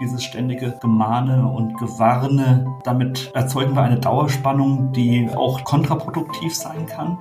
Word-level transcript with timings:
dieses 0.00 0.22
ständige 0.22 0.76
Gemahne 0.80 1.46
und 1.46 1.78
Gewarne. 1.78 2.66
Damit 2.84 3.30
erzeugen 3.34 3.74
wir 3.74 3.82
eine 3.82 3.98
Dauerspannung, 3.98 4.92
die 4.92 5.28
auch 5.34 5.64
kontraproduktiv 5.64 6.54
sein 6.54 6.86
kann. 6.86 7.18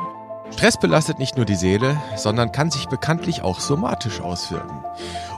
Stress 0.51 0.77
belastet 0.77 1.19
nicht 1.19 1.37
nur 1.37 1.45
die 1.45 1.55
Seele, 1.55 1.97
sondern 2.15 2.51
kann 2.51 2.71
sich 2.71 2.87
bekanntlich 2.87 3.41
auch 3.41 3.59
somatisch 3.59 4.21
auswirken. 4.21 4.83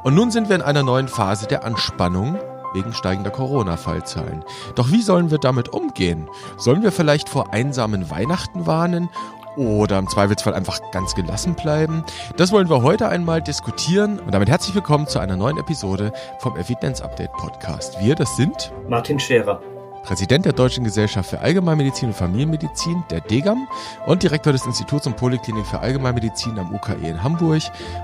Und 0.03 0.15
nun 0.15 0.31
sind 0.31 0.49
wir 0.49 0.55
in 0.55 0.61
einer 0.61 0.83
neuen 0.83 1.07
Phase 1.07 1.47
der 1.47 1.63
Anspannung 1.63 2.37
wegen 2.73 2.93
steigender 2.93 3.31
Corona-Fallzahlen. 3.31 4.43
Doch 4.75 4.91
wie 4.91 5.01
sollen 5.01 5.31
wir 5.31 5.37
damit 5.37 5.69
umgehen? 5.69 6.29
Sollen 6.57 6.83
wir 6.83 6.91
vielleicht 6.91 7.29
vor 7.29 7.53
einsamen 7.53 8.09
Weihnachten 8.09 8.67
warnen 8.67 9.09
oder 9.57 9.99
im 9.99 10.07
Zweifelsfall 10.07 10.53
einfach 10.53 10.79
ganz 10.91 11.15
gelassen 11.15 11.55
bleiben? 11.55 12.03
Das 12.37 12.51
wollen 12.51 12.69
wir 12.69 12.81
heute 12.81 13.09
einmal 13.09 13.41
diskutieren 13.41 14.19
und 14.19 14.33
damit 14.33 14.49
herzlich 14.49 14.75
willkommen 14.75 15.07
zu 15.07 15.19
einer 15.19 15.35
neuen 15.35 15.57
Episode 15.57 16.13
vom 16.39 16.55
Evidenz 16.55 17.01
Update 17.01 17.33
Podcast. 17.33 17.99
Wir, 17.99 18.15
das 18.15 18.37
sind 18.37 18.71
Martin 18.87 19.19
Scherer. 19.19 19.61
Präsident 20.03 20.45
der 20.45 20.53
Deutschen 20.53 20.85
Gesellschaft 20.85 21.29
für 21.29 21.41
Allgemeinmedizin 21.41 22.07
und 22.07 22.13
Familienmedizin, 22.13 23.03
der 23.09 23.19
DEGAM, 23.19 23.67
und 24.05 24.23
Direktor 24.23 24.53
des 24.53 24.65
Instituts 24.65 25.05
und 25.05 25.17
Poliklinik 25.17 25.65
für 25.65 25.79
Allgemeinmedizin 25.79 26.57
am 26.57 26.73
UKE 26.73 26.93
in 27.09 27.21
Hamburg. 27.21 27.63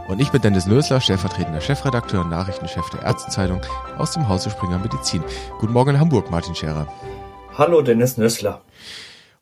Und 0.09 0.20
ich 0.20 0.30
bin 0.30 0.41
Dennis 0.41 0.66
Lösler, 0.66 0.99
stellvertretender 0.99 1.61
Chefredakteur 1.61 2.22
und 2.22 2.30
Nachrichtenchef 2.30 2.89
der 2.89 3.03
Ärztezeitung 3.03 3.61
aus 3.97 4.11
dem 4.11 4.27
Hause 4.27 4.49
Springer 4.49 4.80
Medizin. 4.80 5.23
Guten 5.59 5.72
Morgen 5.72 5.91
in 5.91 5.99
Hamburg, 6.02 6.30
Martin 6.30 6.55
Scherer. 6.55 6.88
Hallo, 7.58 7.81
Dennis 7.81 8.17
Nössler. 8.17 8.61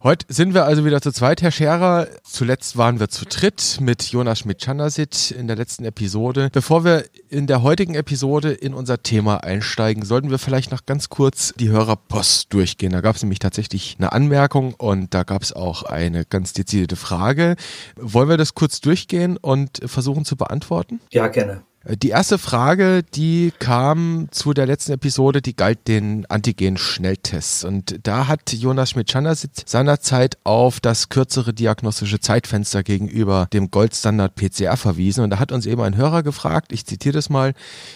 Heute 0.04 0.26
sind 0.30 0.56
wir 0.56 0.66
also 0.66 0.84
wieder 0.84 1.00
zu 1.00 1.12
zweit, 1.12 1.44
Herr 1.44 1.52
Scherer. 1.52 2.08
Zuletzt 2.24 2.76
waren 2.76 3.00
wir 3.00 3.10
zu 3.10 3.24
dritt 3.24 3.78
mit 3.82 4.02
Jonas 4.06 4.40
Schmidt-Chandasit 4.40 5.30
in 5.30 5.46
der 5.46 5.56
letzten 5.56 5.86
Episode. 5.86 6.50
Bevor 6.52 6.84
wir 6.84 7.06
in 7.30 7.46
der 7.46 7.62
heutigen 7.62 7.94
Episode 7.94 8.52
in 8.52 8.74
unser 8.74 9.04
Thema 9.04 9.44
einsteigen, 9.44 10.04
sollten 10.04 10.32
wir 10.32 10.40
vielleicht 10.40 10.72
noch 10.72 10.88
ganz 10.88 11.10
kurz 11.10 11.54
die 11.56 11.70
Hörerpost 11.70 12.52
durchgehen. 12.52 12.94
Da 12.94 13.02
gab 13.02 13.16
es 13.16 13.22
nämlich 13.22 13.38
tatsächlich 13.38 13.98
eine 14.00 14.12
Anmerkung 14.12 14.74
und 14.74 15.14
da 15.14 15.22
gab 15.22 15.44
es 15.44 15.54
auch 15.54 15.84
eine 15.84 16.26
ganz 16.26 16.54
dezidierte 16.54 16.96
Frage. 16.96 17.56
Wollen 17.96 18.28
wir 18.28 18.38
das 18.38 18.56
kurz 18.56 18.82
durchgehen 18.82 19.38
und 19.38 19.82
versuchen 19.86 20.26
zu 20.26 20.36
beantworten? 20.36 21.00
Ja, 21.12 21.28
gerne. 21.28 21.62
Die 21.84 22.10
erste 22.10 22.38
Frage, 22.38 23.02
die 23.02 23.52
kam 23.58 24.28
zu 24.30 24.54
der 24.54 24.68
letzten 24.68 24.92
Episode, 24.92 25.42
die 25.42 25.56
galt 25.56 25.88
den 25.88 26.28
Antigen-Schnelltests. 26.28 27.64
Und 27.64 28.02
da 28.04 28.28
hat 28.28 28.54
Jonas 28.54 28.92
Schmidt-Schandersitz 28.92 29.64
seinerzeit 29.66 30.38
auf 30.44 30.80
das 30.80 31.10
kürzere 31.10 31.56
diagnostische 31.56 32.20
Zeitfenster 32.20 32.84
gegenüber 32.84 33.48
dem 33.52 33.72
Goldstandard 33.72 34.36
PCR 34.36 34.78
verwiesen. 34.78 35.24
Und 35.24 35.32
da 35.32 35.40
hat 35.40 35.52
uns 35.52 35.66
eben 35.66 35.82
ein 35.82 35.98
Hörer 35.98 36.22
gefragt, 36.22 36.72
ich 36.72 36.86
zitiere 36.86 37.14
das 37.14 37.32
mal, 37.32 37.56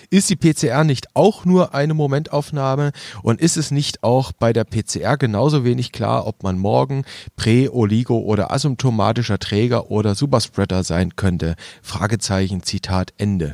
ist 0.09 0.31
die 0.31 0.35
PCR 0.35 0.83
nicht 0.83 1.09
auch 1.13 1.45
nur 1.45 1.75
eine 1.75 1.93
Momentaufnahme 1.93 2.91
und 3.21 3.39
ist 3.39 3.55
es 3.55 3.69
nicht 3.69 4.01
auch 4.01 4.31
bei 4.31 4.51
der 4.51 4.63
PCR 4.63 5.15
genauso 5.17 5.63
wenig 5.63 5.91
klar, 5.91 6.25
ob 6.25 6.41
man 6.41 6.57
morgen 6.57 7.05
Prä-, 7.35 7.69
Oligo- 7.69 8.23
oder 8.23 8.51
asymptomatischer 8.51 9.37
Träger 9.37 9.91
oder 9.91 10.15
Superspreader 10.15 10.83
sein 10.83 11.15
könnte? 11.15 11.55
Fragezeichen, 11.83 12.63
Zitat 12.63 13.13
Ende. 13.19 13.53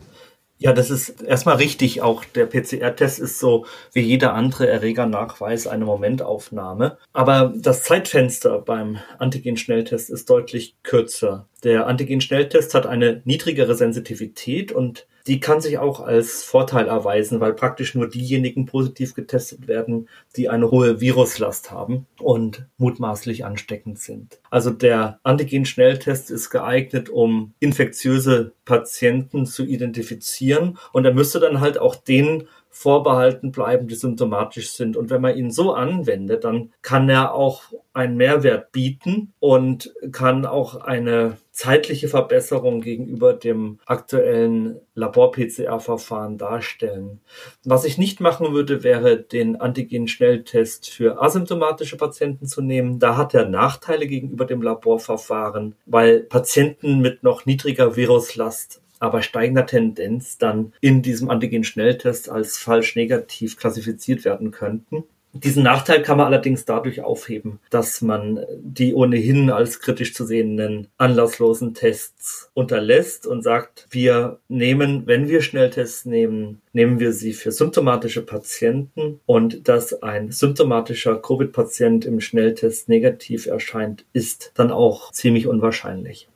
Ja, 0.61 0.73
das 0.73 0.91
ist 0.91 1.23
erstmal 1.23 1.55
richtig. 1.55 2.03
Auch 2.03 2.23
der 2.23 2.45
PCR-Test 2.45 3.17
ist 3.17 3.39
so 3.39 3.65
wie 3.93 4.01
jeder 4.01 4.35
andere 4.35 4.69
Erregernachweis 4.69 5.65
eine 5.65 5.85
Momentaufnahme. 5.85 6.99
Aber 7.13 7.51
das 7.55 7.81
Zeitfenster 7.81 8.59
beim 8.59 8.99
Antigen-Schnelltest 9.17 10.11
ist 10.11 10.29
deutlich 10.29 10.75
kürzer. 10.83 11.47
Der 11.63 11.87
Antigen-Schnelltest 11.87 12.75
hat 12.75 12.85
eine 12.85 13.23
niedrigere 13.25 13.73
Sensitivität 13.73 14.71
und 14.71 15.07
die 15.27 15.39
kann 15.39 15.61
sich 15.61 15.77
auch 15.77 15.99
als 15.99 16.43
Vorteil 16.43 16.87
erweisen, 16.87 17.39
weil 17.39 17.53
praktisch 17.53 17.95
nur 17.95 18.09
diejenigen 18.09 18.65
positiv 18.65 19.13
getestet 19.13 19.67
werden, 19.67 20.09
die 20.35 20.49
eine 20.49 20.71
hohe 20.71 21.01
Viruslast 21.01 21.71
haben 21.71 22.07
und 22.19 22.65
mutmaßlich 22.77 23.45
ansteckend 23.45 23.99
sind. 23.99 24.39
Also 24.49 24.69
der 24.69 25.19
Antigen-Schnelltest 25.23 26.31
ist 26.31 26.49
geeignet, 26.49 27.09
um 27.09 27.53
infektiöse 27.59 28.53
Patienten 28.65 29.45
zu 29.45 29.65
identifizieren 29.65 30.77
und 30.93 31.05
er 31.05 31.13
müsste 31.13 31.39
dann 31.39 31.59
halt 31.59 31.77
auch 31.77 31.95
den 31.95 32.47
vorbehalten 32.71 33.51
bleiben, 33.51 33.87
die 33.87 33.95
symptomatisch 33.95 34.71
sind. 34.71 34.95
Und 34.95 35.09
wenn 35.09 35.21
man 35.21 35.37
ihn 35.37 35.51
so 35.51 35.73
anwendet, 35.73 36.45
dann 36.45 36.71
kann 36.81 37.09
er 37.09 37.33
auch 37.33 37.63
einen 37.93 38.15
Mehrwert 38.15 38.71
bieten 38.71 39.33
und 39.39 39.93
kann 40.13 40.45
auch 40.45 40.75
eine 40.75 41.37
zeitliche 41.51 42.07
Verbesserung 42.07 42.79
gegenüber 42.79 43.33
dem 43.33 43.79
aktuellen 43.85 44.79
Labor-PCR-Verfahren 44.95 46.37
darstellen. 46.37 47.19
Was 47.65 47.83
ich 47.83 47.97
nicht 47.97 48.21
machen 48.21 48.53
würde, 48.53 48.83
wäre 48.83 49.17
den 49.17 49.59
Antigen-Schnelltest 49.59 50.89
für 50.89 51.21
asymptomatische 51.21 51.97
Patienten 51.97 52.47
zu 52.47 52.61
nehmen. 52.61 52.99
Da 52.99 53.17
hat 53.17 53.33
er 53.33 53.49
Nachteile 53.49 54.07
gegenüber 54.07 54.45
dem 54.45 54.61
Laborverfahren, 54.61 55.75
weil 55.85 56.21
Patienten 56.21 56.99
mit 56.99 57.21
noch 57.21 57.45
niedriger 57.45 57.97
Viruslast 57.97 58.80
aber 59.01 59.21
steigender 59.21 59.65
Tendenz 59.65 60.37
dann 60.37 60.73
in 60.79 61.01
diesem 61.01 61.29
Antigen-Schnelltest 61.29 62.29
als 62.29 62.57
falsch 62.57 62.95
negativ 62.95 63.57
klassifiziert 63.57 64.23
werden 64.23 64.51
könnten. 64.51 65.03
Diesen 65.33 65.63
Nachteil 65.63 66.01
kann 66.01 66.17
man 66.17 66.27
allerdings 66.27 66.65
dadurch 66.65 67.01
aufheben, 67.01 67.59
dass 67.69 68.01
man 68.01 68.45
die 68.59 68.93
ohnehin 68.93 69.49
als 69.49 69.79
kritisch 69.79 70.13
zu 70.13 70.25
sehenden 70.25 70.89
anlasslosen 70.97 71.73
Tests 71.73 72.51
unterlässt 72.53 73.25
und 73.25 73.41
sagt, 73.41 73.87
wir 73.91 74.39
nehmen, 74.49 75.07
wenn 75.07 75.29
wir 75.29 75.41
Schnelltests 75.41 76.03
nehmen, 76.03 76.61
nehmen 76.73 76.99
wir 76.99 77.13
sie 77.13 77.31
für 77.31 77.53
symptomatische 77.53 78.25
Patienten 78.25 79.21
und 79.25 79.69
dass 79.69 80.03
ein 80.03 80.31
symptomatischer 80.31 81.21
Covid-Patient 81.21 82.03
im 82.03 82.19
Schnelltest 82.19 82.89
negativ 82.89 83.45
erscheint, 83.45 84.03
ist 84.11 84.51
dann 84.55 84.69
auch 84.69 85.13
ziemlich 85.13 85.47
unwahrscheinlich. 85.47 86.27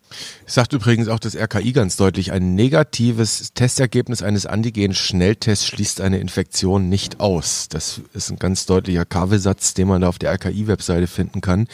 Sagt 0.45 0.73
übrigens 0.73 1.07
auch 1.07 1.19
das 1.19 1.35
RKI 1.35 1.71
ganz 1.71 1.97
deutlich, 1.97 2.31
ein 2.31 2.55
negatives 2.55 3.53
Testergebnis 3.53 4.21
eines 4.21 4.45
Antigen-Schnelltests 4.45 5.67
schließt 5.67 6.01
eine 6.01 6.19
Infektion 6.19 6.89
nicht 6.89 7.19
aus. 7.19 7.67
Das 7.69 8.01
ist 8.13 8.29
ein 8.29 8.37
ganz 8.37 8.65
deutlicher 8.65 9.05
Kabelsatz, 9.05 9.73
den 9.73 9.87
man 9.87 10.01
da 10.01 10.09
auf 10.09 10.19
der 10.19 10.31
RKI-Webseite 10.33 11.07
finden 11.07 11.41
kann. 11.41 11.67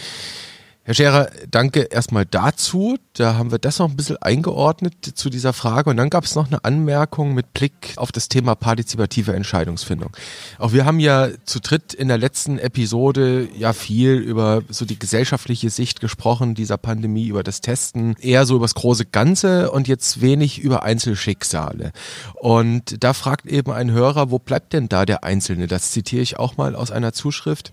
Herr 0.84 0.96
Scherer, 0.96 1.30
danke 1.52 1.81
erstmal 1.81 2.25
dazu. 2.25 2.97
Da 3.14 3.36
haben 3.36 3.52
wir 3.52 3.59
das 3.59 3.78
noch 3.78 3.88
ein 3.88 3.96
bisschen 3.96 4.18
eingeordnet 4.18 4.96
zu 5.14 5.30
dieser 5.30 5.53
Frage. 5.53 5.92
Und 5.92 5.97
dann 5.97 6.09
gab 6.09 6.24
es 6.24 6.34
noch 6.34 6.47
eine 6.47 6.66
Anmerkung 6.66 7.36
mit 7.36 7.53
Blick 7.53 7.94
auf 7.97 8.12
das 8.12 8.30
Thema 8.30 8.56
partizipative 8.56 9.34
Entscheidungsfindung. 9.34 10.09
Auch 10.58 10.74
wir 10.74 10.84
haben 10.84 11.00
ja 11.00 11.30
zu 11.46 11.59
dritt 11.59 11.94
in 11.94 12.08
der 12.08 12.18
letzten 12.18 12.58
Episode 12.58 13.47
ja 13.56 13.74
viel 13.74 14.14
über 14.14 14.64
so 14.70 14.86
die 14.86 14.97
gesellschaftliche 14.97 15.70
Sicht 15.70 16.00
gesprochen 16.00 16.56
dieser 16.56 16.78
Pandemie, 16.78 17.28
über 17.28 17.44
das 17.44 17.62
Testen, 17.62 18.16
eher 18.20 18.47
so 18.47 18.56
über 18.56 18.66
das 18.66 18.74
große 18.74 19.06
Ganze 19.06 19.70
und 19.70 19.88
jetzt 19.88 20.22
wenig 20.22 20.58
über 20.58 20.81
Einzelschicksale. 20.81 21.91
Und 22.34 23.03
da 23.03 23.14
fragt 23.14 23.46
eben 23.46 23.72
ein 23.72 23.91
Hörer, 23.91 24.31
wo 24.31 24.40
bleibt 24.40 24.74
denn 24.74 24.90
da 24.90 25.06
der 25.06 25.24
Einzelne? 25.24 25.68
Das 25.68 25.91
zitiere 25.91 26.24
ich 26.24 26.40
auch 26.40 26.58
mal 26.58 26.75
aus 26.75 26.90
einer 26.90 27.14
Zuschrift. 27.14 27.72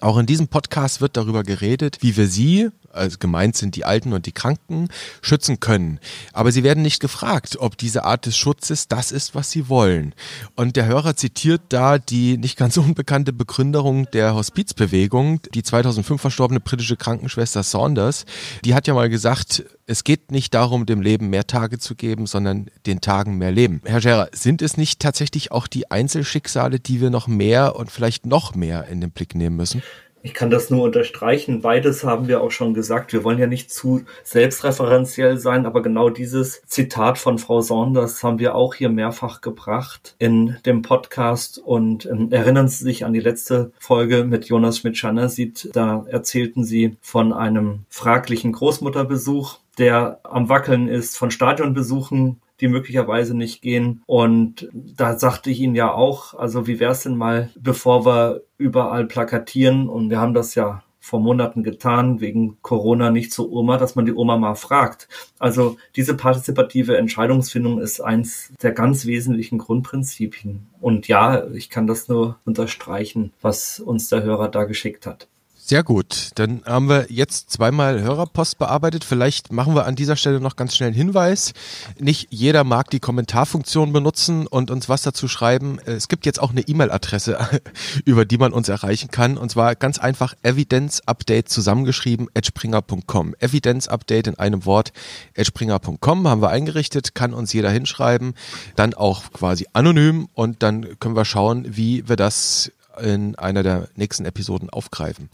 Auch 0.00 0.18
in 0.18 0.26
diesem 0.26 0.48
Podcast 0.48 1.00
wird 1.00 1.16
darüber 1.16 1.42
geredet, 1.42 1.98
wie 2.02 2.16
wir 2.16 2.26
Sie, 2.26 2.68
also 2.96 3.18
gemeint 3.18 3.56
sind 3.56 3.76
die 3.76 3.84
Alten 3.84 4.12
und 4.12 4.26
die 4.26 4.32
Kranken, 4.32 4.88
schützen 5.22 5.60
können. 5.60 6.00
Aber 6.32 6.52
sie 6.52 6.62
werden 6.62 6.82
nicht 6.82 7.00
gefragt, 7.00 7.56
ob 7.58 7.76
diese 7.76 8.04
Art 8.04 8.26
des 8.26 8.36
Schutzes 8.36 8.88
das 8.88 9.12
ist, 9.12 9.34
was 9.34 9.50
sie 9.50 9.68
wollen. 9.68 10.14
Und 10.54 10.76
der 10.76 10.86
Hörer 10.86 11.16
zitiert 11.16 11.62
da 11.68 11.98
die 11.98 12.38
nicht 12.38 12.56
ganz 12.56 12.76
unbekannte 12.76 13.32
Begründerung 13.32 14.10
der 14.12 14.34
Hospizbewegung, 14.34 15.40
die 15.54 15.62
2005 15.62 16.20
verstorbene 16.20 16.60
britische 16.60 16.96
Krankenschwester 16.96 17.62
Saunders. 17.62 18.24
Die 18.64 18.74
hat 18.74 18.86
ja 18.86 18.94
mal 18.94 19.08
gesagt, 19.08 19.64
es 19.86 20.04
geht 20.04 20.32
nicht 20.32 20.52
darum, 20.54 20.84
dem 20.84 21.00
Leben 21.00 21.30
mehr 21.30 21.46
Tage 21.46 21.78
zu 21.78 21.94
geben, 21.94 22.26
sondern 22.26 22.66
den 22.86 23.00
Tagen 23.00 23.38
mehr 23.38 23.52
Leben. 23.52 23.80
Herr 23.84 24.00
Scherer, 24.00 24.28
sind 24.32 24.62
es 24.62 24.76
nicht 24.76 25.00
tatsächlich 25.00 25.52
auch 25.52 25.68
die 25.68 25.90
Einzelschicksale, 25.90 26.80
die 26.80 27.00
wir 27.00 27.10
noch 27.10 27.28
mehr 27.28 27.76
und 27.76 27.90
vielleicht 27.90 28.26
noch 28.26 28.54
mehr 28.54 28.88
in 28.88 29.00
den 29.00 29.10
Blick 29.10 29.34
nehmen 29.34 29.56
müssen? 29.56 29.82
Ich 30.26 30.34
kann 30.34 30.50
das 30.50 30.70
nur 30.70 30.82
unterstreichen. 30.82 31.60
Beides 31.60 32.02
haben 32.02 32.26
wir 32.26 32.40
auch 32.40 32.50
schon 32.50 32.74
gesagt. 32.74 33.12
Wir 33.12 33.22
wollen 33.22 33.38
ja 33.38 33.46
nicht 33.46 33.70
zu 33.70 34.02
selbstreferenziell 34.24 35.38
sein, 35.38 35.66
aber 35.66 35.82
genau 35.82 36.10
dieses 36.10 36.62
Zitat 36.66 37.16
von 37.16 37.38
Frau 37.38 37.60
Saunders 37.60 38.24
haben 38.24 38.40
wir 38.40 38.56
auch 38.56 38.74
hier 38.74 38.88
mehrfach 38.88 39.40
gebracht 39.40 40.16
in 40.18 40.56
dem 40.66 40.82
Podcast. 40.82 41.58
Und 41.58 42.06
äh, 42.06 42.16
erinnern 42.30 42.66
Sie 42.66 42.82
sich 42.82 43.04
an 43.04 43.12
die 43.12 43.20
letzte 43.20 43.70
Folge 43.78 44.24
mit 44.24 44.46
Jonas 44.46 44.78
Schmidt-Schanner-Sieht. 44.78 45.70
Da 45.74 46.04
erzählten 46.08 46.64
Sie 46.64 46.96
von 47.00 47.32
einem 47.32 47.84
fraglichen 47.88 48.50
Großmutterbesuch 48.50 49.60
der 49.78 50.20
am 50.22 50.48
Wackeln 50.48 50.88
ist, 50.88 51.18
von 51.18 51.30
Stadionbesuchen 51.30 52.40
die 52.60 52.68
möglicherweise 52.68 53.36
nicht 53.36 53.62
gehen. 53.62 54.02
Und 54.06 54.68
da 54.72 55.18
sagte 55.18 55.50
ich 55.50 55.60
Ihnen 55.60 55.74
ja 55.74 55.92
auch, 55.92 56.34
also 56.34 56.66
wie 56.66 56.80
wäre 56.80 56.92
es 56.92 57.02
denn 57.02 57.16
mal, 57.16 57.50
bevor 57.58 58.06
wir 58.06 58.42
überall 58.58 59.06
plakatieren 59.06 59.88
und 59.88 60.10
wir 60.10 60.20
haben 60.20 60.34
das 60.34 60.54
ja 60.54 60.82
vor 61.06 61.20
Monaten 61.20 61.62
getan, 61.62 62.20
wegen 62.20 62.56
Corona 62.62 63.12
nicht 63.12 63.32
zur 63.32 63.52
Oma, 63.52 63.78
dass 63.78 63.94
man 63.94 64.06
die 64.06 64.14
Oma 64.14 64.38
mal 64.38 64.56
fragt. 64.56 65.06
Also 65.38 65.76
diese 65.94 66.16
partizipative 66.16 66.96
Entscheidungsfindung 66.96 67.78
ist 67.78 68.00
eins 68.00 68.52
der 68.60 68.72
ganz 68.72 69.06
wesentlichen 69.06 69.58
Grundprinzipien. 69.58 70.66
Und 70.80 71.06
ja, 71.06 71.46
ich 71.52 71.70
kann 71.70 71.86
das 71.86 72.08
nur 72.08 72.40
unterstreichen, 72.44 73.32
was 73.40 73.78
uns 73.78 74.08
der 74.08 74.24
Hörer 74.24 74.48
da 74.48 74.64
geschickt 74.64 75.06
hat. 75.06 75.28
Sehr 75.68 75.82
gut. 75.82 76.30
Dann 76.36 76.62
haben 76.64 76.88
wir 76.88 77.06
jetzt 77.08 77.50
zweimal 77.50 78.00
Hörerpost 78.00 78.56
bearbeitet. 78.56 79.02
Vielleicht 79.02 79.52
machen 79.52 79.74
wir 79.74 79.84
an 79.84 79.96
dieser 79.96 80.14
Stelle 80.14 80.38
noch 80.38 80.54
ganz 80.54 80.76
schnell 80.76 80.90
einen 80.90 80.96
Hinweis. 80.96 81.54
Nicht 81.98 82.28
jeder 82.30 82.62
mag 82.62 82.88
die 82.90 83.00
Kommentarfunktion 83.00 83.92
benutzen 83.92 84.46
und 84.46 84.70
uns 84.70 84.88
was 84.88 85.02
dazu 85.02 85.26
schreiben. 85.26 85.80
Es 85.84 86.06
gibt 86.06 86.24
jetzt 86.24 86.40
auch 86.40 86.52
eine 86.52 86.60
E-Mail-Adresse, 86.60 87.60
über 88.04 88.24
die 88.24 88.38
man 88.38 88.52
uns 88.52 88.68
erreichen 88.68 89.10
kann. 89.10 89.36
Und 89.36 89.50
zwar 89.50 89.74
ganz 89.74 89.98
einfach 89.98 90.34
evidenceupdate 90.44 91.48
zusammengeschrieben, 91.48 92.28
edgepringer.com. 92.32 93.34
Evidenceupdate 93.40 94.28
in 94.28 94.38
einem 94.38 94.66
Wort, 94.66 94.92
edgepringer.com 95.34 96.28
haben 96.28 96.42
wir 96.42 96.50
eingerichtet, 96.50 97.16
kann 97.16 97.34
uns 97.34 97.52
jeder 97.52 97.70
hinschreiben. 97.70 98.34
Dann 98.76 98.94
auch 98.94 99.32
quasi 99.32 99.66
anonym 99.72 100.28
und 100.32 100.62
dann 100.62 100.96
können 101.00 101.16
wir 101.16 101.24
schauen, 101.24 101.66
wie 101.66 102.08
wir 102.08 102.14
das 102.14 102.70
in 103.00 103.34
einer 103.36 103.62
der 103.62 103.88
nächsten 103.96 104.24
Episoden 104.24 104.70
aufgreifen. 104.70 105.28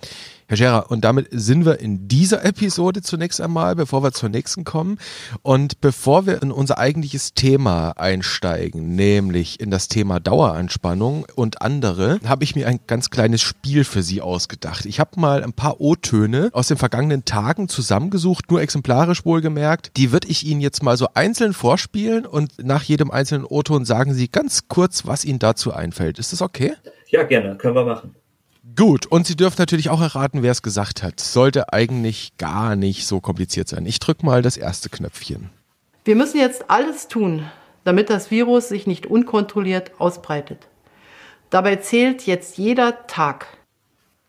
Herr 0.53 0.57
Scherer, 0.59 0.91
und 0.91 1.03
damit 1.03 1.29
sind 1.31 1.65
wir 1.65 1.81
in 1.81 2.09
dieser 2.09 2.45
Episode 2.45 3.01
zunächst 3.01 3.41
einmal, 3.41 3.75
bevor 3.75 4.03
wir 4.03 4.13
zur 4.13 4.29
nächsten 4.29 4.65
kommen. 4.65 4.99
Und 5.41 5.81
bevor 5.81 6.27
wir 6.27 6.43
in 6.43 6.53
unser 6.53 6.77
eigentliches 6.77 7.33
Thema 7.33 7.93
einsteigen, 7.93 8.95
nämlich 8.95 9.61
in 9.61 9.71
das 9.71 9.89
Thema 9.89 10.21
Daueranspannung 10.21 11.25
und 11.37 11.63
andere, 11.63 12.21
habe 12.27 12.45
ich 12.45 12.55
mir 12.55 12.69
ein 12.69 12.81
ganz 12.87 13.09
kleines 13.09 13.41
Spiel 13.41 13.85
für 13.85 14.03
Sie 14.03 14.21
ausgedacht. 14.21 14.85
Ich 14.85 15.01
habe 15.01 15.19
mal 15.19 15.43
ein 15.43 15.55
paar 15.55 15.81
O-Töne 15.81 16.51
aus 16.53 16.69
den 16.69 16.77
vergangenen 16.77 17.25
Tagen 17.25 17.69
zusammengesucht, 17.69 18.51
nur 18.51 18.61
exemplarisch 18.61 19.25
wohlgemerkt. 19.25 19.93
Die 19.97 20.13
würde 20.13 20.29
ich 20.29 20.45
Ihnen 20.45 20.61
jetzt 20.61 20.83
mal 20.83 20.99
so 20.99 21.09
einzeln 21.15 21.55
vorspielen 21.55 22.27
und 22.27 22.63
nach 22.63 22.83
jedem 22.83 23.11
einzelnen 23.11 23.47
O-Ton 23.47 23.87
sagen 23.87 24.13
Sie 24.13 24.29
ganz 24.29 24.69
kurz, 24.69 25.07
was 25.07 25.25
Ihnen 25.25 25.39
dazu 25.39 25.73
einfällt. 25.73 26.19
Ist 26.19 26.35
das 26.35 26.43
okay? 26.43 26.75
Ja, 27.13 27.25
gerne, 27.25 27.57
können 27.57 27.77
wir 27.77 27.85
machen. 27.85 28.17
Gut, 28.75 29.05
und 29.07 29.27
Sie 29.27 29.37
dürfen 29.37 29.57
natürlich 29.59 29.91
auch 29.91 30.01
erraten, 30.01 30.43
wer 30.43 30.51
es 30.51 30.63
gesagt 30.63 31.03
hat. 31.03 31.21
Sollte 31.21 31.73
eigentlich 31.73 32.39
gar 32.39 32.75
nicht 32.75 33.07
so 33.07 33.21
kompliziert 33.21 33.69
sein. 33.69 33.85
Ich 33.85 33.99
drücke 33.99 34.25
mal 34.25 34.41
das 34.41 34.57
erste 34.57 34.89
Knöpfchen. 34.89 35.51
Wir 36.05 36.17
müssen 36.17 36.39
jetzt 36.39 36.71
alles 36.71 37.09
tun, 37.09 37.45
damit 37.85 38.09
das 38.09 38.31
Virus 38.31 38.69
sich 38.69 38.87
nicht 38.87 39.07
unkontrolliert 39.07 40.01
ausbreitet. 40.01 40.69
Dabei 41.51 41.77
zählt 41.77 42.27
jetzt 42.27 42.57
jeder 42.57 43.07
Tag. 43.07 43.47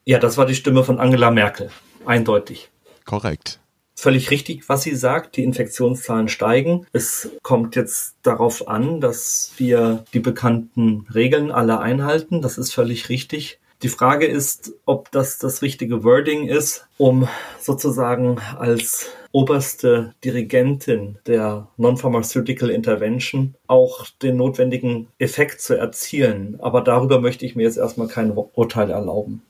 Ja, 0.03 0.19
das 0.19 0.37
war 0.37 0.45
die 0.45 0.55
Stimme 0.55 0.83
von 0.83 0.99
Angela 0.99 1.31
Merkel. 1.31 1.69
Eindeutig. 2.05 2.69
Korrekt. 3.05 3.59
Völlig 3.95 4.31
richtig, 4.31 4.67
was 4.69 4.83
sie 4.83 4.95
sagt. 4.95 5.37
Die 5.37 5.43
Infektionszahlen 5.43 6.27
steigen. 6.27 6.85
Es 6.93 7.29
kommt 7.41 7.75
jetzt 7.75 8.15
darauf 8.23 8.67
an, 8.67 9.01
dass 9.01 9.51
wir 9.57 10.03
die 10.13 10.19
bekannten 10.19 11.05
Regeln 11.13 11.51
alle 11.51 11.79
einhalten. 11.79 12.41
Das 12.41 12.57
ist 12.57 12.73
völlig 12.73 13.09
richtig. 13.09 13.59
Die 13.83 13.89
Frage 13.89 14.25
ist, 14.25 14.71
ob 14.85 15.11
das 15.11 15.39
das 15.39 15.61
richtige 15.61 16.05
Wording 16.05 16.47
ist, 16.47 16.87
um 16.97 17.27
sozusagen 17.59 18.39
als 18.57 19.09
oberste 19.33 20.13
Dirigentin 20.23 21.17
der 21.27 21.67
Non-Pharmaceutical 21.75 22.69
Intervention 22.69 23.55
auch 23.67 24.07
den 24.21 24.37
notwendigen 24.37 25.09
Effekt 25.19 25.59
zu 25.59 25.73
erzielen. 25.73 26.57
Aber 26.61 26.79
darüber 26.79 27.19
möchte 27.19 27.45
ich 27.45 27.57
mir 27.57 27.63
jetzt 27.63 27.77
erstmal 27.77 28.07
kein 28.07 28.31
Urteil 28.31 28.89
erlauben. 28.89 29.41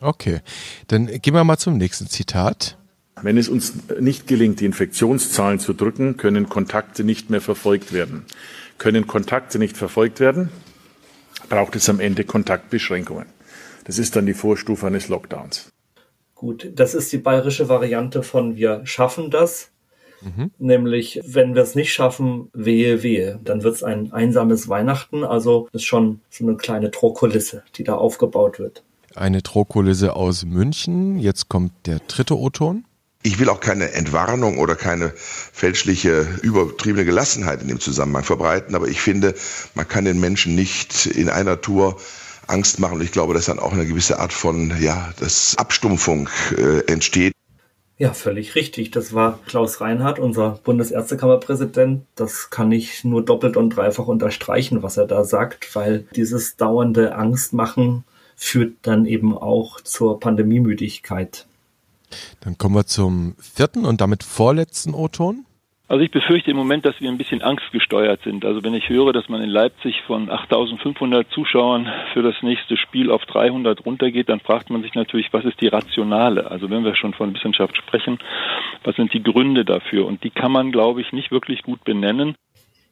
Okay, 0.00 0.40
dann 0.88 1.06
gehen 1.06 1.34
wir 1.34 1.44
mal 1.44 1.58
zum 1.58 1.76
nächsten 1.76 2.08
Zitat. 2.08 2.76
Wenn 3.22 3.36
es 3.36 3.48
uns 3.48 3.74
nicht 4.00 4.26
gelingt, 4.26 4.60
die 4.60 4.66
Infektionszahlen 4.66 5.58
zu 5.58 5.72
drücken, 5.72 6.16
können 6.16 6.48
Kontakte 6.48 7.04
nicht 7.04 7.30
mehr 7.30 7.40
verfolgt 7.40 7.92
werden. 7.92 8.24
Können 8.78 9.06
Kontakte 9.06 9.58
nicht 9.58 9.76
verfolgt 9.76 10.20
werden, 10.20 10.50
braucht 11.48 11.76
es 11.76 11.88
am 11.88 12.00
Ende 12.00 12.24
Kontaktbeschränkungen. 12.24 13.26
Das 13.84 13.98
ist 13.98 14.16
dann 14.16 14.26
die 14.26 14.34
Vorstufe 14.34 14.86
eines 14.86 15.08
Lockdowns. 15.08 15.70
Gut, 16.34 16.70
das 16.74 16.94
ist 16.94 17.12
die 17.12 17.18
bayerische 17.18 17.68
Variante 17.68 18.22
von 18.22 18.56
wir 18.56 18.82
schaffen 18.84 19.30
das. 19.30 19.70
Mhm. 20.20 20.50
Nämlich, 20.58 21.20
wenn 21.24 21.54
wir 21.54 21.62
es 21.62 21.74
nicht 21.74 21.92
schaffen, 21.92 22.50
wehe, 22.52 23.02
wehe. 23.02 23.40
Dann 23.44 23.62
wird 23.62 23.76
es 23.76 23.82
ein 23.82 24.12
einsames 24.12 24.68
Weihnachten. 24.68 25.24
Also 25.24 25.68
ist 25.72 25.84
schon 25.84 26.20
so 26.30 26.46
eine 26.46 26.56
kleine 26.56 26.90
Drohkulisse, 26.90 27.62
die 27.76 27.84
da 27.84 27.94
aufgebaut 27.94 28.58
wird. 28.58 28.84
Eine 29.14 29.42
Drohkulisse 29.42 30.14
aus 30.14 30.44
München. 30.44 31.18
Jetzt 31.18 31.48
kommt 31.48 31.72
der 31.86 32.00
dritte 32.00 32.38
O-Ton. 32.38 32.84
Ich 33.22 33.38
will 33.38 33.48
auch 33.48 33.60
keine 33.60 33.92
Entwarnung 33.92 34.58
oder 34.58 34.76
keine 34.76 35.12
fälschliche, 35.16 36.26
übertriebene 36.42 37.04
Gelassenheit 37.04 37.60
in 37.62 37.68
dem 37.68 37.80
Zusammenhang 37.80 38.22
verbreiten, 38.22 38.74
aber 38.74 38.86
ich 38.86 39.00
finde, 39.00 39.34
man 39.74 39.88
kann 39.88 40.04
den 40.04 40.20
Menschen 40.20 40.54
nicht 40.54 41.06
in 41.06 41.28
einer 41.28 41.60
Tour 41.60 41.96
Angst 42.48 42.80
machen. 42.80 42.94
Und 42.94 43.02
ich 43.02 43.12
glaube, 43.12 43.34
dass 43.34 43.46
dann 43.46 43.58
auch 43.58 43.72
eine 43.72 43.86
gewisse 43.86 44.18
Art 44.18 44.32
von, 44.32 44.72
ja, 44.80 45.12
das 45.20 45.56
Abstumpfung 45.58 46.28
äh, 46.56 46.90
entsteht. 46.90 47.32
Ja, 47.98 48.12
völlig 48.12 48.54
richtig. 48.54 48.92
Das 48.92 49.12
war 49.12 49.40
Klaus 49.46 49.80
Reinhardt, 49.80 50.20
unser 50.20 50.60
Bundesärztekammerpräsident. 50.62 52.06
Das 52.14 52.48
kann 52.50 52.70
ich 52.70 53.02
nur 53.02 53.24
doppelt 53.24 53.56
und 53.56 53.70
dreifach 53.70 54.06
unterstreichen, 54.06 54.84
was 54.84 54.96
er 54.96 55.06
da 55.06 55.24
sagt, 55.24 55.74
weil 55.74 56.06
dieses 56.14 56.56
dauernde 56.56 57.16
Angstmachen 57.16 58.04
führt 58.36 58.74
dann 58.82 59.04
eben 59.04 59.36
auch 59.36 59.80
zur 59.80 60.20
Pandemiemüdigkeit. 60.20 61.47
Dann 62.40 62.58
kommen 62.58 62.74
wir 62.74 62.86
zum 62.86 63.34
vierten 63.38 63.84
und 63.84 64.00
damit 64.00 64.22
vorletzten 64.22 64.94
O-Ton. 64.94 65.44
Also 65.90 66.04
ich 66.04 66.10
befürchte 66.10 66.50
im 66.50 66.56
Moment, 66.58 66.84
dass 66.84 67.00
wir 67.00 67.08
ein 67.08 67.16
bisschen 67.16 67.40
angstgesteuert 67.40 68.20
sind. 68.22 68.44
Also 68.44 68.62
wenn 68.62 68.74
ich 68.74 68.90
höre, 68.90 69.14
dass 69.14 69.30
man 69.30 69.42
in 69.42 69.48
Leipzig 69.48 70.02
von 70.06 70.28
8500 70.30 71.30
Zuschauern 71.30 71.88
für 72.12 72.22
das 72.22 72.34
nächste 72.42 72.76
Spiel 72.76 73.10
auf 73.10 73.22
300 73.24 73.86
runtergeht, 73.86 74.28
dann 74.28 74.40
fragt 74.40 74.68
man 74.68 74.82
sich 74.82 74.94
natürlich, 74.94 75.32
was 75.32 75.46
ist 75.46 75.58
die 75.62 75.68
Rationale? 75.68 76.50
Also 76.50 76.68
wenn 76.68 76.84
wir 76.84 76.94
schon 76.94 77.14
von 77.14 77.34
Wissenschaft 77.34 77.74
sprechen, 77.74 78.18
was 78.84 78.96
sind 78.96 79.14
die 79.14 79.22
Gründe 79.22 79.64
dafür? 79.64 80.04
Und 80.04 80.24
die 80.24 80.30
kann 80.30 80.52
man, 80.52 80.72
glaube 80.72 81.00
ich, 81.00 81.12
nicht 81.12 81.30
wirklich 81.30 81.62
gut 81.62 81.82
benennen. 81.84 82.34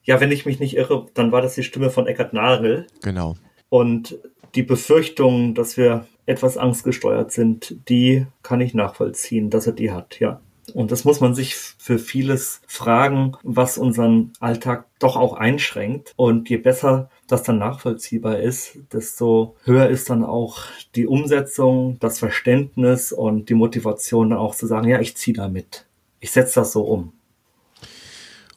Ja, 0.04 0.18
wenn 0.20 0.32
ich 0.32 0.46
mich 0.46 0.58
nicht 0.58 0.74
irre, 0.74 1.06
dann 1.12 1.32
war 1.32 1.42
das 1.42 1.54
die 1.54 1.64
Stimme 1.64 1.90
von 1.90 2.06
Eckart 2.06 2.32
Nagel. 2.32 2.86
Genau. 3.02 3.34
Und 3.68 4.16
die 4.54 4.62
Befürchtung, 4.62 5.54
dass 5.54 5.76
wir 5.76 6.06
etwas 6.26 6.56
angstgesteuert 6.56 7.32
sind, 7.32 7.76
die 7.88 8.26
kann 8.42 8.60
ich 8.60 8.74
nachvollziehen, 8.74 9.50
dass 9.50 9.66
er 9.66 9.72
die 9.72 9.92
hat, 9.92 10.20
ja. 10.20 10.40
Und 10.74 10.90
das 10.90 11.04
muss 11.04 11.20
man 11.20 11.34
sich 11.34 11.54
für 11.54 11.98
vieles 11.98 12.60
fragen, 12.66 13.36
was 13.42 13.78
unseren 13.78 14.32
Alltag 14.40 14.86
doch 14.98 15.16
auch 15.16 15.34
einschränkt. 15.34 16.12
Und 16.16 16.48
je 16.50 16.56
besser 16.56 17.08
das 17.28 17.42
dann 17.42 17.58
nachvollziehbar 17.58 18.38
ist, 18.38 18.78
desto 18.92 19.56
höher 19.64 19.88
ist 19.88 20.10
dann 20.10 20.24
auch 20.24 20.58
die 20.94 21.06
Umsetzung, 21.06 21.98
das 22.00 22.18
Verständnis 22.18 23.12
und 23.12 23.48
die 23.48 23.54
Motivation 23.54 24.32
auch 24.32 24.54
zu 24.54 24.66
sagen, 24.66 24.88
ja, 24.88 25.00
ich 25.00 25.16
ziehe 25.16 25.36
da 25.36 25.48
mit. 25.48 25.86
Ich 26.20 26.32
setze 26.32 26.60
das 26.60 26.72
so 26.72 26.82
um. 26.82 27.12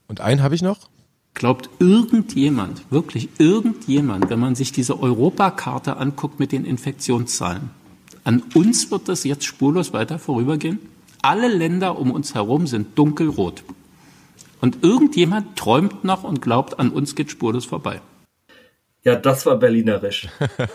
Und 0.07 0.21
einen 0.21 0.41
habe 0.41 0.55
ich 0.55 0.61
noch. 0.61 0.89
Glaubt 1.33 1.69
irgendjemand, 1.79 2.91
wirklich 2.91 3.29
irgendjemand, 3.37 4.29
wenn 4.29 4.39
man 4.39 4.55
sich 4.55 4.71
diese 4.71 4.99
Europakarte 5.01 5.97
anguckt 5.97 6.39
mit 6.39 6.51
den 6.51 6.65
Infektionszahlen, 6.65 7.69
an 8.23 8.43
uns 8.53 8.91
wird 8.91 9.07
das 9.07 9.23
jetzt 9.23 9.45
spurlos 9.45 9.93
weiter 9.93 10.19
vorübergehen? 10.19 10.79
Alle 11.21 11.47
Länder 11.47 11.97
um 11.97 12.11
uns 12.11 12.35
herum 12.35 12.67
sind 12.67 12.97
dunkelrot. 12.97 13.63
Und 14.61 14.83
irgendjemand 14.83 15.55
träumt 15.55 16.03
noch 16.03 16.23
und 16.23 16.41
glaubt, 16.41 16.79
an 16.79 16.89
uns 16.89 17.15
geht 17.15 17.31
spurlos 17.31 17.65
vorbei. 17.65 18.01
Ja, 19.03 19.15
das 19.15 19.45
war 19.45 19.57
berlinerisch. 19.57 20.27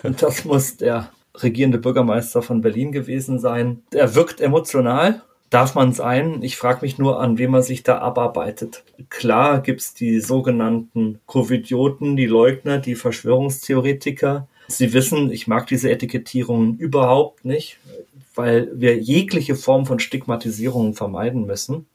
Und 0.03 0.23
das 0.23 0.45
muss 0.45 0.79
der 0.79 1.11
regierende 1.35 1.79
Bürgermeister 1.79 2.43
von 2.43 2.61
Berlin 2.61 2.93
gewesen 2.93 3.39
sein. 3.39 3.83
Er 3.93 4.15
wirkt 4.15 4.41
emotional, 4.41 5.23
darf 5.51 5.75
man 5.75 5.93
sein. 5.93 6.43
Ich 6.43 6.57
frage 6.57 6.81
mich 6.83 6.99
nur, 6.99 7.21
an 7.21 7.39
wem 7.39 7.53
man 7.53 7.63
sich 7.63 7.83
da 7.83 7.99
abarbeitet. 7.99 8.85
Klar 9.11 9.61
gibt's 9.61 9.95
die 9.95 10.21
sogenannten 10.21 11.21
Covidioten, 11.27 12.17
die 12.17 12.27
Leugner, 12.27 12.79
die 12.79 12.95
Verschwörungstheoretiker. 12.95 14.49
Sie 14.69 14.93
wissen, 14.93 15.31
ich 15.31 15.47
mag 15.47 15.67
diese 15.67 15.91
Etikettierungen 15.91 16.79
überhaupt 16.79 17.45
nicht 17.45 17.79
weil 18.35 18.71
wir 18.75 18.97
jegliche 18.97 19.55
Form 19.55 19.87
von 19.87 20.01
Stigmatisierung 20.01 20.95
vermeiden 20.95 21.47
müssen. 21.47 21.87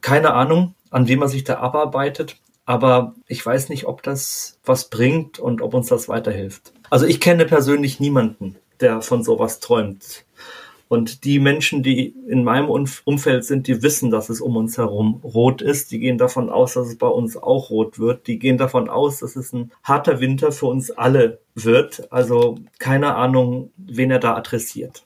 Keine 0.00 0.34
Ahnung, 0.34 0.74
an 0.90 1.08
wem 1.08 1.20
man 1.20 1.28
sich 1.28 1.44
da 1.44 1.58
abarbeitet, 1.58 2.36
aber 2.64 3.14
ich 3.26 3.44
weiß 3.44 3.68
nicht, 3.68 3.86
ob 3.86 4.02
das 4.02 4.58
was 4.64 4.88
bringt 4.88 5.38
und 5.38 5.62
ob 5.62 5.74
uns 5.74 5.88
das 5.88 6.08
weiterhilft. 6.08 6.72
Also 6.90 7.06
ich 7.06 7.20
kenne 7.20 7.46
persönlich 7.46 7.98
niemanden, 7.98 8.56
der 8.80 9.02
von 9.02 9.24
sowas 9.24 9.60
träumt. 9.60 10.24
Und 10.88 11.24
die 11.24 11.40
Menschen, 11.40 11.82
die 11.82 12.14
in 12.28 12.44
meinem 12.44 12.68
Umfeld 12.68 13.44
sind, 13.44 13.66
die 13.66 13.82
wissen, 13.82 14.10
dass 14.10 14.28
es 14.28 14.40
um 14.40 14.56
uns 14.56 14.78
herum 14.78 15.20
rot 15.24 15.60
ist. 15.60 15.90
Die 15.90 15.98
gehen 15.98 16.16
davon 16.16 16.48
aus, 16.48 16.74
dass 16.74 16.88
es 16.88 16.96
bei 16.96 17.08
uns 17.08 17.36
auch 17.36 17.70
rot 17.70 17.98
wird. 17.98 18.26
Die 18.28 18.38
gehen 18.38 18.56
davon 18.56 18.88
aus, 18.88 19.18
dass 19.18 19.34
es 19.34 19.52
ein 19.52 19.72
harter 19.82 20.20
Winter 20.20 20.52
für 20.52 20.66
uns 20.66 20.92
alle 20.92 21.40
wird. 21.54 22.12
Also 22.12 22.58
keine 22.78 23.16
Ahnung, 23.16 23.70
wen 23.76 24.10
er 24.12 24.20
da 24.20 24.36
adressiert. 24.36 25.02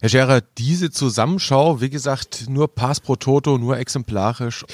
Herr 0.00 0.08
Scherer, 0.08 0.42
diese 0.58 0.90
Zusammenschau, 0.90 1.80
wie 1.80 1.88
gesagt, 1.88 2.46
nur 2.48 2.68
Pass 2.74 3.00
pro 3.00 3.16
Toto, 3.16 3.56
nur 3.56 3.78
exemplarisch, 3.78 4.66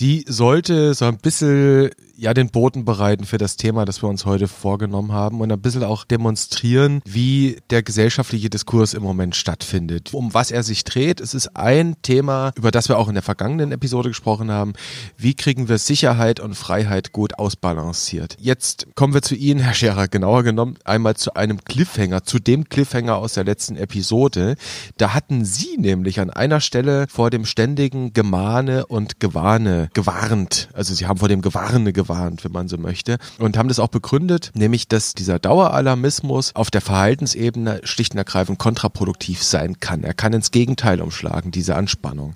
die 0.00 0.24
sollte 0.26 0.94
so 0.94 1.04
ein 1.04 1.18
bisschen 1.18 1.90
ja 2.20 2.34
den 2.34 2.50
Boden 2.50 2.84
bereiten 2.84 3.24
für 3.24 3.38
das 3.38 3.56
Thema, 3.56 3.86
das 3.86 4.02
wir 4.02 4.08
uns 4.08 4.26
heute 4.26 4.46
vorgenommen 4.46 5.12
haben 5.12 5.40
und 5.40 5.50
ein 5.50 5.60
bisschen 5.60 5.82
auch 5.82 6.04
demonstrieren, 6.04 7.00
wie 7.06 7.56
der 7.70 7.82
gesellschaftliche 7.82 8.50
Diskurs 8.50 8.92
im 8.92 9.02
Moment 9.02 9.34
stattfindet. 9.34 10.12
Um 10.12 10.34
was 10.34 10.50
er 10.50 10.62
sich 10.62 10.84
dreht, 10.84 11.20
es 11.20 11.32
ist 11.32 11.56
ein 11.56 11.96
Thema, 12.02 12.52
über 12.56 12.70
das 12.70 12.90
wir 12.90 12.98
auch 12.98 13.08
in 13.08 13.14
der 13.14 13.22
vergangenen 13.22 13.72
Episode 13.72 14.10
gesprochen 14.10 14.50
haben. 14.50 14.74
Wie 15.16 15.34
kriegen 15.34 15.68
wir 15.68 15.78
Sicherheit 15.78 16.40
und 16.40 16.54
Freiheit 16.54 17.12
gut 17.12 17.38
ausbalanciert? 17.38 18.36
Jetzt 18.38 18.88
kommen 18.94 19.14
wir 19.14 19.22
zu 19.22 19.34
Ihnen, 19.34 19.60
Herr 19.60 19.74
Scherer, 19.74 20.06
genauer 20.06 20.42
genommen 20.42 20.76
einmal 20.84 21.16
zu 21.16 21.34
einem 21.34 21.64
Cliffhanger, 21.64 22.24
zu 22.24 22.38
dem 22.38 22.68
Cliffhanger 22.68 23.16
aus 23.16 23.32
der 23.32 23.44
letzten 23.44 23.76
Episode. 23.76 24.56
Da 24.98 25.14
hatten 25.14 25.46
Sie 25.46 25.78
nämlich 25.78 26.20
an 26.20 26.28
einer 26.28 26.60
Stelle 26.60 27.06
vor 27.08 27.30
dem 27.30 27.46
ständigen 27.46 28.12
Gemahne 28.12 28.84
und 28.86 29.20
Gewarne 29.20 29.88
gewarnt. 29.94 30.68
Also 30.74 30.92
Sie 30.92 31.06
haben 31.06 31.18
vor 31.18 31.28
dem 31.28 31.40
Gewarne 31.40 31.94
gewarnt 31.94 32.09
gewarnt, 32.10 32.44
wenn 32.44 32.52
man 32.52 32.68
so 32.68 32.76
möchte, 32.76 33.18
und 33.38 33.56
haben 33.56 33.68
das 33.68 33.78
auch 33.78 33.88
begründet, 33.88 34.50
nämlich, 34.54 34.88
dass 34.88 35.14
dieser 35.14 35.38
Daueralarmismus 35.38 36.54
auf 36.54 36.70
der 36.70 36.80
Verhaltensebene 36.80 37.80
schlicht 37.84 38.12
und 38.12 38.18
ergreifend 38.18 38.58
kontraproduktiv 38.58 39.42
sein 39.42 39.78
kann. 39.80 40.02
Er 40.02 40.14
kann 40.14 40.32
ins 40.32 40.50
Gegenteil 40.50 41.00
umschlagen, 41.00 41.50
diese 41.50 41.76
Anspannung. 41.76 42.34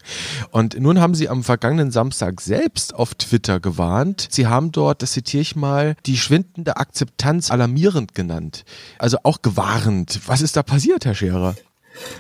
Und 0.51 0.79
nun 0.79 1.01
haben 1.01 1.15
sie 1.15 1.29
am 1.29 1.43
vergangenen 1.43 1.91
Samstag 1.91 2.41
selbst 2.41 2.95
auf 2.95 3.15
Twitter 3.15 3.61
gewarnt. 3.61 4.29
Sie 4.31 4.47
haben 4.47 4.71
dort, 4.73 5.03
das 5.03 5.13
zitiere 5.13 5.43
ich 5.43 5.57
mal, 5.57 5.97
die 6.07 6.17
schwindende 6.17 6.77
Akzeptanz 6.77 7.51
alarmierend 7.51 8.15
genannt. 8.15 8.65
Also 8.99 9.19
auch 9.25 9.43
gewarnt. 9.43 10.21
Was 10.27 10.41
ist 10.41 10.57
da 10.57 10.63
passiert, 10.63 11.05
Herr 11.05 11.15
Scherer? 11.15 11.55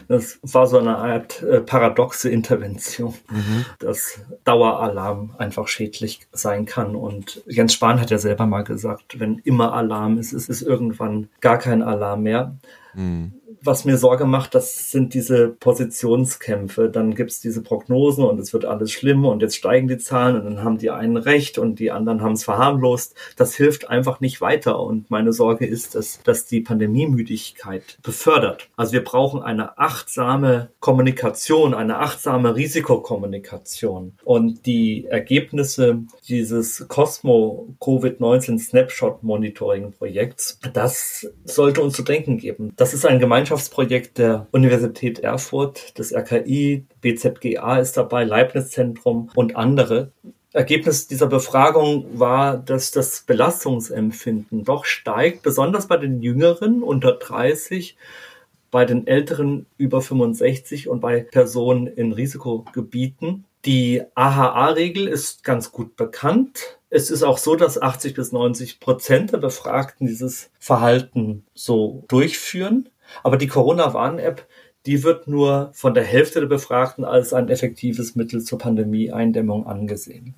Das 0.09 0.38
war 0.43 0.66
so 0.66 0.78
eine 0.78 0.97
Art 0.97 1.43
äh, 1.43 1.61
paradoxe 1.61 2.28
Intervention, 2.28 3.14
mhm. 3.31 3.64
dass 3.78 4.21
Daueralarm 4.45 5.35
einfach 5.38 5.69
schädlich 5.69 6.21
sein 6.33 6.66
kann. 6.66 6.97
Und 6.97 7.43
Jens 7.47 7.75
Spahn 7.75 8.00
hat 8.00 8.11
ja 8.11 8.19
selber 8.19 8.47
mal 8.47 8.62
gesagt, 8.62 9.19
wenn 9.19 9.38
immer 9.38 9.73
Alarm 9.73 10.19
ist, 10.19 10.33
ist 10.33 10.49
es 10.49 10.62
irgendwann 10.62 11.28
gar 11.40 11.59
kein 11.59 11.83
Alarm 11.83 12.23
mehr. 12.23 12.57
Mhm 12.95 13.33
was 13.62 13.84
mir 13.84 13.96
Sorge 13.96 14.26
macht, 14.26 14.54
das 14.54 14.90
sind 14.90 15.14
diese 15.14 15.49
Positionskämpfe. 15.49 16.90
Dann 16.90 17.14
gibt's 17.14 17.40
diese 17.40 17.62
Prognosen 17.62 18.25
und 18.25 18.38
es 18.38 18.52
wird 18.52 18.64
alles 18.64 18.92
schlimm 18.92 19.25
und 19.25 19.42
jetzt 19.42 19.56
steigen 19.56 19.88
die 19.88 19.99
Zahlen 19.99 20.37
und 20.37 20.44
dann 20.44 20.64
haben 20.64 20.78
die 20.78 20.90
einen 20.90 21.16
recht 21.16 21.58
und 21.58 21.78
die 21.78 21.90
anderen 21.90 22.23
haben 22.23 22.32
es 22.32 22.44
verharmlost. 22.44 23.14
Das 23.37 23.54
hilft 23.54 23.88
einfach 23.88 24.20
nicht 24.20 24.40
weiter. 24.40 24.80
Und 24.80 25.11
meine 25.11 25.32
Sorge 25.32 25.66
ist, 25.66 25.94
dass, 25.94 26.20
dass 26.23 26.46
die 26.46 26.61
Pandemiemüdigkeit 26.61 27.99
befördert. 28.02 28.68
Also 28.76 28.92
wir 28.92 29.04
brauchen 29.04 29.42
eine 29.42 29.78
achtsame 29.78 30.70
Kommunikation, 30.80 31.75
eine 31.75 31.99
achtsame 31.99 32.54
Risikokommunikation. 32.54 34.12
Und 34.25 34.66
die 34.66 35.06
Ergebnisse 35.06 36.02
dieses 36.28 36.87
Cosmo 36.88 37.75
Covid-19 37.80 38.58
Snapshot 38.58 39.23
Monitoring 39.23 39.92
Projekts, 39.92 40.58
das 40.73 41.26
sollte 41.44 41.82
uns 41.82 41.94
zu 41.94 42.02
denken 42.02 42.38
geben. 42.38 42.73
Das 42.76 42.92
ist 42.92 43.06
ein 43.06 43.18
Gemeinschafts 43.18 43.43
Wissenschaftsprojekt 43.44 44.16
der 44.16 44.46
Universität 44.52 45.18
Erfurt, 45.18 45.98
des 45.98 46.14
RKI, 46.14 46.86
BZGA 47.02 47.78
ist 47.78 47.94
dabei, 47.94 48.24
Leibniz-Zentrum 48.24 49.28
und 49.34 49.54
andere. 49.54 50.12
Ergebnis 50.54 51.08
dieser 51.08 51.26
Befragung 51.26 52.06
war, 52.18 52.56
dass 52.56 52.90
das 52.90 53.20
Belastungsempfinden 53.26 54.64
doch 54.64 54.86
steigt, 54.86 55.42
besonders 55.42 55.88
bei 55.88 55.98
den 55.98 56.22
Jüngeren 56.22 56.82
unter 56.82 57.12
30, 57.12 57.98
bei 58.70 58.86
den 58.86 59.06
Älteren 59.06 59.66
über 59.76 60.00
65 60.00 60.88
und 60.88 61.00
bei 61.00 61.20
Personen 61.20 61.86
in 61.86 62.12
Risikogebieten. 62.12 63.44
Die 63.66 64.04
AHA-Regel 64.14 65.06
ist 65.06 65.44
ganz 65.44 65.70
gut 65.70 65.96
bekannt. 65.96 66.78
Es 66.88 67.10
ist 67.10 67.22
auch 67.22 67.36
so, 67.36 67.56
dass 67.56 67.80
80 67.80 68.14
bis 68.14 68.32
90 68.32 68.80
Prozent 68.80 69.32
der 69.32 69.38
Befragten 69.38 70.06
dieses 70.06 70.50
Verhalten 70.58 71.44
so 71.52 72.04
durchführen. 72.08 72.88
Aber 73.23 73.37
die 73.37 73.46
Corona-Warn-App, 73.46 74.46
die 74.87 75.02
wird 75.02 75.28
nur 75.28 75.70
von 75.73 75.94
der 75.94 76.04
Hälfte 76.04 76.40
der 76.40 76.46
Befragten 76.46 77.04
als 77.04 77.32
ein 77.32 77.49
effektives 77.49 78.16
Mittel 78.16 78.42
zur 78.42 78.58
Pandemie-Eindämmung 78.58 79.66
angesehen. 79.66 80.34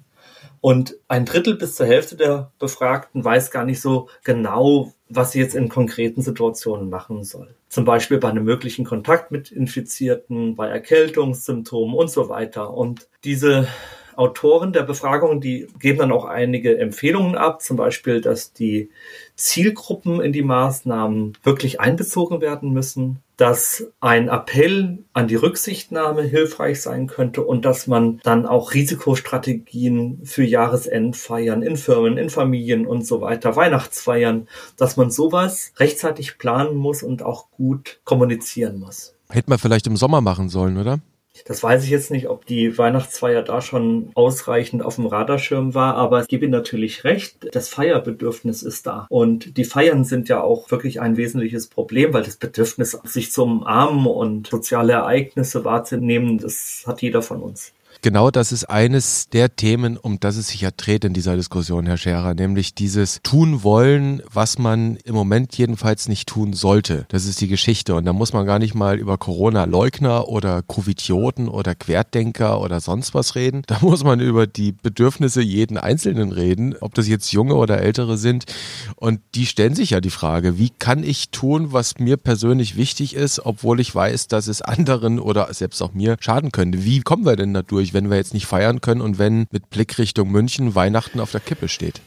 Und 0.61 0.97
ein 1.09 1.25
Drittel 1.25 1.57
bis 1.57 1.77
zur 1.77 1.87
Hälfte 1.87 2.17
der 2.17 2.51
Befragten 2.59 3.25
weiß 3.25 3.51
gar 3.51 3.65
nicht 3.65 3.81
so 3.81 4.09
genau, 4.25 4.93
was 5.09 5.33
sie 5.33 5.39
jetzt 5.39 5.55
in 5.55 5.69
konkreten 5.69 6.23
Situationen 6.23 6.89
machen 6.91 7.25
soll. 7.25 7.55
Zum 7.69 7.85
Beispiel 7.85 8.19
bei 8.19 8.29
einem 8.29 8.45
möglichen 8.45 8.85
Kontakt 8.85 9.31
mit 9.31 9.53
Infizierten, 9.53 10.57
bei 10.57 10.69
Erkältungssymptomen 10.69 11.95
und 11.95 12.11
so 12.11 12.29
weiter. 12.29 12.75
Und 12.75 13.09
diese 13.25 13.69
Autoren 14.17 14.73
der 14.73 14.83
Befragung, 14.83 15.41
die 15.41 15.69
geben 15.79 15.99
dann 15.99 16.13
auch 16.13 16.25
einige 16.25 16.79
Empfehlungen 16.79 17.37
ab, 17.37 17.63
zum 17.63 17.77
Beispiel, 17.77 18.21
dass 18.21 18.53
die 18.53 18.91
Zielgruppen 19.35 20.21
in 20.21 20.33
die 20.33 20.43
Maßnahmen 20.43 21.37
wirklich 21.43 21.81
einbezogen 21.81 22.41
werden 22.41 22.73
müssen, 22.73 23.21
dass 23.37 23.87
ein 24.01 24.29
Appell 24.29 25.05
an 25.13 25.29
die 25.29 25.35
Rücksichtnahme 25.35 26.23
hilfreich 26.23 26.81
sein 26.81 27.07
könnte 27.07 27.43
und 27.43 27.65
dass 27.65 27.87
man 27.87 28.21
dann 28.23 28.47
auch 28.47 28.73
Risikostrategien 28.73 30.21
für 30.25 30.45
Jahresendfeiern 30.45 31.63
in 31.63 31.77
Firmen, 31.77 32.17
in 32.17 32.31
Familien 32.31 32.87
und 32.87 33.07
so 33.07 33.21
weiter, 33.21 33.55
Weihnachtsfeiern, 33.55 34.49
dass 34.77 34.97
man 34.97 35.11
sowas 35.11 35.73
rechtzeitig 35.77 36.39
planen 36.39 36.77
muss 36.77 37.03
und 37.03 37.23
auch 37.23 37.51
gut 37.51 38.01
kommunizieren 38.05 38.79
muss. 38.79 39.15
Hätte 39.29 39.51
man 39.51 39.59
vielleicht 39.59 39.87
im 39.87 39.97
Sommer 39.97 40.21
machen 40.21 40.49
sollen, 40.49 40.79
oder? 40.79 41.01
Das 41.45 41.63
weiß 41.63 41.85
ich 41.85 41.91
jetzt 41.91 42.11
nicht, 42.11 42.29
ob 42.29 42.47
die 42.47 42.79
Weihnachtsfeier 42.79 43.43
da 43.43 43.61
schon 43.61 44.11
ausreichend 44.15 44.83
auf 44.83 44.97
dem 44.97 45.07
Radarschirm 45.07 45.75
war, 45.75 45.95
aber 45.95 46.23
ich 46.23 46.29
gebe 46.29 46.45
Ihnen 46.45 46.53
natürlich 46.53 47.05
recht, 47.05 47.49
das 47.55 47.69
Feierbedürfnis 47.69 48.63
ist 48.63 48.87
da. 48.87 49.07
Und 49.11 49.57
die 49.57 49.65
Feiern 49.65 50.05
sind 50.05 50.29
ja 50.29 50.41
auch 50.41 50.71
wirklich 50.71 51.01
ein 51.01 51.17
wesentliches 51.17 51.69
Problem, 51.69 52.13
weil 52.13 52.23
das 52.23 52.37
Bedürfnis, 52.37 52.99
sich 53.05 53.33
zu 53.33 53.45
umarmen 53.45 54.07
und 54.07 54.49
soziale 54.49 54.95
Ereignisse 54.95 55.65
wahrzunehmen, 55.65 56.39
das 56.39 56.85
hat 56.87 57.03
jeder 57.03 57.23
von 57.23 57.43
uns. 57.43 57.73
Genau 58.07 58.31
das 58.31 58.53
ist 58.53 58.67
eines 58.67 59.31
der 59.31 59.57
Themen, 59.57 59.97
um 59.97 60.21
das 60.21 60.37
es 60.37 60.47
sich 60.47 60.61
ja 60.61 60.71
dreht 60.71 61.05
in 61.05 61.13
dieser 61.13 61.35
Diskussion, 61.35 61.87
Herr 61.87 61.97
Scherer, 61.97 62.35
nämlich 62.35 62.73
dieses 62.73 63.19
tun 63.25 63.65
wollen, 63.65 64.23
was 64.33 64.61
man 64.61 64.95
im 65.03 65.17
Moment 65.17 65.59
jedenfalls 65.59 66.07
nicht 66.07 66.29
tun 66.29 66.53
sollte. 66.53 67.07
Das 67.09 67.27
ist 67.27 67.41
die 67.41 67.49
Geschichte. 67.49 67.97
Und 67.97 68.05
da 68.05 68.13
muss 68.13 68.33
man 68.33 68.47
gar 68.47 68.61
nicht 68.61 68.77
mal 68.77 68.97
über 69.01 69.19
Corona-Leugner 69.19 70.29
oder 70.29 70.63
Covidioten 70.63 71.49
oder 71.49 71.75
Querdenker 71.75 72.61
oder 72.61 72.79
sonst 72.79 73.13
was 73.13 73.35
reden. 73.35 73.63
Da 73.67 73.79
muss 73.81 74.05
man 74.05 74.21
über 74.21 74.47
die 74.47 74.71
Bedürfnisse 74.71 75.43
jeden 75.43 75.77
Einzelnen 75.77 76.31
reden, 76.31 76.77
ob 76.81 76.95
das 76.95 77.09
jetzt 77.09 77.33
junge 77.33 77.57
oder 77.57 77.81
ältere 77.81 78.19
sind. 78.19 78.45
Und 78.95 79.19
die 79.35 79.47
stellen 79.47 79.75
sich 79.75 79.91
ja 79.91 80.01
die 80.01 80.11
Frage, 80.11 80.59
wie 80.59 80.71
kann 80.71 81.03
ich 81.03 81.31
tun, 81.31 81.73
was 81.73 81.99
mir 81.99 82.19
persönlich 82.19 82.77
wichtig 82.77 83.17
ist, 83.17 83.45
obwohl 83.45 83.81
ich 83.81 83.93
weiß, 83.93 84.29
dass 84.29 84.47
es 84.47 84.63
anderen 84.63 85.19
oder 85.19 85.53
selbst 85.53 85.83
auch 85.83 85.93
mir 85.93 86.17
schaden 86.21 86.53
könnte. 86.53 86.85
Wie 86.85 87.01
kommen 87.01 87.27
wir 87.27 87.35
denn 87.35 87.53
dadurch? 87.53 87.87
schwierig, 87.87 87.95
wenn 87.97 88.11
wir 88.11 88.19
jetzt 88.19 88.35
nicht 88.35 88.47
feiern 88.47 88.83
können 88.83 89.01
und 89.01 89.19
wenn 89.19 89.47
mit 89.51 89.71
Blick 89.71 89.97
Richtung 89.99 90.31
München 90.31 90.75
Weihnachten 90.75 91.19
auf 91.19 91.33
der 91.33 91.41
Kippe 91.41 91.69
steht. 91.69 92.03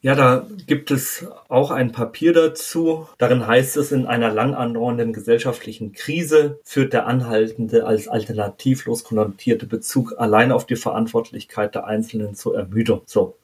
Ja, 0.00 0.14
da 0.14 0.46
gibt 0.66 0.90
es 0.90 1.26
auch 1.48 1.70
ein 1.70 1.92
Papier 1.92 2.32
dazu. 2.32 3.08
Darin 3.18 3.46
heißt 3.46 3.76
es, 3.76 3.92
in 3.92 4.06
einer 4.06 4.32
lang 4.32 4.54
andauernden 4.54 5.12
gesellschaftlichen 5.12 5.92
Krise 5.92 6.60
führt 6.64 6.92
der 6.92 7.06
anhaltende 7.06 7.86
als 7.86 8.08
alternativlos 8.08 9.04
konnotierte 9.04 9.66
Bezug 9.66 10.14
allein 10.18 10.52
auf 10.52 10.66
die 10.66 10.76
Verantwortlichkeit 10.76 11.74
der 11.74 11.86
Einzelnen 11.86 12.34
zur 12.34 12.56
Ermüdung. 12.56 13.02
So. 13.06 13.36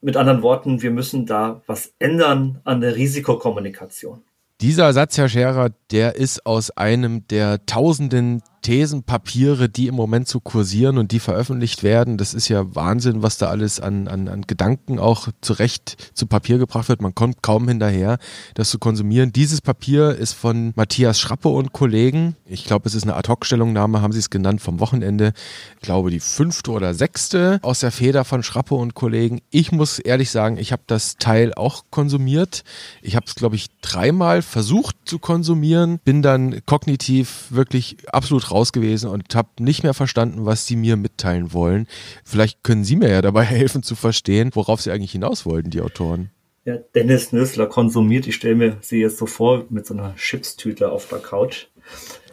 Mit 0.00 0.16
anderen 0.16 0.42
Worten, 0.42 0.82
wir 0.82 0.92
müssen 0.92 1.26
da 1.26 1.60
was 1.66 1.92
ändern 1.98 2.60
an 2.64 2.80
der 2.80 2.94
Risikokommunikation. 2.94 4.22
Dieser 4.60 4.92
Satz, 4.94 5.18
Herr 5.18 5.28
Scherer, 5.28 5.70
der 5.90 6.16
ist 6.16 6.46
aus 6.46 6.70
einem 6.70 7.26
der 7.28 7.66
tausenden 7.66 8.42
Thesenpapiere, 8.62 9.68
die 9.68 9.86
im 9.86 9.94
Moment 9.94 10.28
so 10.28 10.40
kursieren 10.40 10.98
und 10.98 11.12
die 11.12 11.20
veröffentlicht 11.20 11.82
werden. 11.82 12.16
Das 12.16 12.34
ist 12.34 12.48
ja 12.48 12.74
Wahnsinn, 12.74 13.22
was 13.22 13.38
da 13.38 13.46
alles 13.46 13.80
an, 13.80 14.08
an, 14.08 14.28
an 14.28 14.42
Gedanken 14.42 14.98
auch 14.98 15.28
zurecht 15.40 16.12
zu 16.14 16.26
Papier 16.26 16.58
gebracht 16.58 16.88
wird. 16.88 17.00
Man 17.00 17.14
kommt 17.14 17.42
kaum 17.42 17.68
hinterher, 17.68 18.18
das 18.54 18.70
zu 18.70 18.78
konsumieren. 18.78 19.32
Dieses 19.32 19.60
Papier 19.60 20.16
ist 20.16 20.32
von 20.32 20.72
Matthias 20.76 21.20
Schrappe 21.20 21.48
und 21.48 21.72
Kollegen. 21.72 22.36
Ich 22.44 22.64
glaube, 22.64 22.88
es 22.88 22.94
ist 22.94 23.04
eine 23.04 23.14
Ad-Hoc-Stellungnahme, 23.16 24.02
haben 24.02 24.12
sie 24.12 24.18
es 24.18 24.30
genannt, 24.30 24.60
vom 24.60 24.80
Wochenende. 24.80 25.32
Ich 25.76 25.82
glaube, 25.82 26.10
die 26.10 26.20
fünfte 26.20 26.70
oder 26.70 26.94
sechste 26.94 27.60
aus 27.62 27.80
der 27.80 27.92
Feder 27.92 28.24
von 28.24 28.42
Schrappe 28.42 28.74
und 28.74 28.94
Kollegen. 28.94 29.40
Ich 29.50 29.72
muss 29.72 29.98
ehrlich 29.98 30.30
sagen, 30.30 30.58
ich 30.58 30.72
habe 30.72 30.82
das 30.86 31.16
Teil 31.16 31.54
auch 31.54 31.84
konsumiert. 31.90 32.64
Ich 33.02 33.16
habe 33.16 33.26
es, 33.26 33.34
glaube 33.34 33.56
ich, 33.56 33.68
dreimal 33.80 34.42
versucht 34.42 34.96
zu 35.04 35.18
konsumieren, 35.18 36.00
bin 36.04 36.22
dann 36.22 36.64
kognitiv 36.66 37.46
wirklich 37.50 37.98
absolut 38.12 38.45
raus 38.50 38.66
raus 38.66 38.72
gewesen 38.72 39.10
und 39.10 39.34
habe 39.34 39.48
nicht 39.60 39.82
mehr 39.82 39.94
verstanden, 39.94 40.46
was 40.46 40.66
sie 40.66 40.76
mir 40.76 40.96
mitteilen 40.96 41.52
wollen. 41.52 41.86
Vielleicht 42.24 42.62
können 42.62 42.84
Sie 42.84 42.96
mir 42.96 43.10
ja 43.10 43.22
dabei 43.22 43.44
helfen 43.44 43.82
zu 43.82 43.94
verstehen, 43.94 44.50
worauf 44.54 44.80
sie 44.80 44.90
eigentlich 44.90 45.12
hinaus 45.12 45.46
wollten, 45.46 45.70
die 45.70 45.80
Autoren. 45.80 46.30
Ja, 46.64 46.78
Dennis 46.94 47.32
Nösler 47.32 47.66
konsumiert, 47.66 48.26
ich 48.26 48.34
stelle 48.34 48.56
mir 48.56 48.76
sie 48.80 49.00
jetzt 49.00 49.18
so 49.18 49.26
vor, 49.26 49.66
mit 49.70 49.86
so 49.86 49.94
einer 49.94 50.16
Chipstüte 50.16 50.90
auf 50.90 51.08
der 51.08 51.20
Couch. 51.20 51.66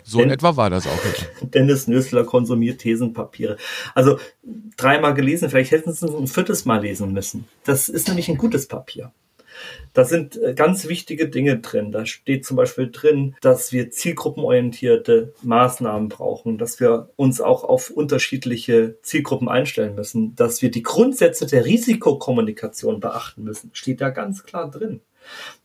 So 0.04 0.22
in 0.22 0.32
etwa 0.32 0.58
war 0.58 0.70
das 0.70 0.88
auch. 0.88 1.00
Dennis 1.42 1.88
Nösler 1.88 2.24
konsumiert 2.24 2.82
Thesenpapiere. 2.82 3.58
Also 3.94 4.18
dreimal 4.76 5.14
gelesen, 5.14 5.50
vielleicht 5.50 5.72
hätten 5.72 5.94
sie 5.94 6.08
es 6.08 6.16
ein 6.16 6.28
viertes 6.28 6.66
Mal 6.66 6.82
lesen 6.82 7.14
müssen. 7.14 7.46
Das 7.64 7.90
ist 7.90 8.08
nämlich 8.08 8.28
ein 8.28 8.38
gutes 8.38 8.68
Papier. 8.68 9.12
Da 9.94 10.06
sind 10.06 10.42
äh, 10.42 10.54
ganz 10.54 10.88
wichtige 10.88 11.30
Dinge 11.30 11.60
drin. 11.60 11.92
Da 11.92 12.06
steht 12.06 12.46
zum 12.46 12.58
Beispiel 12.58 12.92
drin, 12.92 13.36
dass 13.42 13.72
wir 13.72 13.92
zielgruppenorientierte 13.92 15.34
Maßnahmen 15.42 16.10
brauchen, 16.10 16.58
dass 16.58 16.80
wir 16.80 17.10
uns 17.16 17.42
auch 17.42 17.64
auf 17.64 17.90
unterschiedliche 17.90 18.96
Zielgruppen 19.02 19.50
einstellen 19.50 19.96
müssen, 19.96 20.36
dass 20.36 20.62
wir 20.62 20.72
die 20.72 20.84
Grundsätze 20.84 21.46
der 21.46 21.66
Risikokommunikation 21.66 23.00
beachten 23.00 23.44
müssen. 23.44 23.70
Steht 23.74 24.02
da 24.02 24.10
ganz 24.10 24.44
klar 24.44 24.70
drin 24.70 25.02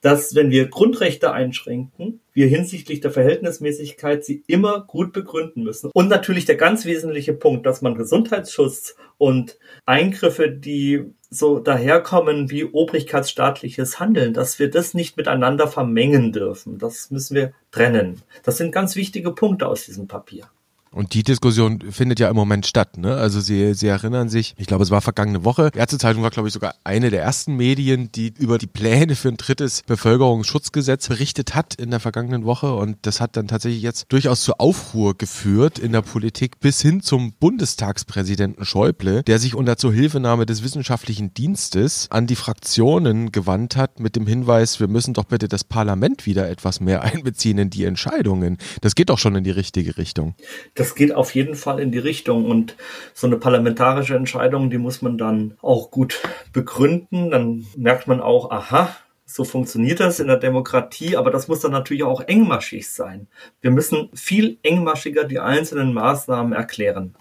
dass 0.01 0.35
wenn 0.35 0.51
wir 0.51 0.69
Grundrechte 0.69 1.33
einschränken, 1.33 2.21
wir 2.33 2.47
hinsichtlich 2.47 3.01
der 3.01 3.11
Verhältnismäßigkeit 3.11 4.25
sie 4.25 4.43
immer 4.47 4.85
gut 4.87 5.13
begründen 5.13 5.65
müssen. 5.65 5.91
Und 5.93 6.09
natürlich 6.09 6.45
der 6.45 6.57
ganz 6.57 6.85
wesentliche 6.85 7.33
Punkt, 7.33 7.67
dass 7.67 7.83
man 7.83 7.95
Gesundheitsschutz 7.95 8.97
und 9.17 9.59
Eingriffe, 9.87 10.51
die 10.51 11.05
so 11.31 11.59
daherkommen 11.59 12.51
wie 12.51 12.65
obrigkeitsstaatliches 12.65 14.01
Handeln, 14.01 14.33
dass 14.33 14.59
wir 14.59 14.71
das 14.71 14.95
nicht 14.95 15.17
miteinander 15.17 15.69
vermengen 15.69 16.33
dürfen. 16.33 16.79
Das 16.79 17.11
müssen 17.11 17.35
wir 17.35 17.53
trennen. 17.71 18.23
Das 18.45 18.57
sind 18.57 18.73
ganz 18.73 18.97
wichtige 18.97 19.33
Punkte 19.33 19.69
aus 19.69 19.85
diesem 19.85 20.09
Papier. 20.09 20.49
Und 20.91 21.15
die 21.15 21.23
Diskussion 21.23 21.81
findet 21.91 22.21
ja 22.21 22.29
im 22.29 22.37
Moment 22.37 22.67
statt. 22.67 22.97
Ne? 22.99 23.15
Also 23.15 23.41
Sie, 23.41 23.75
Sie 23.75 23.87
erinnern 23.87 24.29
sich, 24.29 24.55
ich 24.57 24.67
glaube, 24.67 24.85
es 24.85 24.91
war 24.91 25.01
vergangene 25.01 25.45
Woche. 25.45 25.71
Die 25.73 25.79
Ärztezeitung 25.79 26.23
war, 26.23 26.31
glaube 26.31 26.49
ich, 26.49 26.55
sogar 26.55 26.75
eine 26.85 27.11
der 27.11 27.23
ersten 27.23 27.57
Medien, 27.57 28.11
die 28.13 28.33
über 28.39 28.59
die 28.59 28.67
Pläne 28.67 29.15
für 29.17 29.29
ein 29.29 29.37
drittes 29.37 29.83
Bevölkerungsschutzgesetz 29.87 31.09
berichtet 31.09 31.55
hat 31.55 31.75
in 31.75 31.91
der 31.91 32.01
vergangenen 32.01 32.45
Woche. 32.45 32.75
Und 32.75 32.99
das 33.03 33.21
hat 33.21 33.37
dann 33.37 33.49
tatsächlich 33.49 33.83
jetzt 33.83 34.07
durchaus 34.11 34.43
zu 34.43 34.55
Aufruhr 34.59 35.17
geführt 35.17 35.79
in 35.79 35.93
der 35.93 36.03
Politik 36.03 36.61
bis 36.61 36.81
hin 36.81 37.03
zum 37.03 37.33
Bundestagspräsidenten 37.35 38.65
Schäuble, 38.65 39.23
der 39.23 39.39
sich 39.39 39.55
unter 39.55 39.77
Zuhilfenahme 39.77 40.47
des 40.47 40.63
wissenschaftlichen 40.63 41.35
Dienstes 41.35 42.09
an 42.11 42.27
die 42.27 42.37
Fraktionen 42.37 43.33
gewandt 43.33 43.77
hat 43.77 44.01
mit 44.01 44.17
dem 44.17 44.27
Hinweis, 44.27 44.81
wir 44.81 44.89
müssen 44.89 45.15
doch 45.15 45.25
bitte 45.25 45.49
das 45.49 45.65
Parlament 45.65 46.27
wieder 46.27 46.49
etwas 46.49 46.81
mehr 46.81 47.03
einbeziehen 47.09 47.59
in 47.59 47.71
die 47.71 47.85
Entscheidungen. 47.85 48.59
Das 48.81 48.95
geht 48.95 49.11
doch 49.11 49.19
schon 49.19 49.37
in 49.37 49.45
die 49.45 49.51
richtige 49.51 49.97
Richtung 49.99 50.35
das 50.79 50.88
geht 50.95 51.15
auf 51.15 51.35
jeden 51.35 51.55
Fall 51.55 51.81
in 51.81 51.93
die 51.93 51.99
Richtung. 51.99 52.45
Und 52.45 52.77
so 53.15 53.27
eine 53.27 53.37
parlamentarische 53.37 54.17
Entscheidung, 54.17 54.71
die 54.71 54.79
muss 54.79 55.03
man 55.03 55.19
dann 55.19 55.57
auch 55.63 55.91
gut 55.91 56.21
begründen. 56.53 57.31
Dann 57.31 57.67
merkt 57.77 58.07
man 58.07 58.21
auch, 58.21 58.51
aha, 58.51 58.95
so 59.25 59.45
funktioniert 59.45 60.01
das 60.01 60.21
in 60.21 60.27
der 60.27 60.39
Demokratie, 60.39 61.17
aber 61.17 61.31
das 61.31 61.49
muss 61.49 61.61
dann 61.61 61.73
natürlich 61.73 62.03
auch 62.03 62.23
engmaschig 62.23 62.89
sein. 62.89 63.29
Wir 63.61 63.71
müssen 63.71 64.09
viel 64.15 64.59
engmaschiger 64.63 65.25
die 65.25 65.39
einzelnen 65.39 65.93
Maßnahmen 65.93 66.55
erklären. 66.55 67.15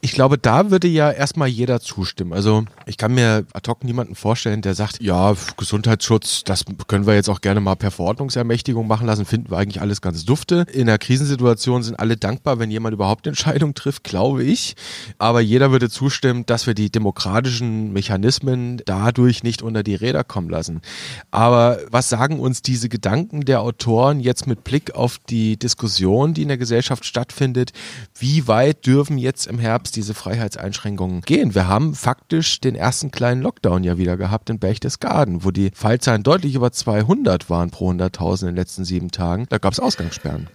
Ich 0.00 0.12
glaube, 0.12 0.38
da 0.38 0.70
würde 0.70 0.88
ja 0.88 1.10
erstmal 1.10 1.48
jeder 1.48 1.80
zustimmen. 1.80 2.32
Also 2.32 2.64
ich 2.86 2.96
kann 2.96 3.14
mir 3.14 3.46
ad 3.52 3.70
hoc 3.70 3.84
niemanden 3.84 4.14
vorstellen, 4.14 4.62
der 4.62 4.74
sagt, 4.74 5.02
ja, 5.02 5.34
Gesundheitsschutz, 5.56 6.44
das 6.44 6.64
können 6.88 7.06
wir 7.06 7.14
jetzt 7.14 7.28
auch 7.28 7.40
gerne 7.40 7.60
mal 7.60 7.76
per 7.76 7.90
Verordnungsermächtigung 7.90 8.86
machen 8.86 9.06
lassen, 9.06 9.24
finden 9.24 9.50
wir 9.50 9.58
eigentlich 9.58 9.80
alles 9.80 10.00
ganz 10.00 10.24
dufte. 10.24 10.66
In 10.72 10.86
der 10.86 10.98
Krisensituation 10.98 11.82
sind 11.82 11.98
alle 11.98 12.16
dankbar, 12.16 12.58
wenn 12.58 12.70
jemand 12.70 12.94
überhaupt 12.94 13.26
Entscheidungen 13.26 13.74
trifft, 13.74 14.04
glaube 14.04 14.42
ich. 14.42 14.74
Aber 15.18 15.40
jeder 15.40 15.70
würde 15.70 15.88
zustimmen, 15.88 16.44
dass 16.46 16.66
wir 16.66 16.74
die 16.74 16.90
demokratischen 16.90 17.92
Mechanismen 17.92 18.82
dadurch 18.84 19.42
nicht 19.42 19.62
unter 19.62 19.82
die 19.82 19.94
Räder 19.94 20.24
kommen 20.24 20.50
lassen. 20.50 20.82
Aber 21.30 21.78
was 21.90 22.08
sagen 22.08 22.40
uns 22.40 22.62
diese 22.62 22.88
Gedanken 22.88 23.44
der 23.44 23.60
Autoren 23.60 24.20
jetzt 24.20 24.46
mit 24.46 24.64
Blick 24.64 24.94
auf 24.94 25.18
die 25.28 25.56
Diskussion, 25.56 26.34
die 26.34 26.42
in 26.42 26.48
der 26.48 26.58
Gesellschaft 26.58 27.04
stattfindet? 27.04 27.72
Wie 28.18 28.48
weit 28.48 28.86
dürfen 28.86 29.18
jetzt 29.18 29.46
im 29.52 29.58
Herbst 29.58 29.94
diese 29.96 30.14
Freiheitseinschränkungen 30.14 31.20
gehen. 31.20 31.54
Wir 31.54 31.68
haben 31.68 31.94
faktisch 31.94 32.60
den 32.60 32.74
ersten 32.74 33.10
kleinen 33.10 33.42
Lockdown 33.42 33.84
ja 33.84 33.98
wieder 33.98 34.16
gehabt 34.16 34.50
in 34.50 34.58
Berchtesgaden, 34.58 35.44
wo 35.44 35.50
die 35.50 35.70
Fallzahlen 35.74 36.22
deutlich 36.22 36.54
über 36.54 36.72
200 36.72 37.50
waren 37.50 37.70
pro 37.70 37.90
100.000 37.90 38.42
in 38.42 38.46
den 38.48 38.56
letzten 38.56 38.84
sieben 38.84 39.10
Tagen. 39.10 39.46
Da 39.48 39.58
gab 39.58 39.72
es 39.72 39.80
Ausgangssperren. 39.80 40.48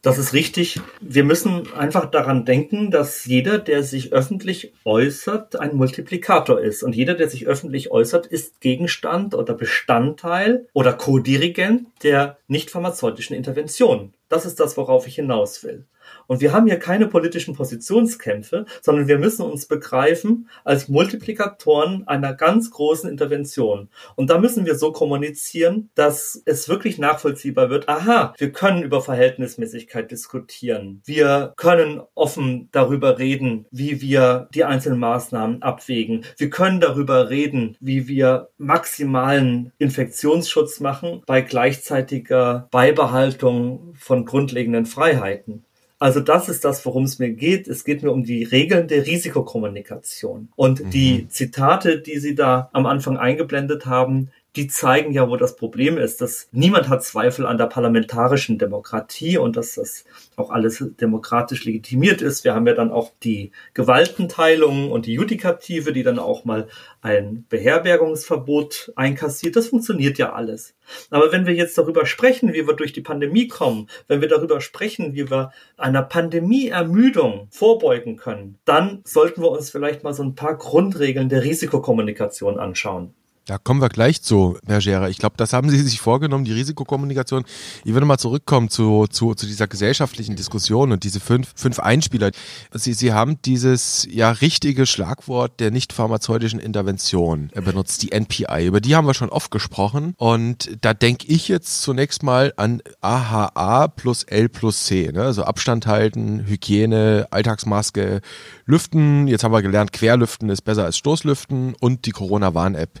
Das 0.00 0.16
ist 0.16 0.32
richtig. 0.32 0.80
Wir 1.00 1.24
müssen 1.24 1.72
einfach 1.74 2.08
daran 2.08 2.44
denken, 2.44 2.92
dass 2.92 3.24
jeder, 3.24 3.58
der 3.58 3.82
sich 3.82 4.12
öffentlich 4.12 4.72
äußert, 4.84 5.58
ein 5.58 5.74
Multiplikator 5.74 6.60
ist. 6.60 6.84
Und 6.84 6.94
jeder, 6.94 7.14
der 7.14 7.28
sich 7.28 7.48
öffentlich 7.48 7.90
äußert, 7.90 8.26
ist 8.26 8.60
Gegenstand 8.60 9.34
oder 9.34 9.54
Bestandteil 9.54 10.68
oder 10.72 10.92
Co-Dirigent 10.92 11.88
der 12.04 12.38
nicht 12.46 12.70
pharmazeutischen 12.70 13.34
Intervention. 13.34 14.14
Das 14.28 14.46
ist 14.46 14.60
das, 14.60 14.76
worauf 14.76 15.08
ich 15.08 15.16
hinaus 15.16 15.64
will. 15.64 15.84
Und 16.28 16.40
wir 16.40 16.52
haben 16.52 16.66
hier 16.66 16.78
keine 16.78 17.08
politischen 17.08 17.54
Positionskämpfe, 17.54 18.66
sondern 18.82 19.08
wir 19.08 19.18
müssen 19.18 19.42
uns 19.42 19.66
begreifen 19.66 20.48
als 20.62 20.88
Multiplikatoren 20.88 22.06
einer 22.06 22.34
ganz 22.34 22.70
großen 22.70 23.10
Intervention. 23.10 23.88
Und 24.14 24.30
da 24.30 24.38
müssen 24.38 24.66
wir 24.66 24.76
so 24.76 24.92
kommunizieren, 24.92 25.90
dass 25.94 26.40
es 26.44 26.68
wirklich 26.68 26.98
nachvollziehbar 26.98 27.70
wird. 27.70 27.88
Aha, 27.88 28.34
wir 28.36 28.52
können 28.52 28.82
über 28.82 29.00
Verhältnismäßigkeit 29.00 30.10
diskutieren. 30.10 31.02
Wir 31.06 31.54
können 31.56 32.02
offen 32.14 32.68
darüber 32.72 33.18
reden, 33.18 33.66
wie 33.70 34.02
wir 34.02 34.48
die 34.54 34.64
einzelnen 34.64 34.98
Maßnahmen 34.98 35.62
abwägen. 35.62 36.26
Wir 36.36 36.50
können 36.50 36.80
darüber 36.80 37.30
reden, 37.30 37.76
wie 37.80 38.06
wir 38.06 38.50
maximalen 38.58 39.72
Infektionsschutz 39.78 40.80
machen 40.80 41.22
bei 41.26 41.40
gleichzeitiger 41.40 42.68
Beibehaltung 42.70 43.94
von 43.98 44.26
grundlegenden 44.26 44.84
Freiheiten. 44.84 45.64
Also 45.98 46.20
das 46.20 46.48
ist 46.48 46.64
das, 46.64 46.84
worum 46.86 47.04
es 47.04 47.18
mir 47.18 47.30
geht. 47.30 47.66
Es 47.66 47.84
geht 47.84 48.02
mir 48.02 48.12
um 48.12 48.22
die 48.22 48.44
Regeln 48.44 48.86
der 48.86 49.06
Risikokommunikation. 49.06 50.48
Und 50.54 50.84
mhm. 50.84 50.90
die 50.90 51.28
Zitate, 51.28 52.00
die 52.00 52.18
Sie 52.18 52.34
da 52.34 52.70
am 52.72 52.86
Anfang 52.86 53.16
eingeblendet 53.16 53.86
haben, 53.86 54.30
die 54.56 54.66
zeigen 54.66 55.12
ja, 55.12 55.28
wo 55.28 55.36
das 55.36 55.56
Problem 55.56 55.98
ist. 55.98 56.20
Dass 56.20 56.48
niemand 56.52 56.88
hat 56.88 57.04
Zweifel 57.04 57.46
an 57.46 57.58
der 57.58 57.66
parlamentarischen 57.66 58.58
Demokratie 58.58 59.38
und 59.38 59.56
dass 59.56 59.74
das 59.74 60.04
auch 60.36 60.50
alles 60.50 60.84
demokratisch 61.00 61.64
legitimiert 61.64 62.22
ist. 62.22 62.44
Wir 62.44 62.54
haben 62.54 62.66
ja 62.66 62.74
dann 62.74 62.90
auch 62.90 63.12
die 63.22 63.52
Gewaltenteilung 63.74 64.90
und 64.90 65.06
die 65.06 65.14
Judikative, 65.14 65.92
die 65.92 66.02
dann 66.02 66.18
auch 66.18 66.44
mal 66.44 66.68
ein 67.02 67.44
Beherbergungsverbot 67.48 68.92
einkassiert. 68.96 69.56
Das 69.56 69.68
funktioniert 69.68 70.18
ja 70.18 70.32
alles. 70.32 70.74
Aber 71.10 71.30
wenn 71.32 71.46
wir 71.46 71.54
jetzt 71.54 71.76
darüber 71.78 72.06
sprechen, 72.06 72.52
wie 72.52 72.66
wir 72.66 72.74
durch 72.74 72.92
die 72.92 73.00
Pandemie 73.00 73.48
kommen, 73.48 73.88
wenn 74.06 74.20
wir 74.20 74.28
darüber 74.28 74.60
sprechen, 74.60 75.14
wie 75.14 75.30
wir 75.30 75.52
einer 75.76 76.02
Pandemieermüdung 76.02 77.48
vorbeugen 77.50 78.16
können, 78.16 78.58
dann 78.64 79.02
sollten 79.04 79.42
wir 79.42 79.50
uns 79.50 79.70
vielleicht 79.70 80.02
mal 80.02 80.14
so 80.14 80.22
ein 80.22 80.34
paar 80.34 80.56
Grundregeln 80.56 81.28
der 81.28 81.44
Risikokommunikation 81.44 82.58
anschauen. 82.58 83.14
Da 83.48 83.56
kommen 83.56 83.80
wir 83.80 83.88
gleich 83.88 84.20
zu, 84.20 84.58
Herr 84.66 84.82
Scherer. 84.82 85.08
Ich 85.08 85.16
glaube, 85.16 85.36
das 85.38 85.54
haben 85.54 85.70
Sie 85.70 85.78
sich 85.82 86.02
vorgenommen, 86.02 86.44
die 86.44 86.52
Risikokommunikation. 86.52 87.44
Ich 87.82 87.94
würde 87.94 88.04
mal 88.04 88.18
zurückkommen 88.18 88.68
zu, 88.68 89.06
zu, 89.06 89.34
zu 89.34 89.46
dieser 89.46 89.66
gesellschaftlichen 89.66 90.36
Diskussion 90.36 90.92
und 90.92 91.02
diese 91.02 91.18
fünf, 91.18 91.54
fünf 91.56 91.78
Einspieler. 91.78 92.30
Sie, 92.72 92.92
Sie 92.92 93.14
haben 93.14 93.40
dieses 93.40 94.06
ja 94.10 94.32
richtige 94.32 94.84
Schlagwort 94.84 95.60
der 95.60 95.70
nicht 95.70 95.94
pharmazeutischen 95.94 96.60
Intervention 96.60 97.50
benutzt, 97.54 98.02
die 98.02 98.12
NPI. 98.12 98.66
Über 98.66 98.82
die 98.82 98.94
haben 98.94 99.06
wir 99.06 99.14
schon 99.14 99.30
oft 99.30 99.50
gesprochen. 99.50 100.12
Und 100.18 100.76
da 100.82 100.92
denke 100.92 101.26
ich 101.28 101.48
jetzt 101.48 101.80
zunächst 101.80 102.22
mal 102.22 102.52
an 102.58 102.82
AHA 103.00 103.88
plus 103.88 104.24
L 104.24 104.50
plus 104.50 104.84
C. 104.84 105.10
Ne? 105.10 105.22
Also 105.22 105.44
Abstand 105.44 105.86
halten, 105.86 106.44
Hygiene, 106.46 107.28
Alltagsmaske, 107.30 108.20
Lüften. 108.66 109.26
Jetzt 109.26 109.42
haben 109.42 109.52
wir 109.52 109.62
gelernt, 109.62 109.94
Querlüften 109.94 110.50
ist 110.50 110.62
besser 110.62 110.84
als 110.84 110.98
Stoßlüften 110.98 111.74
und 111.80 112.04
die 112.04 112.10
Corona-Warn-App. 112.10 113.00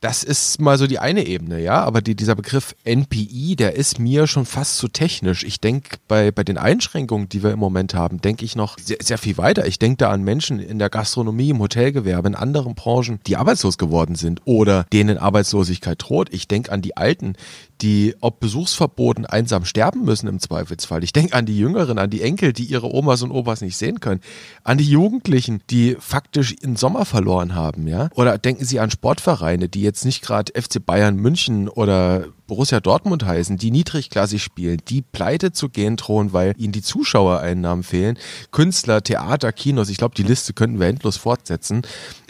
Das 0.00 0.24
ist 0.24 0.62
mal 0.62 0.78
so 0.78 0.86
die 0.86 0.98
eine 0.98 1.26
Ebene, 1.26 1.60
ja. 1.60 1.84
Aber 1.84 2.00
die, 2.00 2.14
dieser 2.14 2.34
Begriff 2.34 2.74
NPI, 2.84 3.54
der 3.56 3.74
ist 3.76 3.98
mir 3.98 4.26
schon 4.26 4.46
fast 4.46 4.78
zu 4.78 4.88
technisch. 4.88 5.44
Ich 5.44 5.60
denke, 5.60 5.98
bei, 6.08 6.30
bei 6.30 6.42
den 6.42 6.56
Einschränkungen, 6.56 7.28
die 7.28 7.42
wir 7.42 7.50
im 7.50 7.58
Moment 7.58 7.92
haben, 7.92 8.22
denke 8.22 8.46
ich 8.46 8.56
noch 8.56 8.78
sehr, 8.78 8.96
sehr 9.02 9.18
viel 9.18 9.36
weiter. 9.36 9.66
Ich 9.66 9.78
denke 9.78 9.98
da 9.98 10.10
an 10.10 10.22
Menschen 10.22 10.58
in 10.58 10.78
der 10.78 10.88
Gastronomie, 10.88 11.50
im 11.50 11.58
Hotelgewerbe, 11.58 12.28
in 12.28 12.34
anderen 12.34 12.74
Branchen, 12.74 13.20
die 13.26 13.36
arbeitslos 13.36 13.76
geworden 13.76 14.14
sind 14.14 14.40
oder 14.46 14.86
denen 14.90 15.18
Arbeitslosigkeit 15.18 16.02
droht. 16.02 16.32
Ich 16.32 16.48
denke 16.48 16.72
an 16.72 16.80
die 16.80 16.96
Alten, 16.96 17.34
die 17.82 18.14
ob 18.20 18.40
Besuchsverboten 18.40 19.26
einsam 19.26 19.64
sterben 19.64 20.04
müssen 20.04 20.28
im 20.28 20.38
Zweifelsfall. 20.38 21.04
Ich 21.04 21.12
denke 21.12 21.34
an 21.34 21.46
die 21.46 21.58
Jüngeren, 21.58 21.98
an 21.98 22.10
die 22.10 22.22
Enkel, 22.22 22.52
die 22.52 22.64
ihre 22.64 22.92
Omas 22.92 23.22
und 23.22 23.30
Opas 23.30 23.60
nicht 23.60 23.76
sehen 23.76 24.00
können, 24.00 24.20
an 24.64 24.78
die 24.78 24.84
Jugendlichen, 24.84 25.62
die 25.70 25.96
faktisch 25.98 26.54
ihren 26.60 26.76
Sommer 26.76 27.04
verloren 27.04 27.54
haben, 27.54 27.86
ja. 27.86 28.08
Oder 28.14 28.38
denken 28.38 28.64
Sie 28.64 28.80
an 28.80 28.90
Sportvereine, 28.90 29.68
die 29.68 29.80
jetzt 29.90 30.04
nicht 30.04 30.22
gerade 30.22 30.52
FC 30.60 30.84
Bayern 30.84 31.16
München 31.16 31.68
oder 31.68 32.26
Borussia 32.46 32.80
Dortmund 32.80 33.24
heißen, 33.24 33.56
die 33.58 33.70
niedrigklassig 33.70 34.42
spielen, 34.42 34.78
die 34.88 35.02
pleite 35.02 35.52
zu 35.52 35.68
gehen 35.68 35.96
drohen, 35.96 36.32
weil 36.32 36.54
ihnen 36.56 36.72
die 36.72 36.82
Zuschauereinnahmen 36.82 37.82
fehlen. 37.82 38.18
Künstler, 38.52 39.02
Theater, 39.02 39.52
Kinos, 39.52 39.88
ich 39.88 39.98
glaube, 39.98 40.14
die 40.14 40.22
Liste 40.22 40.52
könnten 40.52 40.78
wir 40.78 40.86
endlos 40.86 41.16
fortsetzen. 41.16 41.82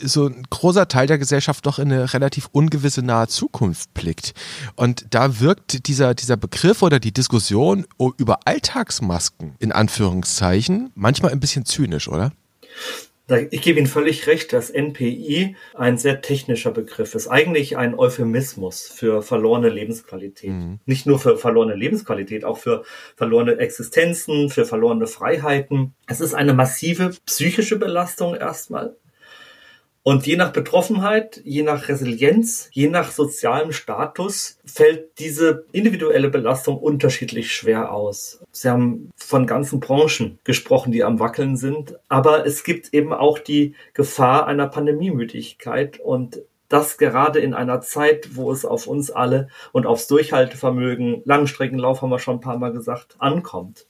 So 0.02 0.26
ein 0.26 0.42
großer 0.48 0.88
Teil 0.88 1.06
der 1.06 1.18
Gesellschaft 1.18 1.66
doch 1.66 1.78
in 1.78 1.92
eine 1.92 2.12
relativ 2.12 2.48
ungewisse 2.52 3.02
nahe 3.02 3.28
Zukunft 3.28 3.92
blickt. 3.94 4.32
Und 4.74 5.06
da 5.10 5.40
wirkt 5.40 5.86
dieser, 5.86 6.14
dieser 6.14 6.36
Begriff 6.36 6.82
oder 6.82 6.98
die 6.98 7.12
Diskussion 7.12 7.86
über 8.16 8.40
Alltagsmasken 8.46 9.54
in 9.58 9.72
Anführungszeichen 9.72 10.90
manchmal 10.94 11.32
ein 11.32 11.40
bisschen 11.40 11.66
zynisch, 11.66 12.08
oder? 12.08 12.32
Ich 13.30 13.62
gebe 13.62 13.78
Ihnen 13.78 13.86
völlig 13.86 14.26
recht, 14.26 14.52
dass 14.52 14.70
NPI 14.70 15.56
ein 15.74 15.98
sehr 15.98 16.20
technischer 16.20 16.70
Begriff 16.70 17.14
ist. 17.14 17.28
Eigentlich 17.28 17.76
ein 17.76 17.98
Euphemismus 17.98 18.88
für 18.88 19.22
verlorene 19.22 19.68
Lebensqualität. 19.68 20.50
Mhm. 20.50 20.80
Nicht 20.86 21.06
nur 21.06 21.18
für 21.18 21.36
verlorene 21.36 21.74
Lebensqualität, 21.74 22.44
auch 22.44 22.58
für 22.58 22.84
verlorene 23.16 23.56
Existenzen, 23.58 24.50
für 24.50 24.64
verlorene 24.64 25.06
Freiheiten. 25.06 25.94
Es 26.06 26.20
ist 26.20 26.34
eine 26.34 26.54
massive 26.54 27.10
psychische 27.26 27.78
Belastung 27.78 28.34
erstmal. 28.34 28.96
Und 30.02 30.26
je 30.26 30.36
nach 30.36 30.52
Betroffenheit, 30.52 31.42
je 31.44 31.62
nach 31.62 31.88
Resilienz, 31.88 32.70
je 32.72 32.88
nach 32.88 33.10
sozialem 33.10 33.70
Status 33.72 34.58
fällt 34.64 35.18
diese 35.18 35.66
individuelle 35.72 36.30
Belastung 36.30 36.78
unterschiedlich 36.78 37.52
schwer 37.52 37.92
aus. 37.92 38.42
Sie 38.50 38.70
haben 38.70 39.10
von 39.14 39.46
ganzen 39.46 39.78
Branchen 39.78 40.38
gesprochen, 40.44 40.90
die 40.90 41.04
am 41.04 41.20
Wackeln 41.20 41.58
sind, 41.58 41.98
aber 42.08 42.46
es 42.46 42.64
gibt 42.64 42.94
eben 42.94 43.12
auch 43.12 43.38
die 43.38 43.74
Gefahr 43.92 44.46
einer 44.46 44.68
Pandemiemüdigkeit 44.68 46.00
und 46.00 46.40
das 46.70 46.96
gerade 46.98 47.40
in 47.40 47.52
einer 47.52 47.80
Zeit, 47.82 48.36
wo 48.36 48.50
es 48.52 48.64
auf 48.64 48.86
uns 48.86 49.10
alle 49.10 49.48
und 49.72 49.86
aufs 49.86 50.06
Durchhaltevermögen, 50.06 51.22
Langstreckenlauf 51.24 52.00
haben 52.00 52.10
wir 52.10 52.20
schon 52.20 52.36
ein 52.36 52.40
paar 52.40 52.58
Mal 52.58 52.72
gesagt, 52.72 53.16
ankommt. 53.18 53.86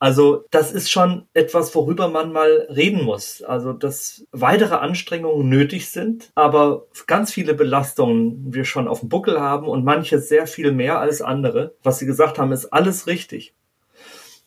Also 0.00 0.44
das 0.50 0.70
ist 0.70 0.90
schon 0.90 1.26
etwas, 1.34 1.74
worüber 1.74 2.08
man 2.08 2.32
mal 2.32 2.68
reden 2.70 3.02
muss. 3.02 3.42
Also 3.42 3.72
dass 3.72 4.24
weitere 4.30 4.76
Anstrengungen 4.76 5.48
nötig 5.48 5.90
sind, 5.90 6.30
aber 6.34 6.86
ganz 7.06 7.32
viele 7.32 7.54
Belastungen 7.54 8.54
wir 8.54 8.64
schon 8.64 8.86
auf 8.86 9.00
dem 9.00 9.08
Buckel 9.08 9.40
haben 9.40 9.66
und 9.66 9.84
manche 9.84 10.20
sehr 10.20 10.46
viel 10.46 10.72
mehr 10.72 11.00
als 11.00 11.20
andere. 11.20 11.74
Was 11.82 11.98
Sie 11.98 12.06
gesagt 12.06 12.38
haben, 12.38 12.52
ist 12.52 12.66
alles 12.66 13.06
richtig. 13.06 13.54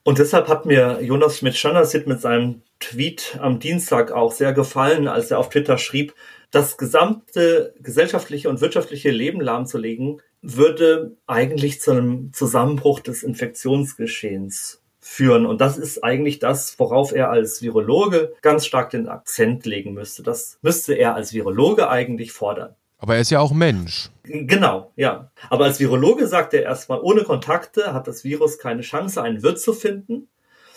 Und 0.04 0.18
deshalb 0.18 0.48
hat 0.48 0.66
mir 0.66 1.00
Jonas 1.02 1.38
Schmidt-Schannersit 1.38 2.08
mit 2.08 2.22
seinem 2.22 2.64
Tweet 2.80 3.38
am 3.40 3.60
Dienstag 3.60 4.12
auch 4.12 4.32
sehr 4.32 4.54
gefallen, 4.54 5.08
als 5.08 5.30
er 5.30 5.38
auf 5.38 5.50
Twitter 5.50 5.78
schrieb, 5.78 6.16
das 6.50 6.78
gesamte 6.78 7.76
gesellschaftliche 7.80 8.50
und 8.50 8.62
wirtschaftliche 8.62 9.12
Leben 9.12 9.42
lahmzulegen, 9.42 10.22
würde 10.42 11.16
eigentlich 11.28 11.82
zu 11.82 11.92
einem 11.92 12.34
Zusammenbruch 12.34 13.00
des 13.00 13.22
Infektionsgeschehens 13.22 14.81
führen. 15.02 15.46
Und 15.46 15.60
das 15.60 15.78
ist 15.78 16.04
eigentlich 16.04 16.40
das, 16.40 16.80
worauf 16.80 17.12
er 17.12 17.30
als 17.30 17.62
Virologe 17.62 18.34
ganz 18.42 18.66
stark 18.66 18.92
den 18.92 19.10
Akzent 19.10 19.66
legen 19.66 19.94
müsste. 19.94 20.24
Das 20.24 20.60
müsste 20.62 20.94
er 20.94 21.16
als 21.16 21.34
Virologe 21.34 21.90
eigentlich 21.90 22.32
fordern. 22.32 22.76
Aber 23.00 23.16
er 23.16 23.22
ist 23.22 23.32
ja 23.32 23.40
auch 23.40 23.52
Mensch. 23.52 24.12
Genau, 24.24 24.92
ja. 24.96 25.32
Aber 25.50 25.66
als 25.66 25.80
Virologe 25.80 26.28
sagt 26.28 26.54
er 26.54 26.62
erstmal, 26.62 27.02
ohne 27.02 27.24
Kontakte 27.24 27.94
hat 27.94 28.08
das 28.08 28.24
Virus 28.24 28.60
keine 28.60 28.84
Chance, 28.84 29.22
einen 29.22 29.42
Wirt 29.42 29.60
zu 29.60 29.74
finden. 29.74 30.30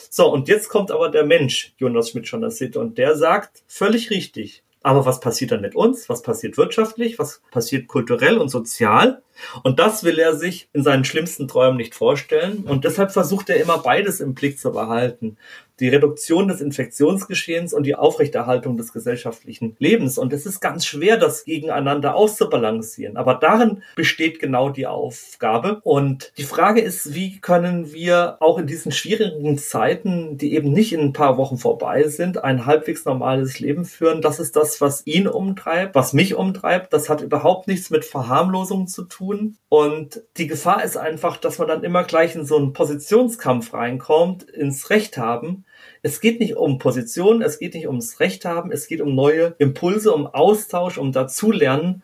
So, 0.09 0.33
und 0.33 0.49
jetzt 0.49 0.71
kommt 0.71 0.91
aber 0.91 1.11
der 1.11 1.25
Mensch, 1.25 1.75
Jonas 1.77 2.11
Schmidt-Schonasit, 2.11 2.79
und 2.79 2.97
der 2.97 3.17
sagt 3.17 3.63
völlig 3.67 4.11
richtig, 4.11 4.63
aber 4.85 5.07
was 5.07 5.19
passiert 5.19 5.51
dann 5.51 5.63
mit 5.63 5.75
uns? 5.75 6.11
Was 6.11 6.21
passiert 6.21 6.59
wirtschaftlich? 6.59 7.19
Was 7.19 7.41
passiert 7.51 7.89
kulturell 7.89 8.37
und 8.37 8.51
sozial? 8.51 9.23
Und 9.63 9.79
das 9.79 10.05
will 10.05 10.19
er 10.19 10.37
sich 10.37 10.69
in 10.75 10.83
seinen 10.83 11.05
schlimmsten 11.05 11.49
Träumen 11.49 11.79
nicht 11.79 11.95
vorstellen. 11.95 12.65
Und 12.65 12.85
deshalb 12.85 13.11
versucht 13.11 13.49
er 13.49 13.57
immer 13.57 13.79
beides 13.79 14.21
im 14.21 14.35
Blick 14.35 14.59
zu 14.59 14.73
behalten 14.73 15.39
die 15.81 15.89
Reduktion 15.89 16.49
des 16.49 16.61
Infektionsgeschehens 16.61 17.75
und 17.75 17.85
die 17.85 17.97
Aufrechterhaltung 17.97 18.77
des 18.77 18.93
gesellschaftlichen 18.93 19.77
Lebens. 19.79 20.19
Und 20.19 20.33
es 20.33 20.47
ist 20.47 20.61
ganz 20.61 20.87
schwer, 20.87 21.17
das 21.17 21.45
gegeneinander 21.45 22.15
auszubalancieren. 22.15 23.17
Aber 23.17 23.35
darin 23.35 23.83
besteht 23.97 24.39
genau 24.39 24.71
die 24.71 24.87
Aufgabe. 24.87 25.81
Und 25.83 26.33
die 26.39 26.45
Frage 26.45 26.81
ist, 26.81 27.15
wie 27.15 27.41
können 27.41 27.93
wir 27.93 28.37
auch 28.41 28.59
in 28.59 28.67
diesen 28.67 28.93
schwierigen 28.93 29.59
Zeiten, 29.59 30.39
die 30.39 30.55
eben 30.55 30.73
nicht 30.73 30.93
in 30.93 31.01
ein 31.01 31.13
paar 31.13 31.37
Wochen 31.39 31.59
vorbei 31.59 32.05
sind, 32.05 32.43
ein 32.43 32.67
halbwegs 32.67 33.05
normales 33.05 33.59
Leben 33.59 33.85
führen? 33.85 34.23
Das 34.23 34.39
ist 34.39 34.55
das, 34.57 34.81
was 34.81 35.07
ihn 35.07 35.27
umtreibt, 35.27 35.95
was 35.95 36.13
mich 36.13 36.37
umtreibt. 36.37 36.93
Das 36.93 37.09
hat 37.09 37.21
überhaupt 37.21 37.67
nichts 37.67 37.91
mit 37.91 38.05
Verharmlosung 38.05 38.87
zu 38.87 39.05
tun. 39.05 39.57
Und 39.69 40.23
die 40.37 40.47
Gefahr 40.47 40.85
ist 40.85 40.97
einfach, 40.97 41.37
dass 41.37 41.59
man 41.59 41.67
dann 41.67 41.83
immer 41.83 42.05
gleich 42.05 42.37
in 42.37 42.47
so 42.47 42.57
einen 42.57 42.73
Positionskampf 42.73 43.75
reinkommt, 43.75 44.45
ins 44.45 44.91
Recht 44.91 45.19
haben 45.19 45.65
es 46.05 46.21
geht 46.21 46.39
nicht 46.39 46.57
um 46.57 46.79
Position, 46.79 47.41
es 47.41 47.59
geht 47.59 47.75
nicht 47.75 47.89
ums 47.89 48.21
Recht 48.21 48.45
haben, 48.45 48.71
es 48.71 48.87
geht 48.87 49.01
um 49.01 49.15
neue 49.15 49.57
Impulse, 49.59 50.13
um 50.13 50.27
Austausch, 50.27 50.99
um 50.99 51.13
Dazulernen. 51.13 52.03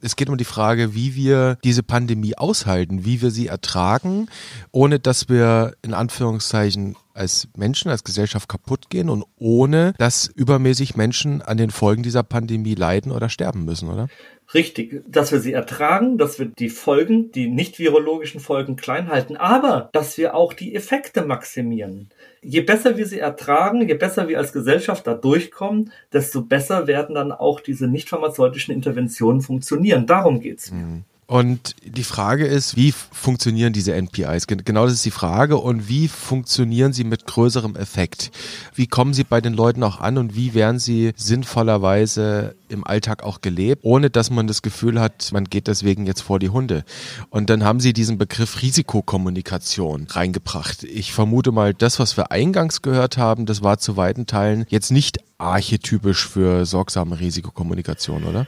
Es 0.00 0.16
geht 0.16 0.28
um 0.28 0.36
die 0.36 0.44
Frage, 0.44 0.94
wie 0.94 1.14
wir 1.14 1.56
diese 1.62 1.84
Pandemie 1.84 2.36
aushalten, 2.36 3.04
wie 3.04 3.22
wir 3.22 3.30
sie 3.30 3.46
ertragen, 3.46 4.28
ohne 4.72 4.98
dass 4.98 5.28
wir 5.28 5.74
in 5.82 5.94
Anführungszeichen 5.94 6.96
als 7.14 7.48
Menschen, 7.56 7.90
als 7.90 8.04
Gesellschaft 8.04 8.48
kaputt 8.48 8.90
gehen 8.90 9.08
und 9.08 9.24
ohne 9.36 9.94
dass 9.98 10.26
übermäßig 10.26 10.96
Menschen 10.96 11.40
an 11.40 11.58
den 11.58 11.70
Folgen 11.70 12.02
dieser 12.02 12.24
Pandemie 12.24 12.74
leiden 12.74 13.12
oder 13.12 13.28
sterben 13.28 13.64
müssen, 13.64 13.88
oder? 13.88 14.08
Richtig, 14.54 15.02
dass 15.06 15.30
wir 15.30 15.40
sie 15.40 15.52
ertragen, 15.52 16.16
dass 16.16 16.38
wir 16.38 16.46
die 16.46 16.70
Folgen, 16.70 17.30
die 17.32 17.48
nicht 17.48 17.78
virologischen 17.78 18.40
Folgen 18.40 18.76
klein 18.76 19.08
halten, 19.08 19.36
aber 19.36 19.90
dass 19.92 20.16
wir 20.16 20.34
auch 20.34 20.54
die 20.54 20.74
Effekte 20.74 21.22
maximieren. 21.22 22.08
Je 22.40 22.62
besser 22.62 22.96
wir 22.96 23.06
sie 23.06 23.18
ertragen, 23.18 23.86
je 23.86 23.94
besser 23.94 24.28
wir 24.28 24.38
als 24.38 24.54
Gesellschaft 24.54 25.06
da 25.06 25.14
durchkommen, 25.14 25.92
desto 26.12 26.42
besser 26.42 26.86
werden 26.86 27.14
dann 27.14 27.30
auch 27.30 27.60
diese 27.60 27.88
nicht 27.88 28.08
pharmazeutischen 28.08 28.72
Interventionen 28.72 29.42
funktionieren. 29.42 30.06
Darum 30.06 30.40
geht's 30.40 30.70
mir. 30.70 30.78
Mhm. 30.78 31.04
Und 31.30 31.76
die 31.84 32.04
Frage 32.04 32.46
ist, 32.46 32.74
wie 32.74 32.90
funktionieren 32.90 33.74
diese 33.74 33.92
NPIs? 33.92 34.46
Genau 34.46 34.86
das 34.86 34.94
ist 34.94 35.04
die 35.04 35.10
Frage. 35.10 35.58
Und 35.58 35.86
wie 35.86 36.08
funktionieren 36.08 36.94
sie 36.94 37.04
mit 37.04 37.26
größerem 37.26 37.76
Effekt? 37.76 38.30
Wie 38.74 38.86
kommen 38.86 39.12
sie 39.12 39.24
bei 39.24 39.42
den 39.42 39.52
Leuten 39.52 39.82
auch 39.82 40.00
an 40.00 40.16
und 40.16 40.34
wie 40.34 40.54
werden 40.54 40.78
sie 40.78 41.12
sinnvollerweise 41.16 42.54
im 42.70 42.82
Alltag 42.82 43.24
auch 43.24 43.42
gelebt, 43.42 43.84
ohne 43.84 44.08
dass 44.08 44.30
man 44.30 44.46
das 44.46 44.62
Gefühl 44.62 44.98
hat, 44.98 45.30
man 45.30 45.44
geht 45.44 45.66
deswegen 45.66 46.06
jetzt 46.06 46.22
vor 46.22 46.38
die 46.38 46.48
Hunde? 46.48 46.82
Und 47.28 47.50
dann 47.50 47.62
haben 47.62 47.80
sie 47.80 47.92
diesen 47.92 48.16
Begriff 48.16 48.62
Risikokommunikation 48.62 50.06
reingebracht. 50.08 50.82
Ich 50.84 51.12
vermute 51.12 51.52
mal, 51.52 51.74
das, 51.74 51.98
was 51.98 52.16
wir 52.16 52.32
eingangs 52.32 52.80
gehört 52.80 53.18
haben, 53.18 53.44
das 53.44 53.62
war 53.62 53.76
zu 53.78 53.98
weiten 53.98 54.24
Teilen 54.24 54.64
jetzt 54.70 54.90
nicht 54.90 55.18
archetypisch 55.36 56.26
für 56.26 56.64
sorgsame 56.64 57.20
Risikokommunikation, 57.20 58.24
oder? 58.24 58.46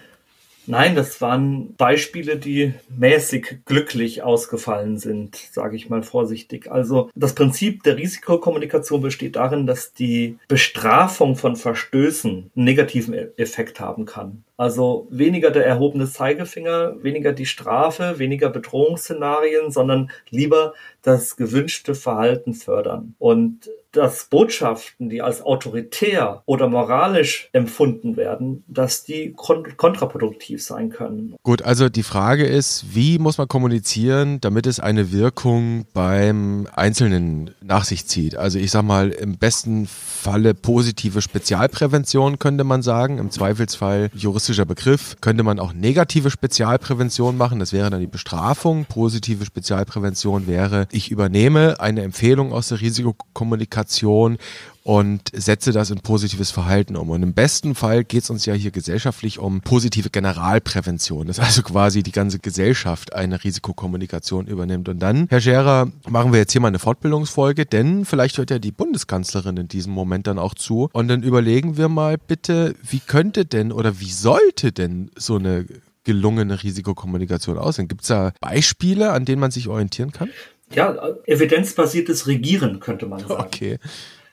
Nein, 0.66 0.94
das 0.94 1.20
waren 1.20 1.74
Beispiele, 1.76 2.36
die 2.36 2.74
mäßig 2.96 3.60
glücklich 3.64 4.22
ausgefallen 4.22 4.98
sind, 4.98 5.36
sage 5.36 5.76
ich 5.76 5.88
mal 5.88 6.02
vorsichtig. 6.02 6.70
Also 6.70 7.10
das 7.14 7.34
Prinzip 7.34 7.82
der 7.82 7.96
Risikokommunikation 7.96 9.00
besteht 9.00 9.36
darin, 9.36 9.66
dass 9.66 9.94
die 9.94 10.38
Bestrafung 10.48 11.36
von 11.36 11.56
Verstößen 11.56 12.50
einen 12.54 12.64
negativen 12.64 13.14
e-, 13.14 13.28
Effekt 13.36 13.80
haben 13.80 14.04
kann. 14.04 14.44
Also 14.56 15.08
weniger 15.10 15.50
der 15.50 15.66
erhobene 15.66 16.06
Zeigefinger, 16.06 17.02
weniger 17.02 17.32
die 17.32 17.46
Strafe, 17.46 18.18
weniger 18.18 18.50
Bedrohungsszenarien, 18.50 19.70
sondern 19.70 20.10
lieber 20.28 20.74
das 21.02 21.36
gewünschte 21.36 21.94
Verhalten 21.94 22.52
fördern. 22.54 23.14
Und 23.18 23.70
dass 23.92 24.26
Botschaften, 24.26 25.08
die 25.08 25.22
als 25.22 25.42
autoritär 25.42 26.42
oder 26.46 26.68
moralisch 26.68 27.48
empfunden 27.52 28.16
werden, 28.16 28.64
dass 28.68 29.04
die 29.04 29.32
kontraproduktiv 29.32 30.62
sein 30.62 30.90
können. 30.90 31.34
Gut, 31.42 31.62
also 31.62 31.88
die 31.88 32.02
Frage 32.02 32.44
ist, 32.44 32.94
wie 32.94 33.18
muss 33.18 33.38
man 33.38 33.48
kommunizieren, 33.48 34.40
damit 34.40 34.66
es 34.66 34.80
eine 34.80 35.12
Wirkung 35.12 35.86
beim 35.92 36.68
Einzelnen 36.74 37.54
nach 37.70 37.84
sich 37.84 38.06
zieht? 38.06 38.36
Also 38.36 38.58
ich 38.58 38.70
sag 38.70 38.82
mal, 38.82 39.10
im 39.10 39.38
besten 39.38 39.86
Falle 39.86 40.52
positive 40.52 41.22
Spezialprävention 41.22 42.38
könnte 42.38 42.64
man 42.64 42.82
sagen, 42.82 43.16
im 43.16 43.30
Zweifelsfall 43.30 44.10
juristischer 44.14 44.66
Begriff, 44.66 45.16
könnte 45.22 45.42
man 45.42 45.58
auch 45.58 45.72
negative 45.72 46.30
Spezialprävention 46.30 47.38
machen, 47.38 47.58
das 47.58 47.72
wäre 47.72 47.88
dann 47.88 48.00
die 48.00 48.06
Bestrafung. 48.06 48.84
Positive 48.84 49.46
Spezialprävention 49.46 50.46
wäre, 50.46 50.86
ich 50.90 51.10
übernehme 51.10 51.80
eine 51.80 52.02
Empfehlung 52.02 52.52
aus 52.52 52.68
der 52.68 52.80
Risikokommunikation 52.80 53.70
Kommunikation 53.70 54.38
und 54.82 55.22
setze 55.32 55.72
das 55.72 55.90
in 55.90 56.00
positives 56.00 56.50
Verhalten 56.50 56.96
um. 56.96 57.10
Und 57.10 57.22
im 57.22 57.34
besten 57.34 57.74
Fall 57.74 58.04
geht 58.04 58.22
es 58.22 58.30
uns 58.30 58.46
ja 58.46 58.54
hier 58.54 58.70
gesellschaftlich 58.70 59.38
um 59.38 59.60
positive 59.60 60.10
Generalprävention, 60.10 61.26
dass 61.26 61.38
also 61.38 61.62
quasi 61.62 62.02
die 62.02 62.12
ganze 62.12 62.38
Gesellschaft 62.38 63.14
eine 63.14 63.42
Risikokommunikation 63.42 64.46
übernimmt. 64.46 64.88
Und 64.88 65.00
dann, 65.00 65.26
Herr 65.28 65.40
Scherer, 65.40 65.88
machen 66.08 66.32
wir 66.32 66.40
jetzt 66.40 66.52
hier 66.52 66.60
mal 66.60 66.68
eine 66.68 66.78
Fortbildungsfolge, 66.78 67.66
denn 67.66 68.04
vielleicht 68.04 68.38
hört 68.38 68.50
ja 68.50 68.58
die 68.58 68.72
Bundeskanzlerin 68.72 69.56
in 69.56 69.68
diesem 69.68 69.92
Moment 69.92 70.26
dann 70.26 70.38
auch 70.38 70.54
zu. 70.54 70.88
Und 70.92 71.08
dann 71.08 71.22
überlegen 71.22 71.76
wir 71.76 71.88
mal 71.88 72.16
bitte, 72.18 72.74
wie 72.82 73.00
könnte 73.00 73.44
denn 73.44 73.72
oder 73.72 74.00
wie 74.00 74.10
sollte 74.10 74.72
denn 74.72 75.10
so 75.16 75.36
eine 75.36 75.66
gelungene 76.04 76.62
Risikokommunikation 76.62 77.58
aussehen? 77.58 77.88
Gibt 77.88 78.02
es 78.02 78.08
da 78.08 78.32
Beispiele, 78.40 79.12
an 79.12 79.26
denen 79.26 79.40
man 79.40 79.50
sich 79.50 79.68
orientieren 79.68 80.12
kann? 80.12 80.30
Ja, 80.72 80.96
evidenzbasiertes 81.26 82.26
Regieren 82.26 82.80
könnte 82.80 83.06
man 83.06 83.20
sagen. 83.20 83.44
Okay. 83.44 83.78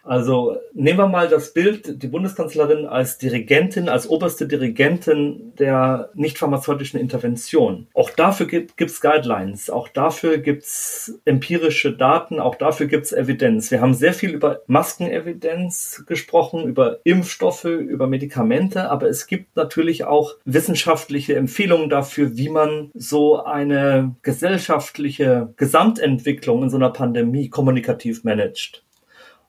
Also 0.07 0.57
nehmen 0.73 0.99
wir 0.99 1.07
mal 1.07 1.27
das 1.27 1.51
Bild, 1.51 2.01
die 2.01 2.07
Bundeskanzlerin 2.07 2.85
als 2.85 3.17
Dirigentin, 3.17 3.89
als 3.89 4.09
oberste 4.09 4.47
Dirigentin 4.47 5.51
der 5.59 6.11
nicht 6.13 6.37
pharmazeutischen 6.37 6.97
Intervention. 6.97 7.87
Auch 7.93 8.09
dafür 8.11 8.45
gibt 8.45 8.79
es 8.79 9.01
Guidelines, 9.01 9.69
auch 9.69 9.89
dafür 9.89 10.37
gibt 10.37 10.63
es 10.63 11.19
empirische 11.25 11.91
Daten, 11.91 12.39
auch 12.39 12.55
dafür 12.55 12.87
gibt 12.87 13.05
es 13.05 13.11
Evidenz. 13.11 13.69
Wir 13.69 13.81
haben 13.81 13.93
sehr 13.93 14.13
viel 14.13 14.31
über 14.31 14.61
Maskenevidenz 14.67 16.05
gesprochen, 16.07 16.63
über 16.63 16.99
Impfstoffe, 17.03 17.65
über 17.65 18.07
Medikamente, 18.07 18.89
aber 18.89 19.09
es 19.09 19.27
gibt 19.27 19.57
natürlich 19.57 20.05
auch 20.05 20.35
wissenschaftliche 20.45 21.35
Empfehlungen 21.35 21.89
dafür, 21.89 22.37
wie 22.37 22.49
man 22.49 22.91
so 22.93 23.43
eine 23.43 24.15
gesellschaftliche 24.21 25.53
Gesamtentwicklung 25.57 26.63
in 26.63 26.69
so 26.69 26.77
einer 26.77 26.91
Pandemie 26.91 27.49
kommunikativ 27.49 28.23
managt. 28.23 28.85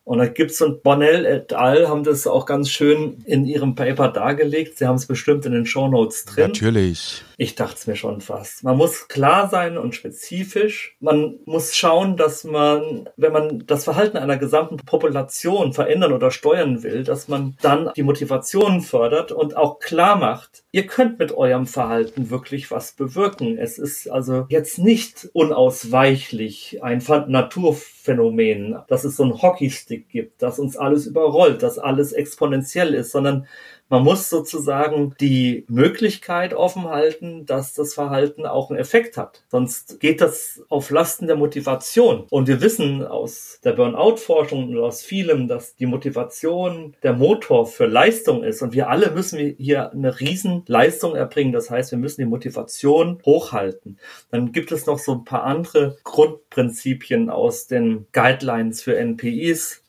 Und 0.08 0.16
da 0.20 0.26
gibt's 0.26 0.62
und 0.62 0.82
Bonnell 0.82 1.26
et 1.26 1.52
al. 1.52 1.86
haben 1.86 2.02
das 2.02 2.26
auch 2.26 2.46
ganz 2.46 2.70
schön 2.70 3.18
in 3.26 3.44
ihrem 3.44 3.74
Paper 3.74 4.08
dargelegt. 4.08 4.78
Sie 4.78 4.86
haben 4.86 4.94
es 4.94 5.04
bestimmt 5.04 5.44
in 5.44 5.52
den 5.52 5.66
Show 5.66 5.86
Notes 5.86 6.24
drin. 6.24 6.46
Natürlich. 6.46 7.24
Ich 7.36 7.54
dachte 7.56 7.74
es 7.76 7.86
mir 7.86 7.94
schon 7.94 8.22
fast. 8.22 8.64
Man 8.64 8.78
muss 8.78 9.08
klar 9.08 9.50
sein 9.50 9.76
und 9.76 9.94
spezifisch. 9.94 10.96
Man 10.98 11.40
muss 11.44 11.76
schauen, 11.76 12.16
dass 12.16 12.42
man, 12.42 13.10
wenn 13.16 13.32
man 13.32 13.66
das 13.66 13.84
Verhalten 13.84 14.16
einer 14.16 14.38
gesamten 14.38 14.78
Population 14.78 15.74
verändern 15.74 16.14
oder 16.14 16.30
steuern 16.30 16.82
will, 16.82 17.04
dass 17.04 17.28
man 17.28 17.56
dann 17.60 17.90
die 17.94 18.02
Motivation 18.02 18.80
fördert 18.80 19.30
und 19.30 19.58
auch 19.58 19.78
klar 19.78 20.16
macht, 20.16 20.64
ihr 20.72 20.86
könnt 20.86 21.18
mit 21.18 21.32
eurem 21.32 21.66
Verhalten 21.66 22.30
wirklich 22.30 22.70
was 22.70 22.92
bewirken. 22.92 23.58
Es 23.58 23.78
ist 23.78 24.10
also 24.10 24.46
jetzt 24.48 24.78
nicht 24.78 25.28
unausweichlich 25.32 26.82
ein 26.82 27.04
Naturphänomen, 27.28 28.78
dass 28.88 29.04
es 29.04 29.16
so 29.16 29.24
ein 29.24 29.42
Hockeystick 29.42 29.97
gibt, 29.98 30.42
dass 30.42 30.58
uns 30.58 30.76
alles 30.76 31.06
überrollt, 31.06 31.62
dass 31.62 31.78
alles 31.78 32.12
exponentiell 32.12 32.94
ist, 32.94 33.12
sondern 33.12 33.46
man 33.90 34.04
muss 34.04 34.28
sozusagen 34.28 35.14
die 35.18 35.64
Möglichkeit 35.68 36.52
offen 36.52 36.84
halten, 36.84 37.46
dass 37.46 37.72
das 37.72 37.94
Verhalten 37.94 38.44
auch 38.44 38.70
einen 38.70 38.78
Effekt 38.78 39.16
hat. 39.16 39.44
Sonst 39.48 39.98
geht 39.98 40.20
das 40.20 40.62
auf 40.68 40.90
Lasten 40.90 41.26
der 41.26 41.36
Motivation. 41.36 42.26
Und 42.28 42.48
wir 42.48 42.60
wissen 42.60 43.02
aus 43.06 43.60
der 43.64 43.72
Burnout-Forschung 43.72 44.68
und 44.68 44.78
aus 44.78 45.02
vielem, 45.02 45.48
dass 45.48 45.74
die 45.74 45.86
Motivation 45.86 46.96
der 47.02 47.14
Motor 47.14 47.66
für 47.66 47.86
Leistung 47.86 48.44
ist. 48.44 48.60
Und 48.60 48.74
wir 48.74 48.90
alle 48.90 49.10
müssen 49.10 49.38
hier 49.56 49.90
eine 49.90 50.20
riesen 50.20 50.64
Leistung 50.66 51.16
erbringen. 51.16 51.52
Das 51.52 51.70
heißt, 51.70 51.90
wir 51.90 51.98
müssen 51.98 52.20
die 52.20 52.26
Motivation 52.26 53.22
hochhalten. 53.24 53.98
Dann 54.30 54.52
gibt 54.52 54.70
es 54.70 54.84
noch 54.84 54.98
so 54.98 55.12
ein 55.12 55.24
paar 55.24 55.44
andere 55.44 55.96
Grundprinzipien 56.04 57.30
aus 57.30 57.68
den 57.68 58.06
Guidelines 58.12 58.82
für 58.82 58.98
NPIs 58.98 59.82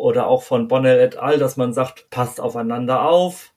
oder 0.00 0.26
auch 0.26 0.42
von 0.42 0.66
Bonnell 0.66 0.98
et 0.98 1.16
al., 1.16 1.38
dass 1.38 1.56
man 1.56 1.72
sagt, 1.72 2.10
passt 2.10 2.40
aufeinander 2.40 3.08
auf, 3.08 3.52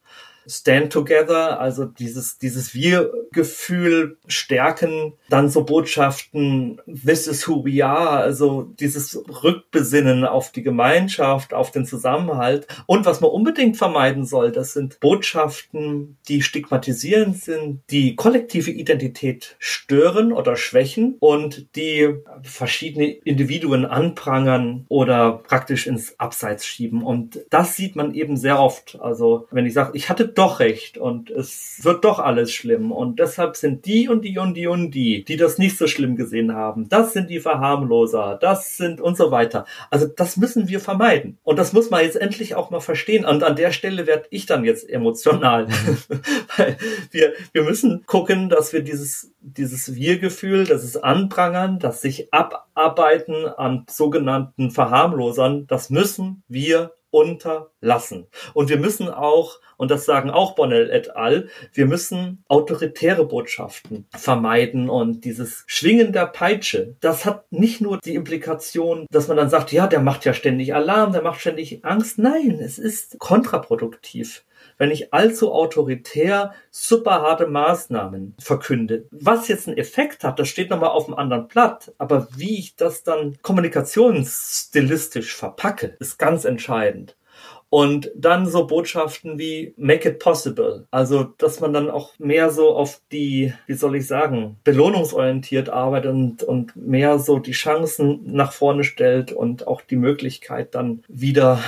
Stand 0.47 0.91
Together, 0.91 1.59
also 1.59 1.85
dieses, 1.85 2.37
dieses 2.37 2.73
Wir-Gefühl 2.73 4.17
stärken, 4.27 5.13
dann 5.29 5.49
so 5.49 5.63
Botschaften, 5.63 6.81
this 6.87 7.27
is 7.27 7.47
who 7.47 7.63
we 7.65 7.85
are, 7.85 8.19
also 8.19 8.63
dieses 8.79 9.23
Rückbesinnen 9.43 10.25
auf 10.25 10.51
die 10.51 10.63
Gemeinschaft, 10.63 11.53
auf 11.53 11.71
den 11.71 11.85
Zusammenhalt. 11.85 12.67
Und 12.85 13.05
was 13.05 13.21
man 13.21 13.31
unbedingt 13.31 13.77
vermeiden 13.77 14.25
soll, 14.25 14.51
das 14.51 14.73
sind 14.73 14.99
Botschaften, 14.99 16.17
die 16.27 16.41
stigmatisierend 16.41 17.37
sind, 17.37 17.81
die 17.89 18.15
kollektive 18.15 18.71
Identität 18.71 19.55
stören 19.59 20.33
oder 20.33 20.55
schwächen 20.55 21.15
und 21.19 21.75
die 21.75 22.15
verschiedene 22.41 23.07
Individuen 23.07 23.85
anprangern 23.85 24.85
oder 24.89 25.41
praktisch 25.47 25.87
ins 25.87 26.19
Abseits 26.19 26.65
schieben. 26.65 27.03
Und 27.03 27.39
das 27.49 27.75
sieht 27.75 27.95
man 27.95 28.13
eben 28.13 28.37
sehr 28.37 28.59
oft. 28.59 28.97
Also 29.01 29.47
wenn 29.51 29.65
ich 29.65 29.73
sage, 29.73 29.91
ich 29.93 30.09
hatte 30.09 30.32
doch 30.37 30.59
recht 30.59 30.97
und 30.97 31.29
es 31.29 31.79
wird 31.83 32.03
doch 32.03 32.19
alles 32.19 32.51
schlimm. 32.51 32.91
Und 32.91 33.19
deshalb 33.19 33.55
sind 33.55 33.85
die 33.85 34.09
und 34.09 34.23
die 34.23 34.37
und 34.37 34.53
die 34.55 34.67
und 34.67 34.91
die, 34.91 35.23
die 35.23 35.37
das 35.37 35.57
nicht 35.57 35.77
so 35.77 35.87
schlimm 35.87 36.15
gesehen 36.15 36.53
haben, 36.53 36.89
das 36.89 37.13
sind 37.13 37.29
die 37.29 37.39
Verharmloser, 37.39 38.37
das 38.41 38.77
sind 38.77 39.01
und 39.01 39.17
so 39.17 39.31
weiter. 39.31 39.65
Also 39.89 40.07
das 40.07 40.37
müssen 40.37 40.67
wir 40.67 40.79
vermeiden. 40.79 41.37
Und 41.43 41.59
das 41.59 41.73
muss 41.73 41.89
man 41.89 42.03
jetzt 42.03 42.15
endlich 42.15 42.55
auch 42.55 42.69
mal 42.69 42.79
verstehen. 42.79 43.25
Und 43.25 43.43
an 43.43 43.55
der 43.55 43.71
Stelle 43.71 44.07
werde 44.07 44.27
ich 44.29 44.45
dann 44.45 44.63
jetzt 44.63 44.89
emotional, 44.89 45.67
weil 46.57 46.77
wir, 47.11 47.33
wir 47.51 47.63
müssen 47.63 48.05
gucken, 48.05 48.49
dass 48.49 48.73
wir 48.73 48.81
dieses, 48.81 49.31
dieses 49.41 49.95
Wir-Gefühl, 49.95 50.65
das 50.65 50.83
ist 50.83 50.97
Anprangern, 50.97 51.79
das 51.79 52.01
sich 52.01 52.33
abarbeiten 52.33 53.45
an 53.45 53.85
sogenannten 53.89 54.71
Verharmlosern, 54.71 55.67
das 55.67 55.89
müssen 55.89 56.43
wir 56.47 56.91
unterlassen. 57.13 58.27
Und 58.53 58.69
wir 58.69 58.77
müssen 58.77 59.07
auch, 59.09 59.59
und 59.77 59.91
das 59.91 60.05
sagen 60.05 60.31
auch 60.31 60.55
Bonnell 60.55 60.89
et 60.89 61.15
al., 61.15 61.47
wir 61.73 61.85
müssen 61.85 62.43
autoritäre 62.47 63.25
Botschaften 63.25 64.07
vermeiden 64.15 64.89
und 64.89 65.23
dieses 65.23 65.63
Schwingen 65.67 66.11
der 66.11 66.25
Peitsche, 66.25 66.95
das 67.01 67.25
hat 67.25 67.51
nicht 67.51 67.81
nur 67.81 67.99
die 67.99 68.15
Implikation, 68.15 69.05
dass 69.11 69.27
man 69.27 69.37
dann 69.37 69.49
sagt, 69.49 69.71
ja, 69.71 69.87
der 69.87 70.01
macht 70.01 70.25
ja 70.25 70.33
ständig 70.33 70.73
Alarm, 70.73 71.13
der 71.13 71.21
macht 71.21 71.41
ständig 71.41 71.85
Angst. 71.85 72.17
Nein, 72.17 72.59
es 72.59 72.79
ist 72.79 73.19
kontraproduktiv 73.19 74.43
wenn 74.77 74.91
ich 74.91 75.13
allzu 75.13 75.53
autoritär 75.53 76.53
super 76.71 77.21
harte 77.21 77.47
Maßnahmen 77.47 78.35
verkünde. 78.39 79.05
Was 79.11 79.47
jetzt 79.47 79.67
einen 79.67 79.77
Effekt 79.77 80.23
hat, 80.23 80.39
das 80.39 80.47
steht 80.47 80.69
nochmal 80.69 80.89
auf 80.89 81.07
einem 81.07 81.17
anderen 81.17 81.47
Blatt. 81.47 81.93
Aber 81.97 82.27
wie 82.35 82.59
ich 82.59 82.75
das 82.75 83.03
dann 83.03 83.37
kommunikationsstilistisch 83.41 85.35
verpacke, 85.35 85.95
ist 85.99 86.17
ganz 86.17 86.45
entscheidend. 86.45 87.15
Und 87.69 88.11
dann 88.15 88.45
so 88.45 88.67
Botschaften 88.67 89.39
wie 89.39 89.73
Make 89.77 90.09
it 90.09 90.19
possible. 90.19 90.85
Also, 90.91 91.23
dass 91.23 91.59
man 91.59 91.73
dann 91.73 91.89
auch 91.89 92.11
mehr 92.19 92.51
so 92.51 92.75
auf 92.75 93.01
die, 93.11 93.51
wie 93.65 93.73
soll 93.73 93.95
ich 93.95 94.05
sagen, 94.05 94.57
belohnungsorientiert 94.63 95.69
arbeitet 95.69 96.11
und, 96.11 96.43
und 96.43 96.75
mehr 96.75 97.17
so 97.17 97.39
die 97.39 97.53
Chancen 97.53 98.31
nach 98.31 98.51
vorne 98.53 98.83
stellt 98.83 99.31
und 99.31 99.65
auch 99.65 99.81
die 99.81 99.95
Möglichkeit 99.95 100.75
dann 100.75 101.03
wieder 101.07 101.59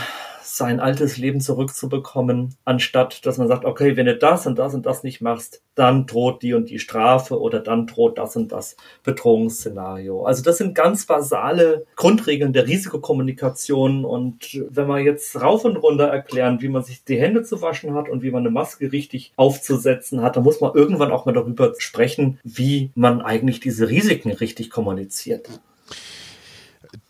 sein 0.45 0.79
altes 0.79 1.17
Leben 1.17 1.41
zurückzubekommen, 1.41 2.55
anstatt 2.65 3.25
dass 3.25 3.38
man 3.38 3.47
sagt, 3.47 3.65
okay, 3.65 3.97
wenn 3.97 4.05
du 4.05 4.15
das 4.15 4.45
und 4.45 4.60
das 4.60 4.73
und 4.73 4.86
das 4.86 5.03
nicht 5.03 5.21
machst, 5.21 5.62
dann 5.73 6.05
droht 6.05 6.41
die 6.41 6.53
und 6.53 6.69
die 6.69 6.79
Strafe 6.79 7.39
oder 7.39 7.60
dann 7.60 7.88
droht 7.88 8.17
das 8.17 8.36
und 8.36 8.51
das 8.51 8.77
Bedrohungsszenario. 9.03 10.23
Also 10.23 10.43
das 10.43 10.58
sind 10.58 10.75
ganz 10.75 11.05
basale 11.05 11.86
Grundregeln 11.95 12.53
der 12.53 12.67
Risikokommunikation 12.67 14.05
und 14.05 14.63
wenn 14.69 14.88
wir 14.88 14.99
jetzt 14.99 15.41
rauf 15.41 15.65
und 15.65 15.77
runter 15.77 16.05
erklären, 16.05 16.62
wie 16.62 16.69
man 16.69 16.84
sich 16.84 17.03
die 17.03 17.19
Hände 17.19 17.43
zu 17.43 17.62
waschen 17.62 17.93
hat 17.93 18.08
und 18.08 18.21
wie 18.21 18.31
man 18.31 18.43
eine 18.43 18.51
Maske 18.51 18.91
richtig 18.91 19.34
aufzusetzen 19.36 20.21
hat, 20.21 20.36
dann 20.36 20.43
muss 20.43 20.62
man 20.62 20.73
irgendwann 20.75 21.12
auch 21.12 21.25
mal 21.25 21.34
darüber 21.34 21.73
sprechen, 21.77 22.39
wie 22.43 22.91
man 22.95 23.21
eigentlich 23.21 23.60
diese 23.60 23.89
Risiken 23.89 24.31
richtig 24.31 24.69
kommuniziert. 24.69 25.49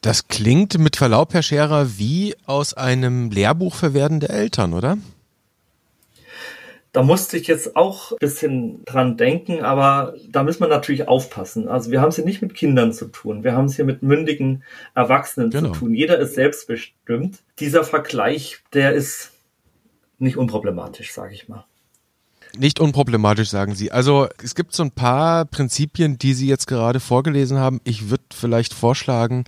Das 0.01 0.27
klingt 0.27 0.77
mit 0.77 0.95
Verlaub, 0.95 1.33
Herr 1.33 1.43
Scherer, 1.43 1.97
wie 1.97 2.35
aus 2.45 2.73
einem 2.73 3.31
Lehrbuch 3.31 3.75
für 3.75 3.93
werdende 3.93 4.29
Eltern, 4.29 4.73
oder? 4.73 4.97
Da 6.95 7.03
musste 7.03 7.35
ich 7.35 7.47
jetzt 7.47 7.75
auch 7.75 8.13
ein 8.13 8.17
bisschen 8.19 8.85
dran 8.85 9.17
denken, 9.17 9.61
aber 9.61 10.15
da 10.29 10.43
muss 10.43 10.61
man 10.61 10.69
natürlich 10.69 11.09
aufpassen. 11.09 11.67
Also 11.67 11.91
wir 11.91 11.99
haben 11.99 12.07
es 12.07 12.15
hier 12.15 12.23
nicht 12.23 12.41
mit 12.41 12.53
Kindern 12.53 12.93
zu 12.93 13.07
tun, 13.07 13.43
wir 13.43 13.51
haben 13.51 13.65
es 13.65 13.75
hier 13.75 13.83
mit 13.83 14.01
mündigen 14.01 14.63
Erwachsenen 14.93 15.49
genau. 15.49 15.73
zu 15.73 15.79
tun. 15.79 15.93
Jeder 15.93 16.19
ist 16.19 16.35
selbstbestimmt. 16.35 17.39
Dieser 17.59 17.83
Vergleich, 17.83 18.59
der 18.71 18.93
ist 18.93 19.33
nicht 20.19 20.37
unproblematisch, 20.37 21.11
sage 21.11 21.33
ich 21.33 21.49
mal. 21.49 21.65
Nicht 22.57 22.79
unproblematisch, 22.79 23.49
sagen 23.49 23.75
Sie. 23.75 23.91
Also 23.91 24.27
es 24.41 24.55
gibt 24.55 24.73
so 24.73 24.83
ein 24.83 24.91
paar 24.91 25.45
Prinzipien, 25.45 26.17
die 26.17 26.33
Sie 26.33 26.47
jetzt 26.47 26.67
gerade 26.67 26.99
vorgelesen 26.99 27.57
haben. 27.57 27.81
Ich 27.83 28.09
würde 28.09 28.23
vielleicht 28.33 28.73
vorschlagen, 28.73 29.43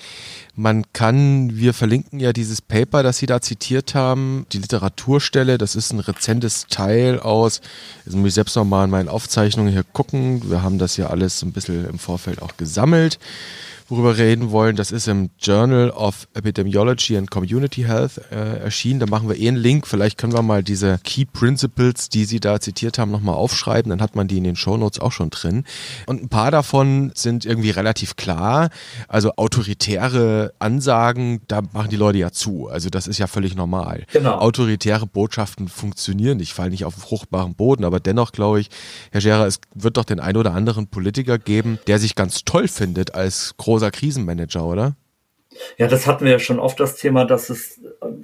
man 0.56 0.84
kann, 0.94 1.56
wir 1.56 1.74
verlinken 1.74 2.20
ja 2.20 2.34
dieses 2.34 2.62
Paper, 2.62 3.04
das 3.04 3.18
Sie 3.18 3.26
da 3.26 3.42
zitiert 3.42 3.96
haben, 3.96 4.46
die 4.52 4.58
Literaturstelle, 4.58 5.58
das 5.58 5.76
ist 5.76 5.94
ein 5.94 6.00
rezentes 6.00 6.68
Teil 6.68 7.20
aus, 7.20 7.62
jetzt 8.06 8.16
muss 8.16 8.30
ich 8.30 8.34
selbst 8.34 8.56
nochmal 8.56 8.86
in 8.86 8.92
meinen 8.92 9.10
Aufzeichnungen 9.10 9.72
hier 9.72 9.84
gucken, 9.84 10.50
wir 10.50 10.62
haben 10.64 10.78
das 10.78 10.98
ja 10.98 11.08
alles 11.08 11.42
ein 11.44 11.54
bisschen 11.54 11.86
im 11.88 12.00
Vorfeld 12.00 12.42
auch 12.42 12.58
gesammelt 12.58 13.20
worüber 13.88 14.18
wir 14.18 14.26
reden 14.26 14.52
wollen, 14.52 14.76
das 14.76 14.92
ist 14.92 15.08
im 15.08 15.30
Journal 15.40 15.92
of 15.92 16.28
Epidemiology 16.34 17.18
and 17.18 17.32
Community 17.32 17.84
Health 17.84 18.20
äh, 18.32 18.60
erschienen. 18.60 19.00
Da 19.00 19.06
machen 19.06 19.30
wir 19.30 19.38
eh 19.38 19.48
einen 19.48 19.58
Link. 19.58 19.88
Vielleicht 19.88 20.18
können 20.18 20.34
wir 20.34 20.42
mal 20.42 20.64
diese 20.64 21.00
Key 21.04 21.26
Principles, 21.26 22.10
die 22.10 22.26
Sie 22.26 22.40
da 22.40 22.60
zitiert 22.60 22.98
haben, 22.98 23.12
nochmal 23.12 23.36
aufschreiben. 23.36 23.90
Dann 23.90 24.02
hat 24.02 24.16
man 24.16 24.28
die 24.28 24.38
in 24.38 24.44
den 24.44 24.56
Show 24.56 24.78
Notes 24.78 25.00
auch 25.00 25.12
schon 25.12 25.30
drin. 25.30 25.64
Und 26.06 26.22
ein 26.22 26.30
paar 26.30 26.52
davon 26.52 27.12
sind 27.16 27.46
irgendwie 27.46 27.70
relativ 27.70 28.16
klar. 28.16 28.70
Also 29.08 29.34
autoritäre 29.38 30.54
Ansagen, 30.60 31.42
da 31.48 31.62
machen 31.74 31.90
die 31.90 31.96
Leute 31.96 32.18
ja 32.18 32.32
zu. 32.32 32.68
Also 32.68 32.90
das 32.90 33.08
ist 33.08 33.18
ja 33.18 33.28
völlig 33.28 33.56
normal. 33.56 34.04
Genau. 34.12 34.38
Autoritäre 34.40 35.08
Botschaften 35.08 35.68
funktionieren 35.70 36.38
nicht, 36.38 36.54
fallen 36.54 36.72
nicht 36.72 36.86
auf 36.86 36.96
fruchtbaren 36.96 37.56
Boden. 37.56 37.86
Aber 37.86 38.00
dennoch 38.00 38.32
glaube 38.32 38.60
ich, 38.60 38.70
Herr 39.12 39.22
Scherer, 39.22 39.46
es 39.46 39.60
wird 39.74 39.98
doch 39.98 40.06
den 40.06 40.20
ein 40.20 40.36
oder 40.36 40.54
anderen 40.54 40.88
Politiker 40.88 41.38
geben, 41.38 41.80
der 41.88 42.00
sich 42.00 42.16
ganz 42.16 42.44
toll 42.44 42.68
findet 42.68 43.16
als 43.16 43.56
großer 43.58 43.77
Krisenmanager, 43.92 44.66
oder? 44.66 44.96
Ja, 45.78 45.88
das 45.88 46.08
hatten 46.08 46.26
wir 46.26 46.34
ja 46.34 46.40
schon 46.40 46.60
oft 46.60 46.80
das 46.80 46.96
Thema, 46.96 47.26
dass 47.26 47.50
es 47.50 47.82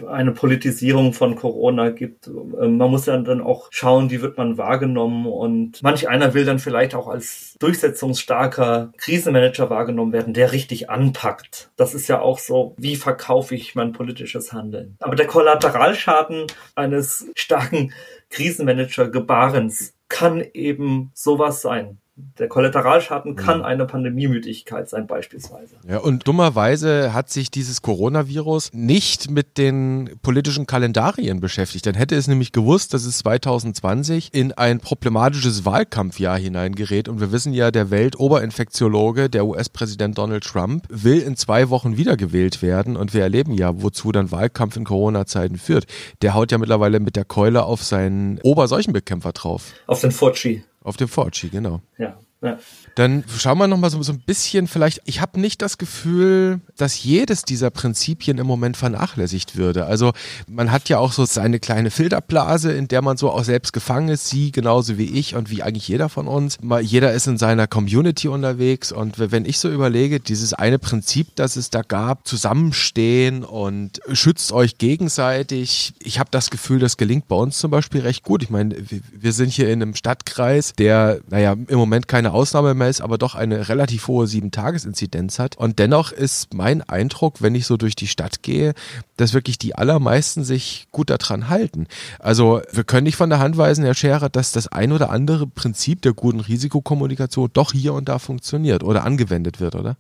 eine 0.08 0.32
Politisierung 0.32 1.14
von 1.14 1.36
Corona 1.36 1.90
gibt. 1.90 2.28
Ähm, 2.28 2.78
man 2.78 2.92
muss 2.92 3.06
ja 3.06 3.18
dann 3.18 3.42
auch 3.42 3.68
schauen, 3.72 4.10
wie 4.10 4.22
wird 4.22 4.38
man 4.38 4.58
wahrgenommen 4.58 5.26
und 5.26 5.82
manch 5.82 6.08
einer 6.10 6.34
will 6.34 6.46
dann 6.46 6.60
vielleicht 6.60 6.96
auch 6.96 7.08
als 7.08 7.56
durchsetzungsstarker 7.60 8.92
Krisenmanager 8.98 9.70
wahrgenommen 9.70 10.14
werden, 10.14 10.34
der 10.34 10.52
richtig 10.52 10.90
anpackt. 10.90 11.72
Das 11.76 11.94
ist 11.94 12.08
ja 12.08 12.22
auch 12.22 12.40
so, 12.40 12.76
wie 12.78 12.96
verkaufe 12.96 13.56
ich 13.56 13.76
mein 13.76 13.94
politisches 13.94 14.54
Handeln. 14.54 14.98
Aber 15.00 15.16
der 15.16 15.28
Kollateralschaden 15.28 16.48
eines 16.76 17.28
starken 17.36 17.94
Krisenmanager-Gebarens 18.30 19.94
kann 20.10 20.44
eben 20.54 21.12
sowas 21.14 21.62
sein. 21.62 22.00
Der 22.16 22.48
Kollateralschaden 22.48 23.36
kann 23.36 23.60
mhm. 23.60 23.66
eine 23.66 23.86
Pandemiemüdigkeit 23.88 24.88
sein, 24.88 25.08
beispielsweise. 25.08 25.78
Ja, 25.88 25.98
und 25.98 26.28
dummerweise 26.28 27.12
hat 27.12 27.32
sich 27.32 27.50
dieses 27.50 27.82
Coronavirus 27.82 28.70
nicht 28.72 29.32
mit 29.32 29.58
den 29.58 30.12
politischen 30.22 30.68
Kalendarien 30.68 31.40
beschäftigt. 31.40 31.88
Dann 31.88 31.96
hätte 31.96 32.16
es 32.16 32.28
nämlich 32.28 32.52
gewusst, 32.52 32.94
dass 32.94 33.06
es 33.06 33.18
2020 33.20 34.32
in 34.32 34.52
ein 34.52 34.80
problematisches 34.80 35.66
Wahlkampfjahr 35.66 36.38
hineingerät. 36.38 37.10
Und 37.10 37.20
wir 37.20 37.32
wissen 37.32 37.52
ja, 37.52 37.72
der 37.72 37.90
Weltoberinfektiologe, 37.90 39.28
der 39.32 39.48
US-Präsident 39.48 40.16
Donald 40.20 40.44
Trump, 40.44 40.86
will 40.90 41.20
in 41.20 41.36
zwei 41.36 41.72
Wochen 41.72 41.98
wiedergewählt 41.98 42.62
werden. 42.62 42.96
Und 42.96 43.16
wir 43.16 43.24
erleben 43.24 43.56
ja, 43.56 43.82
wozu 43.82 44.12
dann 44.12 44.32
Wahlkampf 44.32 44.78
in 44.78 44.84
Corona-Zeiten 44.84 45.58
führt. 45.58 45.86
Der 46.22 46.36
haut 46.36 46.52
ja 46.52 46.60
mittlerweile 46.60 47.00
mit 47.00 47.16
der 47.16 47.26
Keule 47.26 47.64
auf 47.64 47.84
seinen 47.84 48.40
Oberseuchenbekämpfer 48.44 49.32
drauf. 49.32 49.74
Auf 49.88 50.02
den 50.02 50.12
Fauci. 50.12 50.64
Auf 50.84 50.98
dem 50.98 51.08
Forgy, 51.08 51.50
genau. 51.50 51.82
Ja. 51.98 52.18
ja. 52.42 52.60
Dann 52.96 53.24
schauen 53.38 53.58
wir 53.58 53.68
nochmal 53.68 53.90
so, 53.90 54.02
so 54.04 54.14
ein 54.14 54.20
bisschen 54.20 54.68
vielleicht, 54.68 55.02
ich 55.06 55.20
habe 55.20 55.40
nicht 55.40 55.62
das 55.62 55.78
Gefühl, 55.78 56.62
dass 56.78 57.04
jedes 57.04 57.42
dieser 57.44 57.72
Prinzipien 57.72 58.38
im 58.38 58.46
Moment 58.46 58.78
vernachlässigt 58.78 59.56
würde. 59.56 59.86
Also 59.88 60.14
man 60.48 60.72
hat 60.72 60.90
ja 60.90 61.00
auch 61.00 61.12
so 61.12 61.26
seine 61.26 61.60
kleine 61.60 61.90
Filterblase, 61.90 62.72
in 62.72 62.88
der 62.88 63.02
man 63.02 63.18
so 63.18 63.32
auch 63.32 63.44
selbst 63.44 63.74
gefangen 63.74 64.10
ist, 64.10 64.28
sie 64.28 64.52
genauso 64.52 64.98
wie 64.98 65.06
ich 65.06 65.36
und 65.36 65.50
wie 65.50 65.64
eigentlich 65.64 65.88
jeder 65.88 66.08
von 66.08 66.28
uns. 66.28 66.58
Jeder 66.82 67.14
ist 67.14 67.26
in 67.26 67.38
seiner 67.38 67.66
Community 67.66 68.28
unterwegs 68.28 68.92
und 68.92 69.18
wenn 69.18 69.46
ich 69.46 69.58
so 69.58 69.72
überlege, 69.72 70.20
dieses 70.20 70.54
eine 70.54 70.78
Prinzip, 70.78 71.36
das 71.36 71.56
es 71.56 71.72
da 71.72 71.82
gab, 71.82 72.28
zusammenstehen 72.28 73.44
und 73.44 74.02
schützt 74.12 74.52
euch 74.52 74.78
gegenseitig, 74.78 75.94
ich 76.00 76.20
habe 76.20 76.30
das 76.32 76.52
Gefühl, 76.52 76.80
das 76.80 76.98
gelingt 76.98 77.28
bei 77.28 77.36
uns 77.36 77.58
zum 77.58 77.72
Beispiel 77.72 78.02
recht 78.02 78.24
gut. 78.24 78.44
Ich 78.44 78.50
meine, 78.50 78.76
wir 79.12 79.34
sind 79.34 79.52
hier 79.52 79.70
in 79.70 79.82
einem 79.82 79.96
Stadtkreis, 79.96 80.74
der, 80.74 81.22
naja, 81.30 81.54
im 81.54 81.78
Moment 81.78 82.08
keine 82.08 82.34
Ausnahme 82.34 82.74
mehr 82.74 82.83
ist, 82.88 83.02
aber 83.02 83.18
doch 83.18 83.36
eine 83.36 83.70
relativ 83.70 84.08
hohe 84.08 84.28
Sieben-Tages-Inzidenz 84.28 85.40
hat. 85.40 85.58
Und 85.58 85.80
dennoch 85.80 86.12
ist 86.12 86.54
mein 86.54 86.82
Eindruck, 86.82 87.42
wenn 87.42 87.56
ich 87.56 87.66
so 87.66 87.78
durch 87.78 87.96
die 87.96 88.08
Stadt 88.08 88.44
gehe, 88.44 88.74
dass 89.18 89.34
wirklich 89.34 89.58
die 89.58 89.76
allermeisten 89.76 90.44
sich 90.44 90.88
gut 90.92 91.10
daran 91.10 91.50
halten. 91.50 91.88
Also 92.20 92.62
wir 92.72 92.84
können 92.84 93.06
nicht 93.06 93.16
von 93.16 93.30
der 93.30 93.40
Hand 93.40 93.58
weisen, 93.58 93.84
Herr 93.84 93.94
Scherer, 93.94 94.30
dass 94.30 94.52
das 94.52 94.68
ein 94.68 94.92
oder 94.92 95.10
andere 95.10 95.48
Prinzip 95.48 96.02
der 96.02 96.14
guten 96.14 96.40
Risikokommunikation 96.40 97.50
doch 97.54 97.72
hier 97.72 97.94
und 97.94 98.10
da 98.10 98.20
funktioniert 98.20 98.84
oder 98.84 99.04
angewendet 99.04 99.60
wird, 99.60 99.76
oder? 99.76 99.98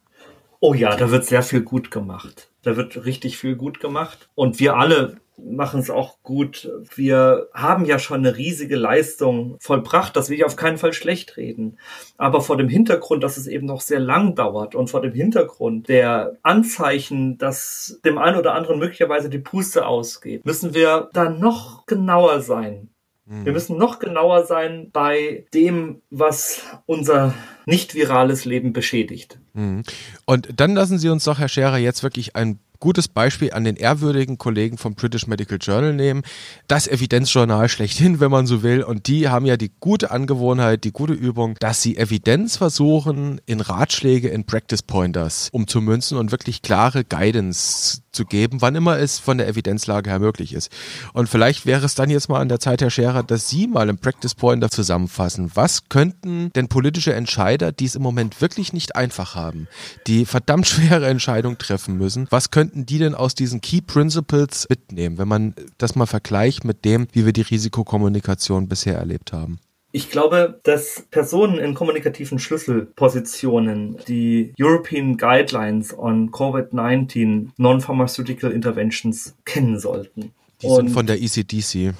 Oh 0.59 0.73
ja, 0.73 0.95
da 0.95 1.11
wird 1.11 1.25
sehr 1.25 1.43
viel 1.43 1.61
gut 1.61 1.91
gemacht. 1.91 2.49
Da 2.61 2.77
wird 2.77 3.05
richtig 3.05 3.37
viel 3.37 3.55
gut 3.55 3.81
gemacht. 3.81 4.29
Und 4.33 4.61
wir 4.61 4.75
alle 4.77 5.17
machen 5.37 5.79
es 5.79 5.89
auch 5.89 6.21
gut. 6.23 6.69
Wir 6.95 7.47
haben 7.53 7.85
ja 7.85 7.99
schon 7.99 8.19
eine 8.19 8.37
riesige 8.37 8.75
Leistung 8.75 9.57
vollbracht, 9.59 10.15
das 10.15 10.29
will 10.29 10.37
ich 10.37 10.45
auf 10.45 10.55
keinen 10.55 10.77
Fall 10.77 10.93
schlecht 10.93 11.37
reden. 11.37 11.79
Aber 12.17 12.41
vor 12.41 12.57
dem 12.57 12.69
Hintergrund, 12.69 13.23
dass 13.23 13.37
es 13.37 13.47
eben 13.47 13.65
noch 13.65 13.81
sehr 13.81 13.99
lang 13.99 14.35
dauert 14.35 14.75
und 14.75 14.89
vor 14.89 15.01
dem 15.01 15.13
Hintergrund 15.13 15.89
der 15.89 16.37
Anzeichen, 16.43 17.37
dass 17.37 17.99
dem 18.05 18.17
einen 18.17 18.37
oder 18.37 18.53
anderen 18.53 18.79
möglicherweise 18.79 19.29
die 19.29 19.39
Puste 19.39 19.85
ausgeht, 19.85 20.45
müssen 20.45 20.73
wir 20.73 21.09
da 21.13 21.29
noch 21.29 21.85
genauer 21.85 22.41
sein. 22.41 22.89
Wir 23.25 23.37
mhm. 23.37 23.53
müssen 23.53 23.77
noch 23.77 23.99
genauer 23.99 24.45
sein 24.45 24.89
bei 24.91 25.45
dem, 25.53 26.01
was 26.09 26.61
unser 26.85 27.33
nicht 27.65 27.95
virales 27.95 28.43
Leben 28.43 28.73
beschädigt. 28.73 29.39
Mhm. 29.53 29.83
Und 30.25 30.59
dann 30.59 30.75
lassen 30.75 30.97
Sie 30.97 31.07
uns 31.07 31.23
doch, 31.23 31.39
Herr 31.39 31.47
Scherer, 31.47 31.77
jetzt 31.77 32.03
wirklich 32.03 32.35
ein 32.35 32.59
gutes 32.83 33.07
Beispiel 33.07 33.53
an 33.53 33.63
den 33.63 33.77
ehrwürdigen 33.77 34.37
Kollegen 34.37 34.77
vom 34.77 34.93
British 34.95 35.25
Medical 35.25 35.57
Journal 35.57 35.93
nehmen. 35.93 36.21
Das 36.67 36.85
Evidenzjournal 36.85 37.69
schlechthin, 37.69 38.19
wenn 38.19 38.29
man 38.29 38.45
so 38.45 38.61
will. 38.61 38.83
Und 38.83 39.07
die 39.07 39.29
haben 39.29 39.45
ja 39.45 39.55
die 39.55 39.71
gute 39.79 40.11
Angewohnheit, 40.11 40.83
die 40.83 40.91
gute 40.91 41.13
Übung, 41.13 41.55
dass 41.61 41.81
sie 41.81 41.95
Evidenz 41.95 42.57
versuchen, 42.57 43.39
in 43.45 43.61
Ratschläge, 43.61 44.27
in 44.27 44.43
Practice 44.43 44.81
Pointers 44.81 45.47
umzumünzen 45.53 46.17
und 46.17 46.33
wirklich 46.33 46.61
klare 46.61 47.05
Guidance 47.05 48.01
zu 48.13 48.25
geben, 48.25 48.61
wann 48.61 48.75
immer 48.75 48.99
es 48.99 49.19
von 49.19 49.37
der 49.37 49.47
Evidenzlage 49.47 50.09
her 50.09 50.19
möglich 50.19 50.53
ist. 50.53 50.71
Und 51.13 51.27
vielleicht 51.27 51.65
wäre 51.65 51.85
es 51.85 51.95
dann 51.95 52.09
jetzt 52.09 52.29
mal 52.29 52.39
an 52.39 52.47
der 52.47 52.59
Zeit, 52.59 52.81
Herr 52.81 52.91
Scherer, 52.91 53.23
dass 53.23 53.49
Sie 53.49 53.67
mal 53.67 53.89
im 53.89 53.97
Practice 53.97 54.35
Pointer 54.35 54.69
zusammenfassen. 54.69 55.51
Was 55.55 55.89
könnten 55.89 56.51
denn 56.53 56.67
politische 56.67 57.13
Entscheider, 57.13 57.71
die 57.71 57.85
es 57.85 57.95
im 57.95 58.03
Moment 58.03 58.39
wirklich 58.39 58.71
nicht 58.71 58.95
einfach 58.95 59.35
haben, 59.35 59.67
die 60.07 60.25
verdammt 60.25 60.67
schwere 60.73 61.07
Entscheidungen 61.07 61.57
treffen 61.57 61.97
müssen, 61.97 62.27
was 62.29 62.51
könnten 62.51 62.72
die 62.73 62.97
denn 62.97 63.15
aus 63.15 63.35
diesen 63.35 63.61
Key 63.61 63.81
Principles 63.81 64.67
mitnehmen, 64.69 65.17
wenn 65.17 65.27
man 65.27 65.55
das 65.77 65.95
mal 65.95 66.05
vergleicht 66.05 66.65
mit 66.65 66.85
dem, 66.85 67.07
wie 67.11 67.25
wir 67.25 67.33
die 67.33 67.41
Risikokommunikation 67.41 68.67
bisher 68.67 68.97
erlebt 68.97 69.33
haben? 69.33 69.59
Ich 69.95 70.09
glaube, 70.09 70.59
dass 70.63 71.03
Personen 71.11 71.59
in 71.59 71.75
kommunikativen 71.75 72.39
Schlüsselpositionen 72.39 73.97
die 74.07 74.51
European 74.59 75.17
Guidelines 75.17 75.95
on 75.95 76.31
COVID-19 76.31 77.49
Non-Pharmaceutical 77.57 78.51
Interventions 78.51 79.35
kennen 79.45 79.79
sollten. 79.79 80.31
Die 80.63 80.65
Und 80.65 80.87
sind 80.87 80.89
von 80.89 81.05
der 81.05 81.21
ECDC 81.21 81.93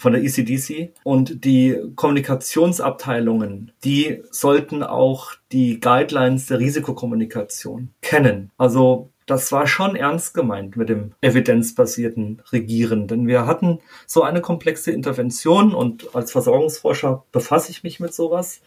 von 0.00 0.14
der 0.14 0.22
ECDC 0.24 0.92
und 1.04 1.44
die 1.44 1.76
Kommunikationsabteilungen, 1.94 3.72
die 3.84 4.22
sollten 4.30 4.82
auch 4.82 5.32
die 5.52 5.78
Guidelines 5.78 6.46
der 6.46 6.58
Risikokommunikation 6.58 7.90
kennen. 8.00 8.50
Also 8.56 9.10
das 9.30 9.52
war 9.52 9.66
schon 9.66 9.96
ernst 9.96 10.34
gemeint 10.34 10.76
mit 10.76 10.88
dem 10.88 11.12
evidenzbasierten 11.20 12.42
Regieren, 12.52 13.06
denn 13.06 13.26
wir 13.26 13.46
hatten 13.46 13.78
so 14.06 14.22
eine 14.22 14.40
komplexe 14.40 14.90
Intervention 14.90 15.74
und 15.74 16.14
als 16.14 16.32
Versorgungsforscher 16.32 17.24
befasse 17.32 17.70
ich 17.70 17.82
mich 17.82 18.00
mit 18.00 18.12
sowas. 18.12 18.60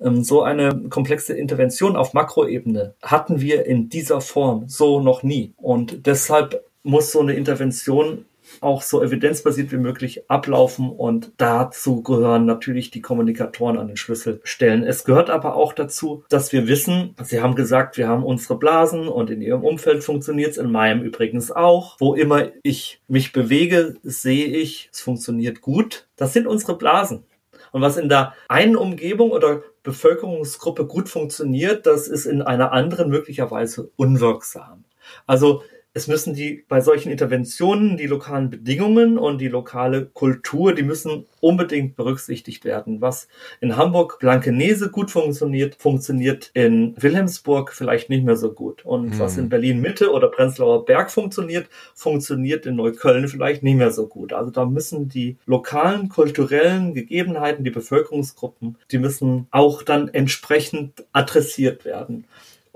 Ähm, 0.00 0.22
so 0.22 0.42
eine 0.42 0.88
komplexe 0.88 1.34
Intervention 1.34 1.96
auf 1.96 2.14
Makroebene 2.14 2.94
hatten 3.02 3.40
wir 3.40 3.66
in 3.66 3.88
dieser 3.88 4.20
Form 4.20 4.68
so 4.68 5.00
noch 5.00 5.22
nie. 5.22 5.52
Und 5.56 6.06
deshalb 6.06 6.64
muss 6.82 7.12
so 7.12 7.20
eine 7.20 7.34
Intervention 7.34 8.24
auch 8.60 8.82
so 8.82 9.02
evidenzbasiert 9.02 9.72
wie 9.72 9.76
möglich 9.76 10.30
ablaufen 10.30 10.90
und 10.90 11.32
dazu 11.36 12.02
gehören 12.02 12.44
natürlich 12.44 12.90
die 12.90 13.00
Kommunikatoren 13.00 13.78
an 13.78 13.88
den 13.88 13.96
Schlüsselstellen. 13.96 14.84
Es 14.84 15.04
gehört 15.04 15.30
aber 15.30 15.54
auch 15.54 15.72
dazu, 15.72 16.24
dass 16.28 16.52
wir 16.52 16.68
wissen, 16.68 17.14
Sie 17.22 17.40
haben 17.40 17.54
gesagt, 17.54 17.96
wir 17.96 18.08
haben 18.08 18.24
unsere 18.24 18.58
Blasen 18.58 19.08
und 19.08 19.30
in 19.30 19.42
Ihrem 19.42 19.64
Umfeld 19.64 20.04
funktioniert 20.04 20.52
es, 20.52 20.58
in 20.58 20.70
meinem 20.70 21.02
übrigens 21.02 21.50
auch. 21.50 21.96
Wo 21.98 22.14
immer 22.14 22.48
ich 22.62 23.00
mich 23.08 23.32
bewege, 23.32 23.94
sehe 24.02 24.46
ich, 24.46 24.88
es 24.92 25.00
funktioniert 25.00 25.60
gut. 25.60 26.06
Das 26.16 26.32
sind 26.32 26.46
unsere 26.46 26.76
Blasen. 26.76 27.24
Und 27.72 27.82
was 27.82 27.96
in 27.96 28.08
der 28.08 28.34
einen 28.48 28.76
Umgebung 28.76 29.30
oder 29.30 29.62
Bevölkerungsgruppe 29.82 30.86
gut 30.86 31.08
funktioniert, 31.08 31.86
das 31.86 32.08
ist 32.08 32.26
in 32.26 32.42
einer 32.42 32.72
anderen 32.72 33.10
möglicherweise 33.10 33.90
unwirksam. 33.96 34.84
Also 35.26 35.62
es 35.94 36.06
müssen 36.06 36.34
die 36.34 36.64
bei 36.68 36.80
solchen 36.80 37.10
Interventionen 37.10 37.96
die 37.96 38.06
lokalen 38.06 38.50
Bedingungen 38.50 39.18
und 39.18 39.38
die 39.38 39.48
lokale 39.48 40.06
Kultur, 40.06 40.74
die 40.74 40.82
müssen 40.82 41.26
unbedingt 41.40 41.96
berücksichtigt 41.96 42.64
werden. 42.64 43.00
Was 43.00 43.26
in 43.60 43.76
Hamburg 43.76 44.18
Blankenese 44.20 44.90
gut 44.90 45.10
funktioniert, 45.10 45.76
funktioniert 45.76 46.50
in 46.54 46.94
Wilhelmsburg 46.98 47.72
vielleicht 47.72 48.10
nicht 48.10 48.24
mehr 48.24 48.36
so 48.36 48.52
gut. 48.52 48.84
Und 48.84 49.12
hm. 49.12 49.18
was 49.18 49.38
in 49.38 49.48
Berlin 49.48 49.80
Mitte 49.80 50.12
oder 50.12 50.28
Prenzlauer 50.28 50.84
Berg 50.84 51.10
funktioniert, 51.10 51.68
funktioniert 51.94 52.66
in 52.66 52.76
Neukölln 52.76 53.26
vielleicht 53.26 53.62
nicht 53.62 53.76
mehr 53.76 53.90
so 53.90 54.06
gut. 54.06 54.32
Also 54.32 54.50
da 54.50 54.66
müssen 54.66 55.08
die 55.08 55.36
lokalen 55.46 56.08
kulturellen 56.08 56.94
Gegebenheiten, 56.94 57.64
die 57.64 57.70
Bevölkerungsgruppen, 57.70 58.76
die 58.90 58.98
müssen 58.98 59.48
auch 59.50 59.82
dann 59.82 60.08
entsprechend 60.08 61.04
adressiert 61.12 61.84
werden. 61.84 62.26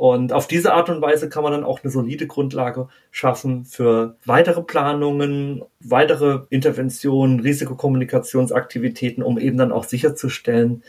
Und 0.03 0.33
auf 0.33 0.49
diese 0.49 0.75
Art 0.75 0.91
und 0.91 1.01
Weise 1.01 1.29
kann 1.29 1.45
man 1.45 1.53
dann 1.53 1.63
auch 1.63 1.85
eine 1.85 1.93
solide 1.93 2.27
Grundlage 2.27 2.89
schaffen 3.13 3.65
für 3.65 4.17
weitere 4.25 4.61
Planungen, 4.61 5.63
weitere 5.79 6.41
Interventionen, 6.51 7.39
Risikokommunikationsaktivitäten, 7.39 9.23
um 9.23 9.39
eben 9.39 9.59
dann 9.59 9.71
auch 9.71 9.85
sicherzustellen, 9.85 10.83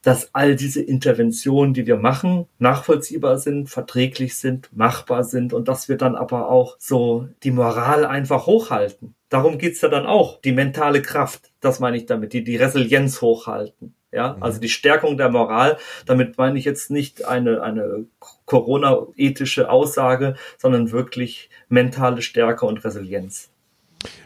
dass 0.00 0.34
all 0.34 0.56
diese 0.56 0.80
Interventionen, 0.80 1.74
die 1.74 1.86
wir 1.86 1.98
machen, 1.98 2.46
nachvollziehbar 2.58 3.36
sind, 3.36 3.68
verträglich 3.68 4.38
sind, 4.38 4.74
machbar 4.74 5.24
sind 5.24 5.52
und 5.52 5.68
dass 5.68 5.90
wir 5.90 5.98
dann 5.98 6.16
aber 6.16 6.48
auch 6.48 6.76
so 6.78 7.28
die 7.42 7.50
Moral 7.50 8.06
einfach 8.06 8.46
hochhalten. 8.46 9.14
Darum 9.28 9.58
geht's 9.58 9.82
ja 9.82 9.90
dann 9.90 10.06
auch, 10.06 10.40
die 10.40 10.52
mentale 10.52 11.02
Kraft, 11.02 11.52
das 11.60 11.80
meine 11.80 11.98
ich 11.98 12.06
damit, 12.06 12.32
die, 12.32 12.44
die 12.44 12.56
Resilienz 12.56 13.20
hochhalten. 13.20 13.94
Ja, 14.14 14.34
mhm. 14.34 14.42
also 14.42 14.60
die 14.60 14.68
Stärkung 14.68 15.16
der 15.16 15.30
Moral. 15.30 15.76
Damit 16.06 16.38
meine 16.38 16.58
ich 16.58 16.64
jetzt 16.64 16.90
nicht 16.90 17.24
eine, 17.24 17.62
eine 17.62 18.06
Corona-ethische 18.46 19.68
Aussage, 19.68 20.36
sondern 20.58 20.92
wirklich 20.92 21.50
mentale 21.68 22.22
Stärke 22.22 22.66
und 22.66 22.84
Resilienz. 22.84 23.50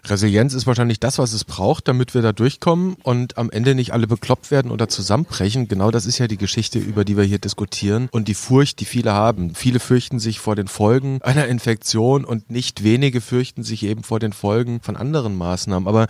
Resilienz 0.05 0.55
ist 0.55 0.67
wahrscheinlich 0.67 1.01
das, 1.01 1.19
was 1.19 1.33
es 1.33 1.45
braucht, 1.45 1.89
damit 1.89 2.15
wir 2.15 2.23
da 2.23 2.33
durchkommen 2.33 2.97
und 3.03 3.39
am 3.39 3.51
Ende 3.51 3.75
nicht 3.75 3.93
alle 3.93 4.07
bekloppt 4.07 4.51
werden 4.51 4.71
oder 4.71 4.89
zusammenbrechen. 4.89 5.69
Genau 5.69 5.91
das 5.91 6.07
ist 6.07 6.19
ja 6.19 6.27
die 6.27 6.37
Geschichte, 6.37 6.79
über 6.79 7.05
die 7.05 7.17
wir 7.17 7.25
hier 7.25 7.39
diskutieren 7.39 8.09
und 8.11 8.29
die 8.29 8.35
Furcht, 8.35 8.81
die 8.81 8.85
viele 8.85 9.13
haben. 9.13 9.55
Viele 9.55 9.81
fürchten 9.81 10.19
sich 10.19 10.41
vor 10.41 10.57
den 10.57 10.69
Folgen 10.69 11.21
einer 11.23 11.47
Infektion 11.47 12.25
und 12.25 12.51
nicht 12.51 12.83
wenige 12.83 13.21
fürchten 13.21 13.63
sich 13.63 13.85
eben 13.85 14.03
vor 14.03 14.19
den 14.19 14.33
Folgen 14.33 14.81
von 14.81 14.97
anderen 14.97 15.37
Maßnahmen. 15.37 15.89
Aber 15.89 16.09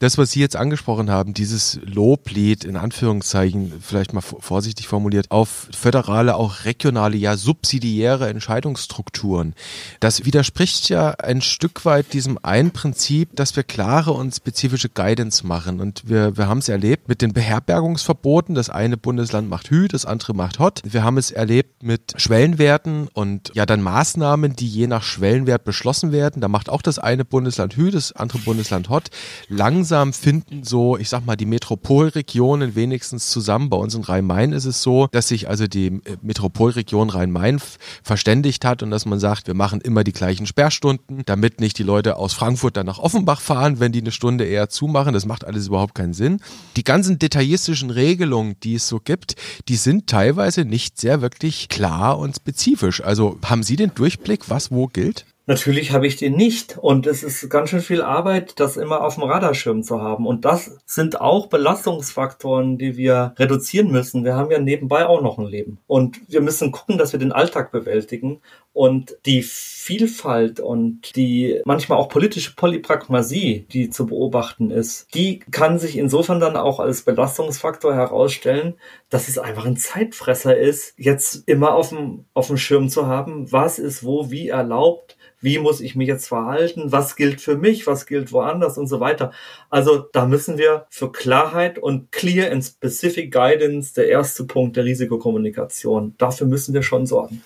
das, 0.00 0.16
was 0.16 0.30
Sie 0.30 0.40
jetzt 0.40 0.56
angesprochen 0.56 1.10
haben, 1.10 1.34
dieses 1.34 1.78
Loblied 1.84 2.64
in 2.64 2.78
Anführungszeichen, 2.78 3.70
vielleicht 3.82 4.14
mal 4.14 4.22
vorsichtig 4.22 4.88
formuliert, 4.88 5.30
auf 5.30 5.68
föderale, 5.76 6.36
auch 6.36 6.64
regionale, 6.64 7.18
ja 7.18 7.36
subsidiäre 7.36 8.26
Entscheidungsstrukturen, 8.30 9.54
das 10.00 10.24
widerspricht 10.24 10.88
ja 10.88 11.10
ein 11.10 11.42
Stück 11.42 11.84
weit 11.84 12.14
diesem 12.14 12.38
einen 12.42 12.70
Prinzip, 12.70 13.36
dass 13.36 13.56
wir 13.56 13.62
klare 13.62 14.12
und 14.12 14.34
spezifische 14.34 14.88
Guidance 14.88 15.46
machen. 15.46 15.80
Und 15.80 16.08
wir, 16.08 16.34
wir 16.38 16.48
haben 16.48 16.58
es 16.58 16.70
erlebt 16.70 17.08
mit 17.08 17.20
den 17.20 17.34
Beherbergungsverboten. 17.34 18.54
Das 18.54 18.70
eine 18.70 18.96
Bundesland 18.96 19.50
macht 19.50 19.68
Hü, 19.68 19.86
das 19.86 20.06
andere 20.06 20.32
macht 20.32 20.58
Hot. 20.58 20.80
Wir 20.82 21.04
haben 21.04 21.18
es 21.18 21.30
erlebt 21.30 21.82
mit 21.82 22.14
Schwellenwerten 22.16 23.08
und 23.12 23.52
ja 23.54 23.66
dann 23.66 23.82
Maßnahmen, 23.82 24.56
die 24.56 24.68
je 24.68 24.86
nach 24.86 25.02
Schwellenwert 25.02 25.64
beschlossen 25.64 26.10
werden. 26.10 26.40
Da 26.40 26.48
macht 26.48 26.70
auch 26.70 26.80
das 26.80 26.98
eine 26.98 27.26
Bundesland 27.26 27.76
Hü, 27.76 27.90
das 27.90 28.12
andere 28.12 28.38
Bundesland 28.38 28.88
Hot. 28.88 29.10
Langsam 29.50 29.89
langsam 29.90 30.12
finden 30.12 30.62
so, 30.62 30.96
ich 30.96 31.08
sag 31.08 31.26
mal, 31.26 31.36
die 31.36 31.46
Metropolregionen 31.46 32.76
wenigstens 32.76 33.28
zusammen. 33.30 33.70
Bei 33.70 33.76
uns 33.76 33.94
in 33.94 34.02
Rhein-Main 34.02 34.52
ist 34.52 34.64
es 34.64 34.82
so, 34.82 35.08
dass 35.10 35.28
sich 35.28 35.48
also 35.48 35.66
die 35.66 35.86
äh, 35.86 36.16
Metropolregion 36.22 37.10
Rhein-Main 37.10 37.60
verständigt 38.04 38.64
hat 38.64 38.84
und 38.84 38.90
dass 38.92 39.04
man 39.04 39.18
sagt, 39.18 39.48
wir 39.48 39.54
machen 39.54 39.80
immer 39.80 40.04
die 40.04 40.12
gleichen 40.12 40.46
Sperrstunden, 40.46 41.22
damit 41.26 41.60
nicht 41.60 41.76
die 41.78 41.82
Leute 41.82 42.16
aus 42.16 42.34
Frankfurt 42.34 42.76
dann 42.76 42.86
nach 42.86 42.98
Offenbach 43.00 43.40
fahren, 43.40 43.80
wenn 43.80 43.90
die 43.90 44.00
eine 44.00 44.12
Stunde 44.12 44.44
eher 44.44 44.68
zumachen. 44.68 45.12
Das 45.12 45.26
macht 45.26 45.44
alles 45.44 45.66
überhaupt 45.66 45.96
keinen 45.96 46.14
Sinn. 46.14 46.40
Die 46.76 46.84
ganzen 46.84 47.18
detaillistischen 47.18 47.90
Regelungen, 47.90 48.54
die 48.62 48.76
es 48.76 48.86
so 48.86 49.00
gibt, 49.00 49.34
die 49.68 49.76
sind 49.76 50.06
teilweise 50.06 50.64
nicht 50.64 51.00
sehr 51.00 51.20
wirklich 51.20 51.68
klar 51.68 52.18
und 52.18 52.36
spezifisch. 52.36 53.02
Also 53.02 53.38
haben 53.44 53.64
Sie 53.64 53.74
den 53.74 53.92
Durchblick, 53.94 54.48
was 54.48 54.70
wo 54.70 54.86
gilt? 54.86 55.26
Natürlich 55.50 55.90
habe 55.90 56.06
ich 56.06 56.14
den 56.14 56.36
nicht. 56.36 56.78
Und 56.78 57.08
es 57.08 57.24
ist 57.24 57.50
ganz 57.50 57.70
schön 57.70 57.80
viel 57.80 58.02
Arbeit, 58.02 58.60
das 58.60 58.76
immer 58.76 59.02
auf 59.02 59.16
dem 59.16 59.24
Radarschirm 59.24 59.82
zu 59.82 60.00
haben. 60.00 60.24
Und 60.24 60.44
das 60.44 60.78
sind 60.86 61.20
auch 61.20 61.48
Belastungsfaktoren, 61.48 62.78
die 62.78 62.96
wir 62.96 63.34
reduzieren 63.36 63.90
müssen. 63.90 64.24
Wir 64.24 64.36
haben 64.36 64.52
ja 64.52 64.60
nebenbei 64.60 65.06
auch 65.06 65.20
noch 65.22 65.40
ein 65.40 65.46
Leben. 65.46 65.80
Und 65.88 66.20
wir 66.28 66.40
müssen 66.40 66.70
gucken, 66.70 66.98
dass 66.98 67.10
wir 67.10 67.18
den 67.18 67.32
Alltag 67.32 67.72
bewältigen. 67.72 68.40
Und 68.72 69.16
die 69.26 69.42
Vielfalt 69.42 70.60
und 70.60 71.16
die 71.16 71.60
manchmal 71.64 71.98
auch 71.98 72.08
politische 72.08 72.54
Polypragmasie, 72.54 73.66
die 73.72 73.90
zu 73.90 74.06
beobachten 74.06 74.70
ist, 74.70 75.12
die 75.14 75.40
kann 75.50 75.80
sich 75.80 75.98
insofern 75.98 76.38
dann 76.38 76.56
auch 76.56 76.78
als 76.78 77.02
Belastungsfaktor 77.02 77.94
herausstellen, 77.94 78.74
dass 79.08 79.28
es 79.28 79.38
einfach 79.38 79.66
ein 79.66 79.76
Zeitfresser 79.76 80.56
ist, 80.56 80.94
jetzt 80.96 81.48
immer 81.48 81.74
auf 81.74 81.88
dem, 81.88 82.26
auf 82.32 82.46
dem 82.46 82.58
Schirm 82.58 82.88
zu 82.88 83.08
haben, 83.08 83.50
was 83.50 83.80
ist 83.80 84.04
wo 84.04 84.30
wie 84.30 84.48
erlaubt, 84.48 85.16
wie 85.40 85.58
muss 85.58 85.80
ich 85.80 85.96
mich 85.96 86.06
jetzt 86.06 86.28
verhalten, 86.28 86.92
was 86.92 87.16
gilt 87.16 87.40
für 87.40 87.56
mich, 87.56 87.86
was 87.86 88.06
gilt 88.06 88.30
woanders 88.32 88.78
und 88.78 88.86
so 88.86 89.00
weiter. 89.00 89.32
Also 89.68 89.98
da 90.12 90.26
müssen 90.26 90.58
wir 90.58 90.86
für 90.90 91.10
Klarheit 91.10 91.78
und 91.78 92.12
Clear 92.12 92.52
and 92.52 92.64
Specific 92.64 93.32
Guidance, 93.32 93.94
der 93.94 94.08
erste 94.08 94.44
Punkt 94.44 94.76
der 94.76 94.84
Risikokommunikation, 94.84 96.14
dafür 96.18 96.46
müssen 96.46 96.74
wir 96.74 96.82
schon 96.82 97.06
sorgen. 97.06 97.42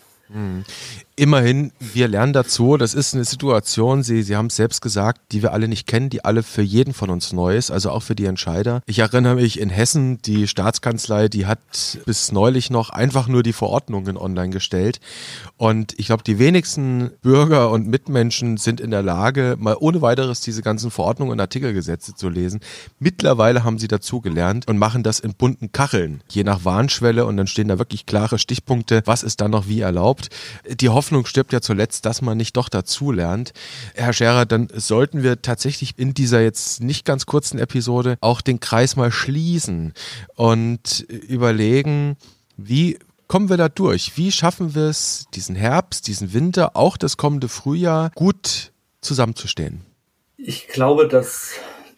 Immerhin, 1.17 1.71
wir 1.79 2.09
lernen 2.09 2.33
dazu. 2.33 2.77
Das 2.77 2.93
ist 2.93 3.15
eine 3.15 3.25
Situation, 3.25 4.03
Sie, 4.03 4.25
Sie 4.25 4.35
haben 4.35 4.47
es 4.47 4.57
selbst 4.57 4.83
gesagt, 4.83 5.21
die 5.31 5.43
wir 5.43 5.53
alle 5.53 5.69
nicht 5.69 5.87
kennen, 5.87 6.11
die 6.11 6.25
alle 6.25 6.43
für 6.43 6.63
jeden 6.63 6.93
von 6.93 7.09
uns 7.09 7.33
neu 7.33 7.57
ist, 7.57 7.71
also 7.71 7.91
auch 7.91 8.03
für 8.03 8.17
die 8.17 8.25
Entscheider. 8.25 8.83
Ich 8.87 8.99
erinnere 8.99 9.37
mich 9.37 9.61
in 9.61 9.71
Hessen, 9.71 10.19
die 10.23 10.49
Staatskanzlei, 10.49 11.29
die 11.29 11.47
hat 11.47 11.61
bis 12.05 12.33
neulich 12.33 12.69
noch 12.69 12.91
einfach 12.91 13.29
nur 13.29 13.45
die 13.45 13.53
Verordnungen 13.53 14.17
online 14.17 14.51
gestellt. 14.51 14.99
Und 15.57 15.95
ich 15.99 16.07
glaube, 16.07 16.25
die 16.25 16.41
wenigsten 16.41 17.13
Bürger 17.23 17.71
und 17.71 17.87
Mitmenschen 17.87 18.57
sind 18.57 18.81
in 18.81 18.91
der 18.91 19.03
Lage, 19.03 19.55
mal 19.57 19.77
ohne 19.79 20.03
weiteres 20.03 20.41
diese 20.41 20.63
ganzen 20.63 20.91
Verordnungen 20.91 21.31
und 21.31 21.41
Artikelgesetze 21.41 22.17
zu 22.17 22.29
lesen. 22.29 22.59
Mittlerweile 22.99 23.63
haben 23.63 23.79
sie 23.79 23.89
dazu 23.89 24.21
gelernt 24.21 24.67
und 24.67 24.79
machen 24.79 25.05
das 25.05 25.21
in 25.21 25.35
bunten 25.35 25.71
Kacheln, 25.71 26.23
je 26.29 26.43
nach 26.43 26.65
Warnschwelle. 26.65 27.25
Und 27.25 27.37
dann 27.37 27.47
stehen 27.47 27.69
da 27.69 27.79
wirklich 27.79 28.05
klare 28.05 28.41
Stichpunkte, 28.41 29.03
was 29.05 29.23
ist 29.23 29.41
dann 29.41 29.53
noch 29.53 29.69
wie 29.69 29.81
erlaubt. 29.81 30.31
Die 30.81 30.89
Hoffnung 30.89 31.04
stirbt 31.27 31.53
ja 31.53 31.61
zuletzt, 31.61 32.07
dass 32.07 32.23
man 32.23 32.37
nicht 32.37 32.57
doch 32.57 32.69
dazu 32.69 33.13
lernt. 33.13 33.53
Herr 33.95 34.13
Scherer, 34.13 34.47
dann 34.47 34.69
sollten 34.75 35.23
wir 35.23 35.43
tatsächlich 35.43 35.99
in 35.99 36.15
dieser 36.15 36.41
jetzt 36.41 36.83
nicht 36.83 37.05
ganz 37.05 37.27
kurzen 37.27 37.59
Episode 37.59 38.17
auch 38.21 38.41
den 38.41 38.61
Kreis 38.61 38.97
mal 38.97 39.13
schließen 39.13 39.93
und 40.35 41.01
überlegen, 41.09 42.17
wie 42.57 42.99
kommen 43.27 43.49
wir 43.49 43.57
da 43.57 43.69
durch? 43.69 44.17
Wie 44.17 44.33
schaffen 44.33 44.75
wir 44.75 44.85
es, 44.85 45.27
diesen 45.35 45.57
Herbst, 45.57 46.07
diesen 46.07 46.33
Winter, 46.33 46.77
auch 46.77 46.97
das 46.97 47.17
kommende 47.17 47.49
Frühjahr 47.49 48.11
gut 48.15 48.73
zusammenzustehen? 49.01 49.83
Ich 50.37 50.69
glaube, 50.69 51.09
dass 51.09 51.53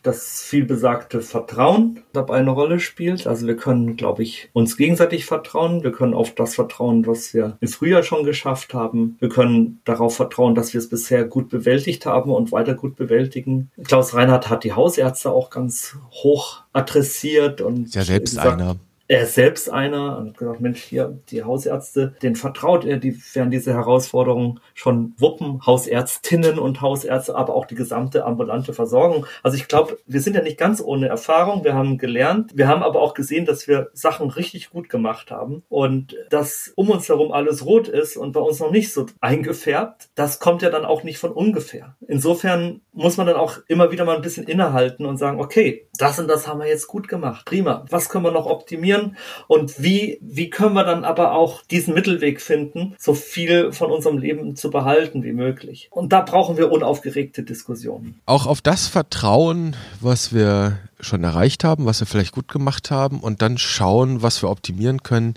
das 0.06 0.42
vielbesagte 0.42 1.20
Vertrauen 1.20 2.02
dabei 2.12 2.36
eine 2.36 2.50
Rolle 2.50 2.80
spielt. 2.80 3.26
Also 3.26 3.46
wir 3.46 3.56
können, 3.56 3.96
glaube 3.96 4.22
ich, 4.22 4.48
uns 4.52 4.76
gegenseitig 4.76 5.24
vertrauen. 5.24 5.82
Wir 5.82 5.92
können 5.92 6.14
auf 6.14 6.34
das 6.34 6.54
vertrauen, 6.54 7.06
was 7.06 7.34
wir 7.34 7.56
im 7.60 7.68
Frühjahr 7.68 8.02
schon 8.02 8.24
geschafft 8.24 8.74
haben. 8.74 9.16
Wir 9.18 9.28
können 9.28 9.80
darauf 9.84 10.16
vertrauen, 10.16 10.54
dass 10.54 10.72
wir 10.72 10.78
es 10.78 10.88
bisher 10.88 11.24
gut 11.24 11.48
bewältigt 11.48 12.06
haben 12.06 12.30
und 12.30 12.52
weiter 12.52 12.74
gut 12.74 12.96
bewältigen. 12.96 13.70
Klaus 13.84 14.14
Reinhardt 14.14 14.48
hat 14.48 14.64
die 14.64 14.72
Hausärzte 14.72 15.30
auch 15.30 15.50
ganz 15.50 15.96
hoch 16.10 16.62
adressiert 16.72 17.60
und 17.60 17.94
ja 17.94 18.02
selbst 18.02 18.36
gesagt, 18.36 18.60
einer 18.60 18.76
er 19.08 19.22
ist 19.22 19.34
selbst 19.34 19.70
einer 19.70 20.18
und 20.18 20.36
gesagt, 20.36 20.60
Mensch, 20.60 20.82
hier, 20.82 21.18
die 21.30 21.44
Hausärzte, 21.44 22.14
den 22.22 22.36
vertraut 22.36 22.84
er, 22.84 22.98
die 22.98 23.16
werden 23.34 23.50
diese 23.50 23.72
Herausforderungen 23.72 24.60
schon 24.74 25.14
wuppen, 25.18 25.64
Hausärztinnen 25.64 26.58
und 26.58 26.80
Hausärzte, 26.80 27.36
aber 27.36 27.54
auch 27.54 27.66
die 27.66 27.74
gesamte 27.74 28.24
ambulante 28.24 28.72
Versorgung. 28.72 29.26
Also 29.42 29.56
ich 29.56 29.68
glaube, 29.68 29.98
wir 30.06 30.20
sind 30.20 30.34
ja 30.34 30.42
nicht 30.42 30.58
ganz 30.58 30.80
ohne 30.80 31.08
Erfahrung, 31.08 31.64
wir 31.64 31.74
haben 31.74 31.98
gelernt, 31.98 32.56
wir 32.56 32.68
haben 32.68 32.82
aber 32.82 33.00
auch 33.00 33.14
gesehen, 33.14 33.46
dass 33.46 33.68
wir 33.68 33.90
Sachen 33.92 34.30
richtig 34.30 34.70
gut 34.70 34.88
gemacht 34.88 35.30
haben 35.30 35.62
und 35.68 36.16
dass 36.30 36.72
um 36.74 36.90
uns 36.90 37.08
herum 37.08 37.32
alles 37.32 37.64
rot 37.64 37.88
ist 37.88 38.16
und 38.16 38.32
bei 38.32 38.40
uns 38.40 38.60
noch 38.60 38.70
nicht 38.70 38.92
so 38.92 39.06
eingefärbt, 39.20 40.08
das 40.14 40.40
kommt 40.40 40.62
ja 40.62 40.70
dann 40.70 40.84
auch 40.84 41.04
nicht 41.04 41.18
von 41.18 41.32
ungefähr. 41.32 41.96
Insofern 42.08 42.80
muss 42.92 43.16
man 43.16 43.26
dann 43.26 43.36
auch 43.36 43.58
immer 43.68 43.92
wieder 43.92 44.04
mal 44.04 44.16
ein 44.16 44.22
bisschen 44.22 44.46
innehalten 44.46 45.06
und 45.06 45.16
sagen, 45.16 45.40
okay, 45.40 45.88
das 45.98 46.18
und 46.18 46.28
das 46.28 46.48
haben 46.48 46.60
wir 46.60 46.66
jetzt 46.66 46.86
gut 46.88 47.08
gemacht, 47.08 47.44
prima, 47.44 47.84
was 47.90 48.08
können 48.08 48.24
wir 48.24 48.32
noch 48.32 48.46
optimieren? 48.46 48.95
Optimieren 48.96 49.16
und 49.46 49.82
wie, 49.82 50.18
wie 50.20 50.50
können 50.50 50.74
wir 50.74 50.84
dann 50.84 51.04
aber 51.04 51.32
auch 51.32 51.62
diesen 51.62 51.94
Mittelweg 51.94 52.40
finden, 52.40 52.94
so 52.98 53.14
viel 53.14 53.72
von 53.72 53.90
unserem 53.90 54.18
Leben 54.18 54.56
zu 54.56 54.70
behalten 54.70 55.22
wie 55.22 55.32
möglich. 55.32 55.88
Und 55.90 56.12
da 56.12 56.20
brauchen 56.20 56.56
wir 56.56 56.70
unaufgeregte 56.70 57.42
Diskussionen. 57.42 58.20
Auch 58.26 58.46
auf 58.46 58.60
das 58.60 58.86
Vertrauen, 58.86 59.76
was 60.00 60.32
wir 60.34 60.78
schon 61.00 61.24
erreicht 61.24 61.64
haben, 61.64 61.86
was 61.86 62.00
wir 62.00 62.06
vielleicht 62.06 62.32
gut 62.32 62.48
gemacht 62.48 62.90
haben 62.90 63.20
und 63.20 63.42
dann 63.42 63.58
schauen, 63.58 64.22
was 64.22 64.42
wir 64.42 64.50
optimieren 64.50 65.02
können, 65.02 65.34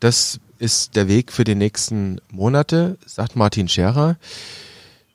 das 0.00 0.40
ist 0.58 0.96
der 0.96 1.08
Weg 1.08 1.32
für 1.32 1.44
die 1.44 1.54
nächsten 1.54 2.20
Monate, 2.30 2.96
sagt 3.04 3.36
Martin 3.36 3.68
Scherer. 3.68 4.16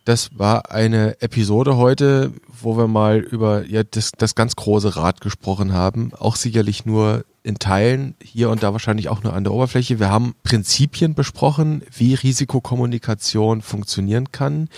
Das 0.08 0.30
war 0.40 0.72
eine 0.72 1.22
Episode 1.22 1.76
heute, 1.76 2.32
wo 2.48 2.78
wir 2.78 2.88
mal 2.88 3.20
über 3.20 3.66
ja, 3.66 3.84
das, 3.84 4.14
das 4.18 4.36
ganz 4.36 4.56
große 4.56 4.96
Rad 4.96 5.20
gesprochen 5.20 5.74
haben. 5.74 6.14
Auch 6.14 6.38
sicherlich 6.38 6.86
nur 6.86 7.26
in 7.44 7.60
Teilen, 7.60 8.16
hier 8.24 8.50
und 8.50 8.64
da 8.64 8.72
wahrscheinlich 8.72 9.10
auch 9.10 9.22
nur 9.22 9.34
an 9.34 9.44
der 9.44 9.52
Oberfläche. 9.52 10.00
Wir 10.00 10.10
haben 10.10 10.34
Prinzipien 10.44 11.14
besprochen, 11.14 11.84
wie 11.92 12.14
Risikokommunikation 12.14 13.62
funktionieren 13.62 14.32
kann. 14.32 14.70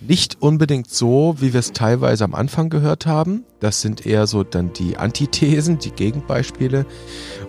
Nicht 0.00 0.40
unbedingt 0.40 0.88
so, 0.88 1.36
wie 1.40 1.52
wir 1.52 1.60
es 1.60 1.72
teilweise 1.72 2.24
am 2.24 2.34
Anfang 2.34 2.70
gehört 2.70 3.04
haben. 3.04 3.44
Das 3.60 3.82
sind 3.82 4.06
eher 4.06 4.26
so 4.26 4.44
dann 4.44 4.72
die 4.72 4.96
Antithesen, 4.96 5.78
die 5.78 5.90
Gegenbeispiele. 5.90 6.86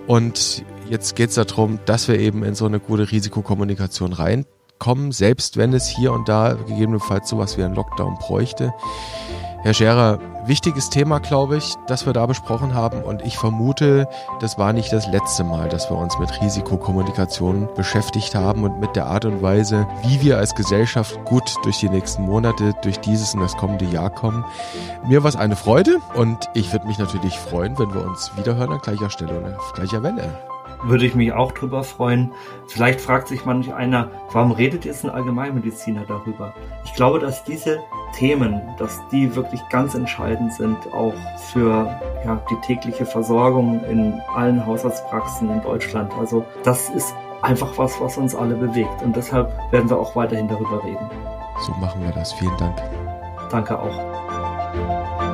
Und 0.05 0.65
Jetzt 0.91 1.15
geht 1.15 1.29
es 1.29 1.35
darum, 1.35 1.79
dass 1.85 2.09
wir 2.09 2.19
eben 2.19 2.43
in 2.43 2.53
so 2.53 2.65
eine 2.65 2.81
gute 2.81 3.09
Risikokommunikation 3.09 4.11
reinkommen, 4.81 5.11
selbst 5.11 5.57
wenn 5.57 5.73
es 5.73 5.87
hier 5.87 6.11
und 6.11 6.27
da 6.27 6.53
gegebenenfalls 6.53 7.29
sowas 7.29 7.57
wie 7.57 7.63
ein 7.63 7.75
Lockdown 7.75 8.17
bräuchte. 8.17 8.73
Herr 9.63 9.75
Scherer, 9.75 10.17
wichtiges 10.47 10.89
Thema, 10.89 11.19
glaube 11.19 11.57
ich, 11.57 11.75
das 11.85 12.07
wir 12.07 12.13
da 12.13 12.25
besprochen 12.25 12.73
haben. 12.73 13.03
Und 13.03 13.21
ich 13.21 13.37
vermute, 13.37 14.07
das 14.39 14.57
war 14.57 14.73
nicht 14.73 14.91
das 14.91 15.07
letzte 15.07 15.43
Mal, 15.43 15.69
dass 15.69 15.91
wir 15.91 15.97
uns 15.97 16.17
mit 16.17 16.41
Risikokommunikation 16.41 17.69
beschäftigt 17.75 18.33
haben 18.33 18.63
und 18.63 18.79
mit 18.79 18.95
der 18.95 19.05
Art 19.05 19.25
und 19.25 19.43
Weise, 19.43 19.87
wie 20.03 20.19
wir 20.21 20.39
als 20.39 20.55
Gesellschaft 20.55 21.23
gut 21.25 21.53
durch 21.61 21.77
die 21.77 21.89
nächsten 21.89 22.23
Monate, 22.23 22.73
durch 22.81 22.99
dieses 23.01 23.35
und 23.35 23.41
das 23.41 23.55
kommende 23.55 23.85
Jahr 23.85 24.09
kommen. 24.09 24.43
Mir 25.07 25.21
war 25.21 25.29
es 25.29 25.35
eine 25.35 25.55
Freude 25.55 25.99
und 26.15 26.49
ich 26.55 26.73
würde 26.73 26.87
mich 26.87 26.97
natürlich 26.97 27.37
freuen, 27.37 27.77
wenn 27.77 27.93
wir 27.93 28.03
uns 28.03 28.31
wiederhören 28.35 28.71
an 28.71 28.79
gleicher 28.79 29.11
Stelle 29.11 29.37
und 29.37 29.55
auf 29.55 29.73
gleicher 29.73 30.01
Welle 30.01 30.50
würde 30.83 31.05
ich 31.05 31.15
mich 31.15 31.33
auch 31.33 31.51
drüber 31.51 31.83
freuen. 31.83 32.31
Vielleicht 32.67 33.01
fragt 33.01 33.27
sich 33.27 33.45
manch 33.45 33.73
einer, 33.73 34.09
warum 34.31 34.51
redet 34.51 34.85
jetzt 34.85 35.03
ein 35.03 35.09
Allgemeinmediziner 35.09 36.05
darüber? 36.07 36.53
Ich 36.85 36.93
glaube, 36.93 37.19
dass 37.19 37.43
diese 37.43 37.79
Themen, 38.15 38.61
dass 38.77 38.99
die 39.11 39.35
wirklich 39.35 39.61
ganz 39.69 39.93
entscheidend 39.93 40.53
sind, 40.53 40.77
auch 40.93 41.13
für 41.51 41.99
ja, 42.25 42.41
die 42.49 42.55
tägliche 42.65 43.05
Versorgung 43.05 43.83
in 43.85 44.19
allen 44.35 44.65
Haushaltspraxen 44.65 45.49
in 45.49 45.61
Deutschland. 45.61 46.11
Also 46.19 46.45
das 46.63 46.89
ist 46.89 47.13
einfach 47.41 47.77
was, 47.77 47.99
was 48.01 48.17
uns 48.17 48.35
alle 48.35 48.55
bewegt. 48.55 49.01
Und 49.01 49.15
deshalb 49.15 49.51
werden 49.71 49.89
wir 49.89 49.97
auch 49.97 50.15
weiterhin 50.15 50.47
darüber 50.47 50.83
reden. 50.83 51.09
So 51.65 51.71
machen 51.73 52.03
wir 52.03 52.11
das. 52.11 52.33
Vielen 52.33 52.57
Dank. 52.57 52.77
Danke 53.49 53.77
auch. 53.77 55.30